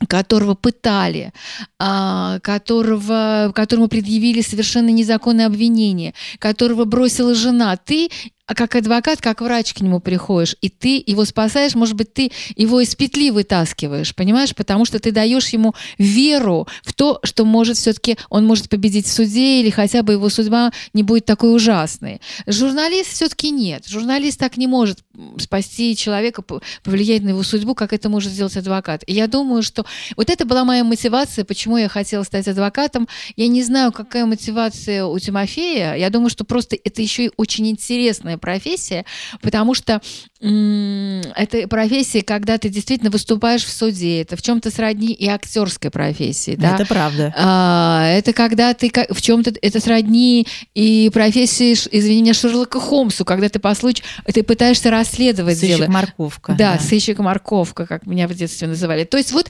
которого 0.08 0.56
пытали, 0.56 1.34
а, 1.78 2.40
которого, 2.40 3.52
которому 3.54 3.90
предъявили 3.90 4.42
совершенно 4.42 4.90
незаконное 4.90 5.46
обвинение, 5.46 6.14
которого 6.40 6.86
бросила 6.86 7.36
жена, 7.36 7.76
ты 7.76 8.10
а 8.50 8.56
как 8.56 8.74
адвокат, 8.74 9.22
как 9.22 9.42
врач 9.42 9.76
к 9.76 9.82
нему 9.82 10.00
приходишь, 10.00 10.56
и 10.60 10.70
ты 10.70 11.04
его 11.06 11.24
спасаешь, 11.24 11.76
может 11.76 11.96
быть, 11.96 12.12
ты 12.16 12.32
его 12.56 12.82
из 12.82 12.96
петли 12.96 13.30
вытаскиваешь, 13.30 14.16
понимаешь, 14.16 14.56
потому 14.56 14.86
что 14.86 14.98
ты 14.98 15.12
даешь 15.12 15.50
ему 15.50 15.76
веру 16.00 16.68
в 16.82 16.94
то, 16.94 17.20
что 17.22 17.46
может 17.46 17.78
все-таки 17.78 18.18
он 18.28 18.48
может 18.48 18.68
победить 18.68 19.06
в 19.06 19.12
суде 19.12 19.62
или 19.62 19.70
хотя 19.70 20.02
бы 20.02 20.14
его 20.14 20.30
судьба 20.30 20.72
не 20.94 21.04
будет 21.04 21.26
такой 21.26 21.56
ужасной. 21.56 22.22
Журналист 22.48 23.12
все-таки 23.14 23.52
нет. 23.52 23.88
Журналист 23.88 24.40
так 24.40 24.58
не 24.58 24.66
может 24.66 25.04
спасти 25.38 25.96
человека, 25.96 26.42
повлиять 26.84 27.22
на 27.22 27.30
его 27.30 27.44
судьбу, 27.44 27.76
как 27.76 27.94
это 27.94 28.10
может 28.10 28.32
сделать 28.32 28.58
адвокат. 28.58 29.04
И 29.06 29.14
я 29.14 29.28
думаю, 29.28 29.62
что 29.62 29.86
вот 30.18 30.32
это 30.32 30.46
была 30.46 30.64
моя 30.64 30.84
мотивация, 30.84 31.46
почему 31.46 31.78
я 31.78 31.88
хотела 31.88 32.24
стать 32.24 32.48
адвокатом. 32.48 33.08
Я 33.36 33.48
не 33.48 33.62
знаю, 33.62 33.92
какая 33.92 34.26
мотивация 34.26 35.06
у 35.06 35.20
Тимофея. 35.20 35.94
Я 35.94 36.10
думаю, 36.10 36.32
что 36.32 36.46
просто 36.46 36.76
это 36.84 37.04
еще 37.04 37.26
и 37.26 37.32
очень 37.38 37.70
интересная 37.70 38.39
профессия, 38.40 39.06
потому 39.42 39.74
что 39.74 40.02
это 40.42 41.68
профессия, 41.68 42.22
когда 42.22 42.58
ты 42.58 42.70
действительно 42.70 43.12
выступаешь 43.12 43.66
в 43.66 43.72
суде, 43.72 44.22
это 44.22 44.38
в 44.38 44.42
чем-то 44.42 44.72
сродни 44.72 45.12
и 45.12 45.28
актерской 45.28 45.92
профессии, 45.92 46.56
да? 46.56 46.76
Это 46.76 46.86
правда. 46.86 47.34
А, 47.36 48.08
это 48.08 48.32
когда 48.32 48.74
ты 48.74 48.90
в 49.10 49.22
чем-то 49.22 49.54
это 49.62 49.82
сродни 49.82 50.48
и 50.74 51.12
профессии, 51.14 51.74
извини 51.74 52.22
меня, 52.22 52.34
Шерлока 52.34 52.80
Холмсу, 52.80 53.26
когда 53.26 53.50
ты 53.50 53.60
по 53.60 53.76
случаю 53.76 54.06
ты 54.34 54.44
пытаешься 54.44 54.90
расследовать 54.90 55.60
сыщик 55.60 55.78
дело. 55.78 55.92
морковка. 55.92 56.54
Да, 56.54 56.74
да, 56.74 56.80
сыщик 56.80 57.20
морковка, 57.20 57.86
как 57.86 58.06
меня 58.06 58.28
в 58.28 58.34
детстве 58.34 58.70
называли. 58.70 59.04
То 59.04 59.18
есть 59.18 59.34
вот 59.34 59.50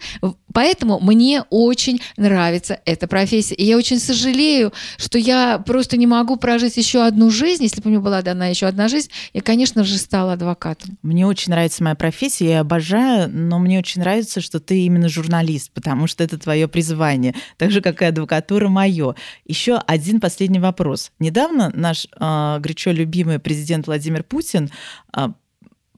поэтому 0.54 1.00
мне 1.00 1.44
очень 1.52 2.02
нравится 2.18 2.80
эта 2.86 3.06
профессия, 3.08 3.54
и 3.54 3.64
я 3.64 3.78
очень 3.78 4.00
сожалею, 4.00 4.74
что 4.98 5.20
я 5.20 5.60
просто 5.60 5.98
не 5.98 6.08
могу 6.08 6.38
прожить 6.38 6.78
еще 6.78 7.06
одну 7.06 7.30
жизнь, 7.30 7.64
если 7.64 7.80
бы 7.80 7.90
мне 7.90 8.00
была 8.00 8.24
дана 8.24 8.48
еще 8.48 8.66
одна 8.66 8.88
жизнь, 8.88 9.10
я, 9.34 9.42
конечно 9.42 9.84
же, 9.84 9.96
стала 10.00 10.34
адвокатом 10.34 10.79
адвокатом? 10.80 10.98
Мне 11.02 11.26
очень 11.26 11.52
нравится 11.52 11.84
моя 11.84 11.96
профессия, 11.96 12.50
я 12.50 12.60
обожаю, 12.62 13.30
но 13.30 13.60
мне 13.60 13.80
очень 13.80 14.02
нравится, 14.02 14.42
что 14.42 14.60
ты 14.60 14.82
именно 14.82 15.10
журналист, 15.10 15.72
потому 15.72 16.08
что 16.08 16.24
это 16.24 16.38
твое 16.38 16.68
призвание, 16.68 17.36
так 17.58 17.72
же, 17.72 17.82
как 17.82 18.02
и 18.02 18.06
адвокатура 18.06 18.70
мое. 18.70 19.16
Еще 19.46 19.76
один 19.76 20.20
последний 20.20 20.60
вопрос. 20.60 21.12
Недавно 21.20 21.72
наш 21.74 22.06
э, 22.06 22.60
горячо 22.60 22.92
любимый 22.92 23.40
президент 23.40 23.88
Владимир 23.88 24.24
Путин 24.24 24.70
э, 25.16 25.30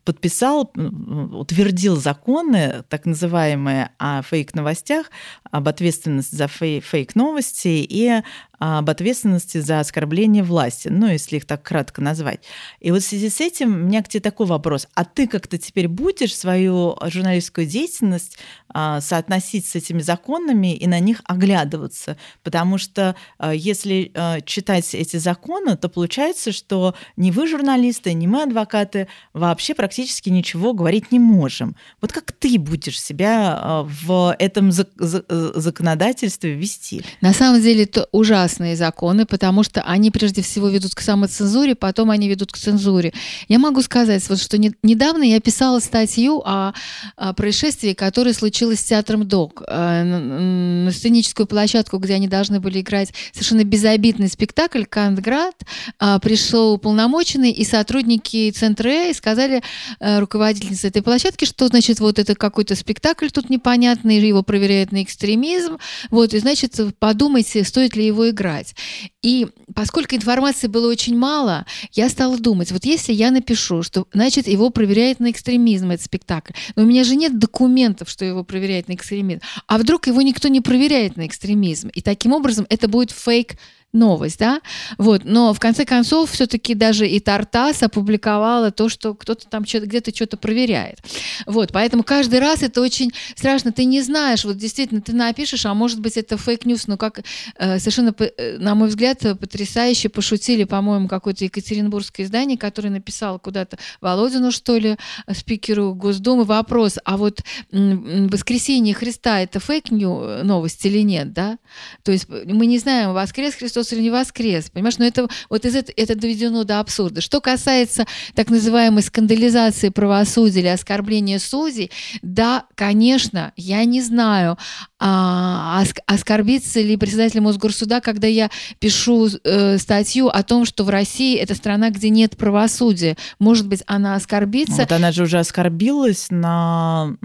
подписал, 0.03 0.71
утвердил 0.73 1.95
законы, 1.95 2.83
так 2.89 3.05
называемые 3.05 3.91
о 3.99 4.23
фейк-новостях, 4.23 5.11
об 5.51 5.67
ответственности 5.67 6.35
за 6.35 6.47
фейк-новости 6.47 7.85
и 7.87 8.21
об 8.61 8.91
ответственности 8.91 9.57
за 9.57 9.79
оскорбление 9.79 10.43
власти, 10.43 10.87
ну, 10.87 11.07
если 11.07 11.37
их 11.37 11.45
так 11.45 11.63
кратко 11.63 11.99
назвать. 11.99 12.41
И 12.79 12.91
вот 12.91 13.01
в 13.01 13.05
связи 13.07 13.31
с 13.31 13.41
этим 13.41 13.73
у 13.73 13.77
меня 13.87 14.03
к 14.03 14.07
тебе 14.07 14.21
такой 14.21 14.45
вопрос. 14.45 14.87
А 14.93 15.03
ты 15.03 15.25
как-то 15.25 15.57
теперь 15.57 15.87
будешь 15.87 16.37
свою 16.37 16.95
журналистскую 17.05 17.65
деятельность 17.65 18.37
а, 18.69 19.01
соотносить 19.01 19.65
с 19.65 19.75
этими 19.75 20.03
законами 20.03 20.75
и 20.75 20.85
на 20.85 20.99
них 20.99 21.21
оглядываться? 21.25 22.17
Потому 22.43 22.77
что 22.77 23.15
а, 23.39 23.51
если 23.51 24.11
а, 24.13 24.41
читать 24.41 24.93
эти 24.93 25.17
законы, 25.17 25.75
то 25.75 25.89
получается, 25.89 26.51
что 26.51 26.93
ни 27.17 27.31
вы 27.31 27.47
журналисты, 27.47 28.13
ни 28.13 28.27
мы 28.27 28.43
адвокаты 28.43 29.07
вообще 29.33 29.73
практически 29.73 30.29
ничего 30.29 30.73
говорить 30.73 31.11
не 31.11 31.17
можем. 31.17 31.75
Вот 31.99 32.11
как 32.11 32.31
ты 32.31 32.59
будешь 32.59 33.01
себя 33.01 33.81
в 33.85 34.35
этом 34.37 34.71
законодательстве 34.71 36.53
вести? 36.53 37.03
На 37.21 37.33
самом 37.33 37.59
деле 37.59 37.85
это 37.85 38.07
ужасно 38.11 38.50
ужасные 38.51 38.75
законы, 38.75 39.25
потому 39.25 39.63
что 39.63 39.81
они 39.81 40.11
прежде 40.11 40.41
всего 40.41 40.67
ведут 40.67 40.95
к 40.95 41.01
самоцензуре, 41.01 41.75
потом 41.75 42.11
они 42.11 42.27
ведут 42.27 42.51
к 42.51 42.57
цензуре. 42.57 43.13
Я 43.47 43.59
могу 43.59 43.81
сказать, 43.81 44.27
вот, 44.29 44.39
что 44.41 44.57
не, 44.57 44.73
недавно 44.83 45.23
я 45.23 45.39
писала 45.39 45.79
статью 45.79 46.41
о, 46.45 46.73
о 47.15 47.33
происшествии, 47.33 47.93
которое 47.93 48.33
случилось 48.33 48.79
с 48.79 48.83
театром 48.83 49.27
ДОК. 49.27 49.63
Э, 49.67 50.03
на 50.03 50.91
сценическую 50.91 51.47
площадку, 51.47 51.97
где 51.97 52.15
они 52.15 52.27
должны 52.27 52.59
были 52.59 52.81
играть 52.81 53.13
совершенно 53.31 53.63
безобидный 53.63 54.27
спектакль 54.27 54.83
«Кантград», 54.83 55.55
э, 55.99 56.19
пришел 56.21 56.73
уполномоченный 56.73 57.51
и 57.51 57.63
сотрудники 57.63 58.51
Центра 58.51 58.91
Э 58.91 59.13
сказали 59.13 59.61
э, 59.99 60.19
руководительнице 60.19 60.87
этой 60.87 61.01
площадки, 61.01 61.45
что, 61.45 61.67
значит, 61.67 61.99
вот 61.99 62.19
это 62.19 62.35
какой-то 62.35 62.75
спектакль 62.75 63.29
тут 63.29 63.49
непонятный, 63.49 64.19
его 64.19 64.43
проверяют 64.43 64.91
на 64.91 65.03
экстремизм, 65.03 65.77
вот, 66.09 66.33
и, 66.33 66.39
значит, 66.39 66.79
подумайте, 66.99 67.63
стоит 67.63 67.95
ли 67.95 68.05
его 68.05 68.29
играть 68.29 68.40
играть. 68.41 68.75
И 69.21 69.47
поскольку 69.75 70.15
информации 70.15 70.67
было 70.67 70.89
очень 70.89 71.17
мало, 71.17 71.65
я 71.93 72.09
стала 72.09 72.37
думать, 72.37 72.71
вот 72.71 72.85
если 72.85 73.13
я 73.13 73.31
напишу, 73.31 73.83
что, 73.83 74.07
значит, 74.13 74.47
его 74.47 74.69
проверяет 74.69 75.19
на 75.19 75.31
экстремизм 75.31 75.91
этот 75.91 76.05
спектакль, 76.05 76.53
но 76.75 76.83
у 76.83 76.85
меня 76.85 77.03
же 77.03 77.15
нет 77.15 77.37
документов, 77.37 78.09
что 78.09 78.25
его 78.25 78.43
проверяет 78.43 78.87
на 78.87 78.93
экстремизм, 78.93 79.41
а 79.67 79.77
вдруг 79.77 80.07
его 80.07 80.21
никто 80.21 80.47
не 80.47 80.61
проверяет 80.61 81.17
на 81.17 81.27
экстремизм, 81.27 81.89
и 81.89 82.01
таким 82.01 82.33
образом 82.33 82.65
это 82.69 82.87
будет 82.87 83.11
фейк 83.11 83.55
новость, 83.93 84.39
да, 84.39 84.61
вот, 84.97 85.23
но 85.25 85.53
в 85.53 85.59
конце 85.59 85.85
концов 85.85 86.31
все-таки 86.31 86.75
даже 86.75 87.07
ИТАР-ТАСС 87.07 87.83
опубликовала 87.83 88.71
то, 88.71 88.89
что 88.89 89.13
кто-то 89.13 89.47
там 89.47 89.65
что-то 89.65 89.85
где-то 89.85 90.15
что-то 90.15 90.37
проверяет, 90.37 90.99
вот, 91.45 91.71
поэтому 91.73 92.03
каждый 92.03 92.39
раз 92.39 92.63
это 92.63 92.81
очень 92.81 93.11
страшно, 93.35 93.71
ты 93.71 93.85
не 93.85 94.01
знаешь, 94.01 94.45
вот 94.45 94.57
действительно 94.57 95.01
ты 95.01 95.13
напишешь, 95.13 95.65
а 95.65 95.73
может 95.73 95.99
быть 95.99 96.17
это 96.17 96.37
fake 96.37 96.60
news, 96.60 96.87
но 96.87 96.97
как 96.97 97.21
э, 97.57 97.79
совершенно, 97.79 98.15
э, 98.17 98.57
на 98.57 98.75
мой 98.75 98.87
взгляд, 98.87 99.19
потрясающе 99.39 100.09
пошутили, 100.09 100.63
по-моему, 100.63 101.07
какое-то 101.07 101.43
екатеринбургское 101.43 102.25
издание, 102.25 102.57
которое 102.57 102.89
написало 102.89 103.37
куда-то 103.39 103.77
Володину, 103.99 104.51
что 104.51 104.77
ли, 104.77 104.97
спикеру 105.33 105.93
Госдумы 105.93 106.43
вопрос, 106.43 106.97
а 107.03 107.17
вот 107.17 107.41
воскресение 107.71 108.95
Христа 108.95 109.41
это 109.41 109.59
fake 109.59 110.01
news 110.01 110.43
новость 110.43 110.85
или 110.85 111.01
нет, 111.01 111.33
да, 111.33 111.57
то 112.03 112.11
есть 112.11 112.27
мы 112.29 112.65
не 112.65 112.79
знаем, 112.79 113.13
воскрес 113.13 113.55
Христос 113.55 113.80
Христос 113.81 113.93
или 113.93 114.01
не 114.01 114.09
воскрес, 114.09 114.69
понимаешь? 114.69 114.97
Но 114.97 115.05
это 115.05 115.27
вот 115.49 115.65
из 115.65 115.75
это, 115.75 115.91
это 115.95 116.15
доведено 116.15 116.63
до 116.63 116.79
абсурда. 116.79 117.21
Что 117.21 117.41
касается 117.41 118.05
так 118.35 118.49
называемой 118.49 119.03
скандализации 119.03 119.89
правосудия 119.89 120.59
или 120.61 120.67
оскорбления 120.67 121.39
судей, 121.39 121.91
да, 122.21 122.65
конечно, 122.75 123.53
я 123.55 123.83
не 123.85 124.01
знаю, 124.01 124.57
а, 125.03 125.83
оскорбиться 126.05 126.79
ли 126.79 126.95
председатель 126.95 127.41
Мосгорсуда, 127.41 128.01
когда 128.01 128.27
я 128.27 128.51
пишу 128.77 129.29
э, 129.43 129.79
статью 129.79 130.27
о 130.27 130.43
том, 130.43 130.63
что 130.63 130.83
в 130.83 130.89
России 130.89 131.35
это 131.37 131.55
страна, 131.55 131.89
где 131.89 132.09
нет 132.11 132.37
правосудия. 132.37 133.17
Может 133.39 133.67
быть, 133.67 133.81
она 133.87 134.13
оскорбится. 134.13 134.81
Вот 134.81 134.91
она 134.91 135.11
же 135.11 135.23
уже 135.23 135.39
оскорбилась 135.39 136.27
на 136.29 137.17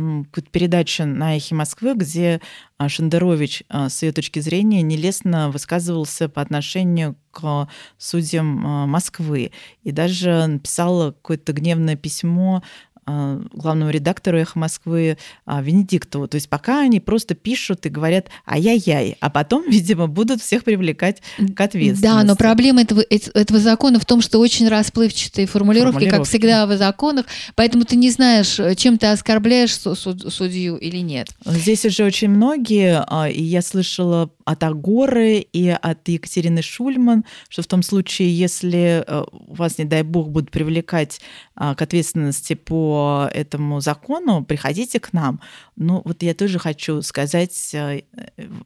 передаче 0.53 1.05
на 1.05 1.37
«Эхе 1.37 1.55
Москвы», 1.55 1.93
где 1.95 2.41
а, 2.79 2.89
Шендерович, 2.89 3.65
а, 3.69 3.91
с 3.91 4.03
ее 4.03 4.13
точки 4.13 4.39
зрения, 4.39 4.81
нелестно 4.81 5.51
высказывался 5.51 6.31
по 6.31 6.41
отношению 6.41 7.15
к 7.31 7.69
судьям 7.99 8.67
а, 8.67 8.87
Москвы. 8.87 9.53
И 9.83 9.93
даже 9.93 10.47
написала 10.47 11.13
какое-то 11.13 11.53
гневное 11.53 11.97
письмо 11.97 12.63
главному 13.07 13.91
редактору 13.91 14.39
«Эхо 14.39 14.59
Москвы» 14.59 15.17
а, 15.45 15.63
Венедиктову. 15.63 16.27
То 16.27 16.35
есть 16.35 16.49
пока 16.49 16.81
они 16.81 16.99
просто 16.99 17.35
пишут 17.35 17.87
и 17.87 17.89
говорят 17.89 18.29
«ай-яй-яй», 18.47 19.17
а 19.21 19.31
потом, 19.31 19.65
видимо, 19.71 20.09
будут 20.09 20.43
всех 20.43 20.65
привлекать 20.65 21.23
к 21.39 21.61
ответственности. 21.61 22.03
Да, 22.03 22.25
но 22.25 22.35
проблема 22.35 22.83
этого, 22.83 23.01
этого 23.01 23.61
закона 23.61 24.01
в 24.01 24.05
том, 24.05 24.21
что 24.21 24.41
очень 24.41 24.69
расплывчатые 24.69 25.47
формулировки, 25.47 25.93
формулировки, 25.93 26.19
как 26.19 26.27
всегда 26.27 26.67
в 26.67 26.77
законах, 26.77 27.27
поэтому 27.55 27.85
ты 27.85 27.97
не 27.97 28.11
знаешь, 28.11 28.61
чем 28.77 28.99
ты 28.99 29.07
оскорбляешь 29.07 29.77
судью 29.77 30.77
или 30.77 30.99
нет. 30.99 31.29
Здесь 31.45 31.85
уже 31.85 32.05
очень 32.05 32.29
многие, 32.29 33.05
а, 33.07 33.29
и 33.29 33.43
я 33.43 33.63
слышала 33.63 34.31
от 34.45 34.63
Агоры 34.65 35.39
и 35.39 35.69
от 35.69 36.09
Екатерины 36.09 36.63
Шульман, 36.63 37.25
что 37.49 37.63
в 37.63 37.67
том 37.67 37.83
случае, 37.83 38.37
если 38.37 39.05
э, 39.07 39.25
вас, 39.31 39.79
не 39.79 39.85
дай 39.85 40.03
бог, 40.03 40.31
будут 40.31 40.51
привлекать 40.51 41.21
к 41.55 41.81
ответственности 41.81 42.55
по 42.55 42.96
этому 43.33 43.81
закону, 43.81 44.45
приходите 44.45 45.01
к 45.01 45.13
нам. 45.13 45.41
Ну, 45.77 46.03
вот 46.05 46.23
я 46.23 46.35
тоже 46.35 46.59
хочу 46.59 47.03
сказать 47.03 47.71
э, 47.75 48.03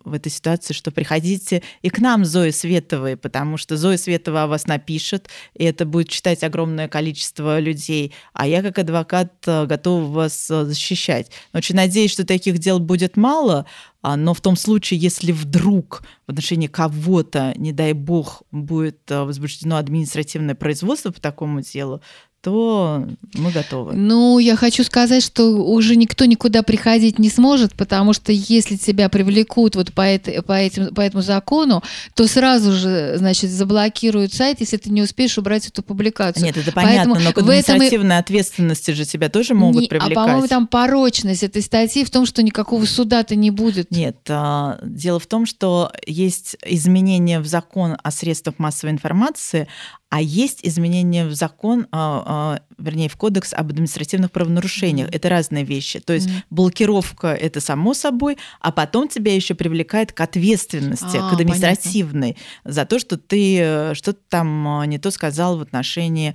в 0.05 0.13
этой 0.13 0.31
ситуации, 0.31 0.75
что 0.75 0.91
приходите 0.91 1.63
и 1.83 1.91
к 1.91 1.99
нам, 1.99 2.25
Зои 2.25 2.51
Световой, 2.51 3.17
потому 3.17 3.57
что 3.57 3.77
Зоя 3.77 3.97
Светова 3.97 4.45
о 4.45 4.47
вас 4.47 4.67
напишет, 4.67 5.29
и 5.55 5.65
это 5.65 5.85
будет 5.87 6.09
читать 6.09 6.43
огромное 6.45 6.89
количество 6.89 7.59
людей, 7.59 8.13
а 8.33 8.47
я 8.47 8.63
как 8.63 8.79
адвокат 8.79 9.33
э, 9.47 9.67
готова 9.67 10.05
вас 10.05 10.51
э, 10.51 10.65
защищать. 10.65 11.31
Очень 11.53 11.77
надеюсь, 11.77 12.13
что 12.13 12.25
таких 12.25 12.59
дел 12.59 12.79
будет 12.79 13.17
мало, 13.17 13.67
а, 14.03 14.17
но 14.17 14.33
в 14.33 14.41
том 14.41 14.57
случае, 14.57 14.99
если 14.99 15.33
вдруг 15.33 16.03
в 16.27 16.31
отношении 16.31 16.69
кого-то, 16.69 17.53
не 17.57 17.73
дай 17.73 17.93
бог, 17.93 18.43
будет 18.51 19.01
возбуждено 19.09 19.77
административное 19.77 20.55
производство 20.55 21.11
по 21.11 21.21
такому 21.21 21.61
делу, 21.61 22.01
то 22.43 23.07
мы 23.35 23.51
готовы. 23.51 23.93
Ну, 23.93 24.39
я 24.39 24.57
хочу 24.57 24.83
сказать, 24.83 25.23
что 25.23 25.57
уже 25.63 25.95
никто 25.97 26.25
никуда 26.25 26.63
приходить 26.63 27.19
не 27.19 27.29
сможет, 27.29 27.75
потому 27.75 28.15
что 28.15 28.33
если 28.33 28.77
тебя 28.77 29.11
привлекут 29.11 29.77
вот 29.77 29.93
по, 29.93 30.01
это, 30.01 30.43
по, 30.43 30.53
этим, 30.53 30.95
по 30.95 31.03
этому 31.03 31.23
закону, 31.23 31.83
то 32.15 32.27
сразу 32.27 32.73
же, 32.73 33.15
значит, 33.19 33.51
заблокируют 33.51 34.33
сайт, 34.33 34.61
если 34.61 34.79
ты 34.79 34.91
не 34.91 35.03
успеешь 35.03 35.37
убрать 35.37 35.67
эту 35.67 35.83
публикацию. 35.83 36.45
Нет, 36.45 36.57
это 36.57 36.73
понятно, 36.73 37.15
Поэтому 37.15 37.27
но 37.27 37.33
к 37.33 37.39
административной 37.39 38.17
этом... 38.17 38.25
ответственности 38.25 38.93
же 38.93 39.05
тебя 39.05 39.29
тоже 39.29 39.53
могут 39.53 39.83
не, 39.83 39.89
привлекать. 39.89 40.17
А, 40.17 40.21
по-моему, 40.21 40.49
там 40.49 40.67
порочность 40.67 41.43
этой 41.43 41.61
статьи 41.61 42.05
в 42.05 42.11
том, 42.11 42.25
что 42.25 42.43
никакого 42.43 42.87
суда-то 42.87 43.37
не 43.37 43.51
будет. 43.51 43.91
Нет, 43.91 44.17
а, 44.31 44.79
дело 44.83 45.21
в 45.21 45.27
том, 45.27 45.45
что 45.45 45.93
есть 46.07 46.57
изменения 46.65 47.41
в 47.41 47.47
закон 47.47 47.99
о 48.03 48.11
средствах 48.11 48.59
массовой 48.59 48.93
информации, 48.93 49.69
а 50.11 50.21
есть 50.21 50.61
изменения 50.63 51.25
в 51.25 51.33
закон, 51.33 51.87
а, 51.93 52.25
а, 52.27 52.61
вернее, 52.79 53.09
в 53.09 53.17
кодекс 53.17 53.55
об 53.55 53.71
административных 53.71 54.33
правонарушениях. 54.33 55.09
Mm-hmm. 55.09 55.17
Это 55.17 55.29
разные 55.29 55.65
вещи. 55.65 56.01
То 56.01 56.13
есть 56.13 56.29
mm-hmm. 56.29 56.43
блокировка 56.51 57.29
это 57.29 57.61
само 57.61 57.95
собой, 57.95 58.37
а 58.61 58.73
потом 58.73 59.09
тебя 59.09 59.35
еще 59.35 59.55
привлекает 59.55 60.13
к 60.13 60.21
ответственности, 60.21 61.17
а, 61.17 61.31
к 61.31 61.33
административной, 61.35 62.37
понятно. 62.65 62.73
за 62.73 62.85
то, 62.87 62.99
что 62.99 63.17
ты 63.17 63.59
э, 63.61 63.95
что-то 63.95 64.21
там 64.29 64.83
не 64.87 64.99
то 64.99 65.13
сказал 65.13 65.59
в 65.59 65.63
отношении 65.63 66.35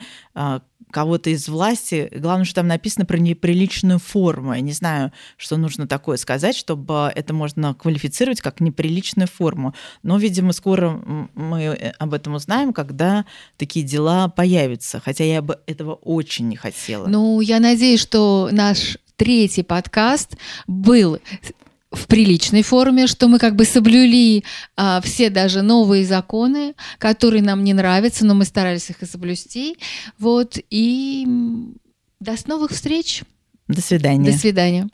кого-то 0.92 1.30
из 1.30 1.48
власти. 1.48 2.10
Главное, 2.16 2.46
что 2.46 2.56
там 2.56 2.68
написано 2.68 3.06
про 3.06 3.18
неприличную 3.18 4.00
форму. 4.00 4.54
Я 4.54 4.62
не 4.62 4.72
знаю, 4.72 5.12
что 5.38 5.58
нужно 5.58 5.88
такое 5.88 6.18
сказать, 6.18 6.56
чтобы 6.56 7.12
это 7.14 7.34
можно 7.34 7.74
квалифицировать 7.74 8.42
как 8.42 8.62
неприличную 8.62 9.28
форму. 9.28 9.74
Но, 10.04 10.18
видимо, 10.18 10.54
скоро 10.54 10.92
мы 11.34 11.62
э, 11.62 11.92
об 11.98 12.14
этом 12.14 12.36
узнаем, 12.36 12.74
когда 12.74 13.26
такие 13.58 13.86
дела 13.86 14.30
появятся. 14.30 15.02
Хотя 15.04 15.24
я 15.24 15.42
бы 15.42 15.60
этого 15.68 15.96
очень 15.96 16.48
не 16.48 16.56
хотела. 16.56 17.08
Ну, 17.08 17.42
я 17.42 17.60
надеюсь, 17.60 18.02
что 18.02 18.50
наш 18.52 18.98
третий 19.16 19.64
подкаст 19.64 20.38
был 20.68 21.20
в 21.96 22.08
приличной 22.08 22.62
форме, 22.62 23.08
что 23.08 23.28
мы 23.28 23.40
как 23.40 23.56
бы 23.56 23.66
соблюли 23.66 24.44
а, 24.76 25.02
все 25.02 25.30
даже 25.30 25.62
новые 25.62 26.06
законы, 26.06 26.76
которые 26.98 27.42
нам 27.42 27.64
не 27.64 27.74
нравятся, 27.74 28.26
но 28.26 28.34
мы 28.34 28.46
старались 28.46 28.90
их 28.90 29.02
и 29.02 29.06
соблюсти. 29.06 29.78
Вот, 30.20 30.58
и 30.70 31.28
до 32.20 32.36
новых 32.48 32.72
встреч. 32.72 33.24
До 33.68 33.82
свидания. 33.82 34.32
До 34.32 34.38
свидания. 34.38 34.88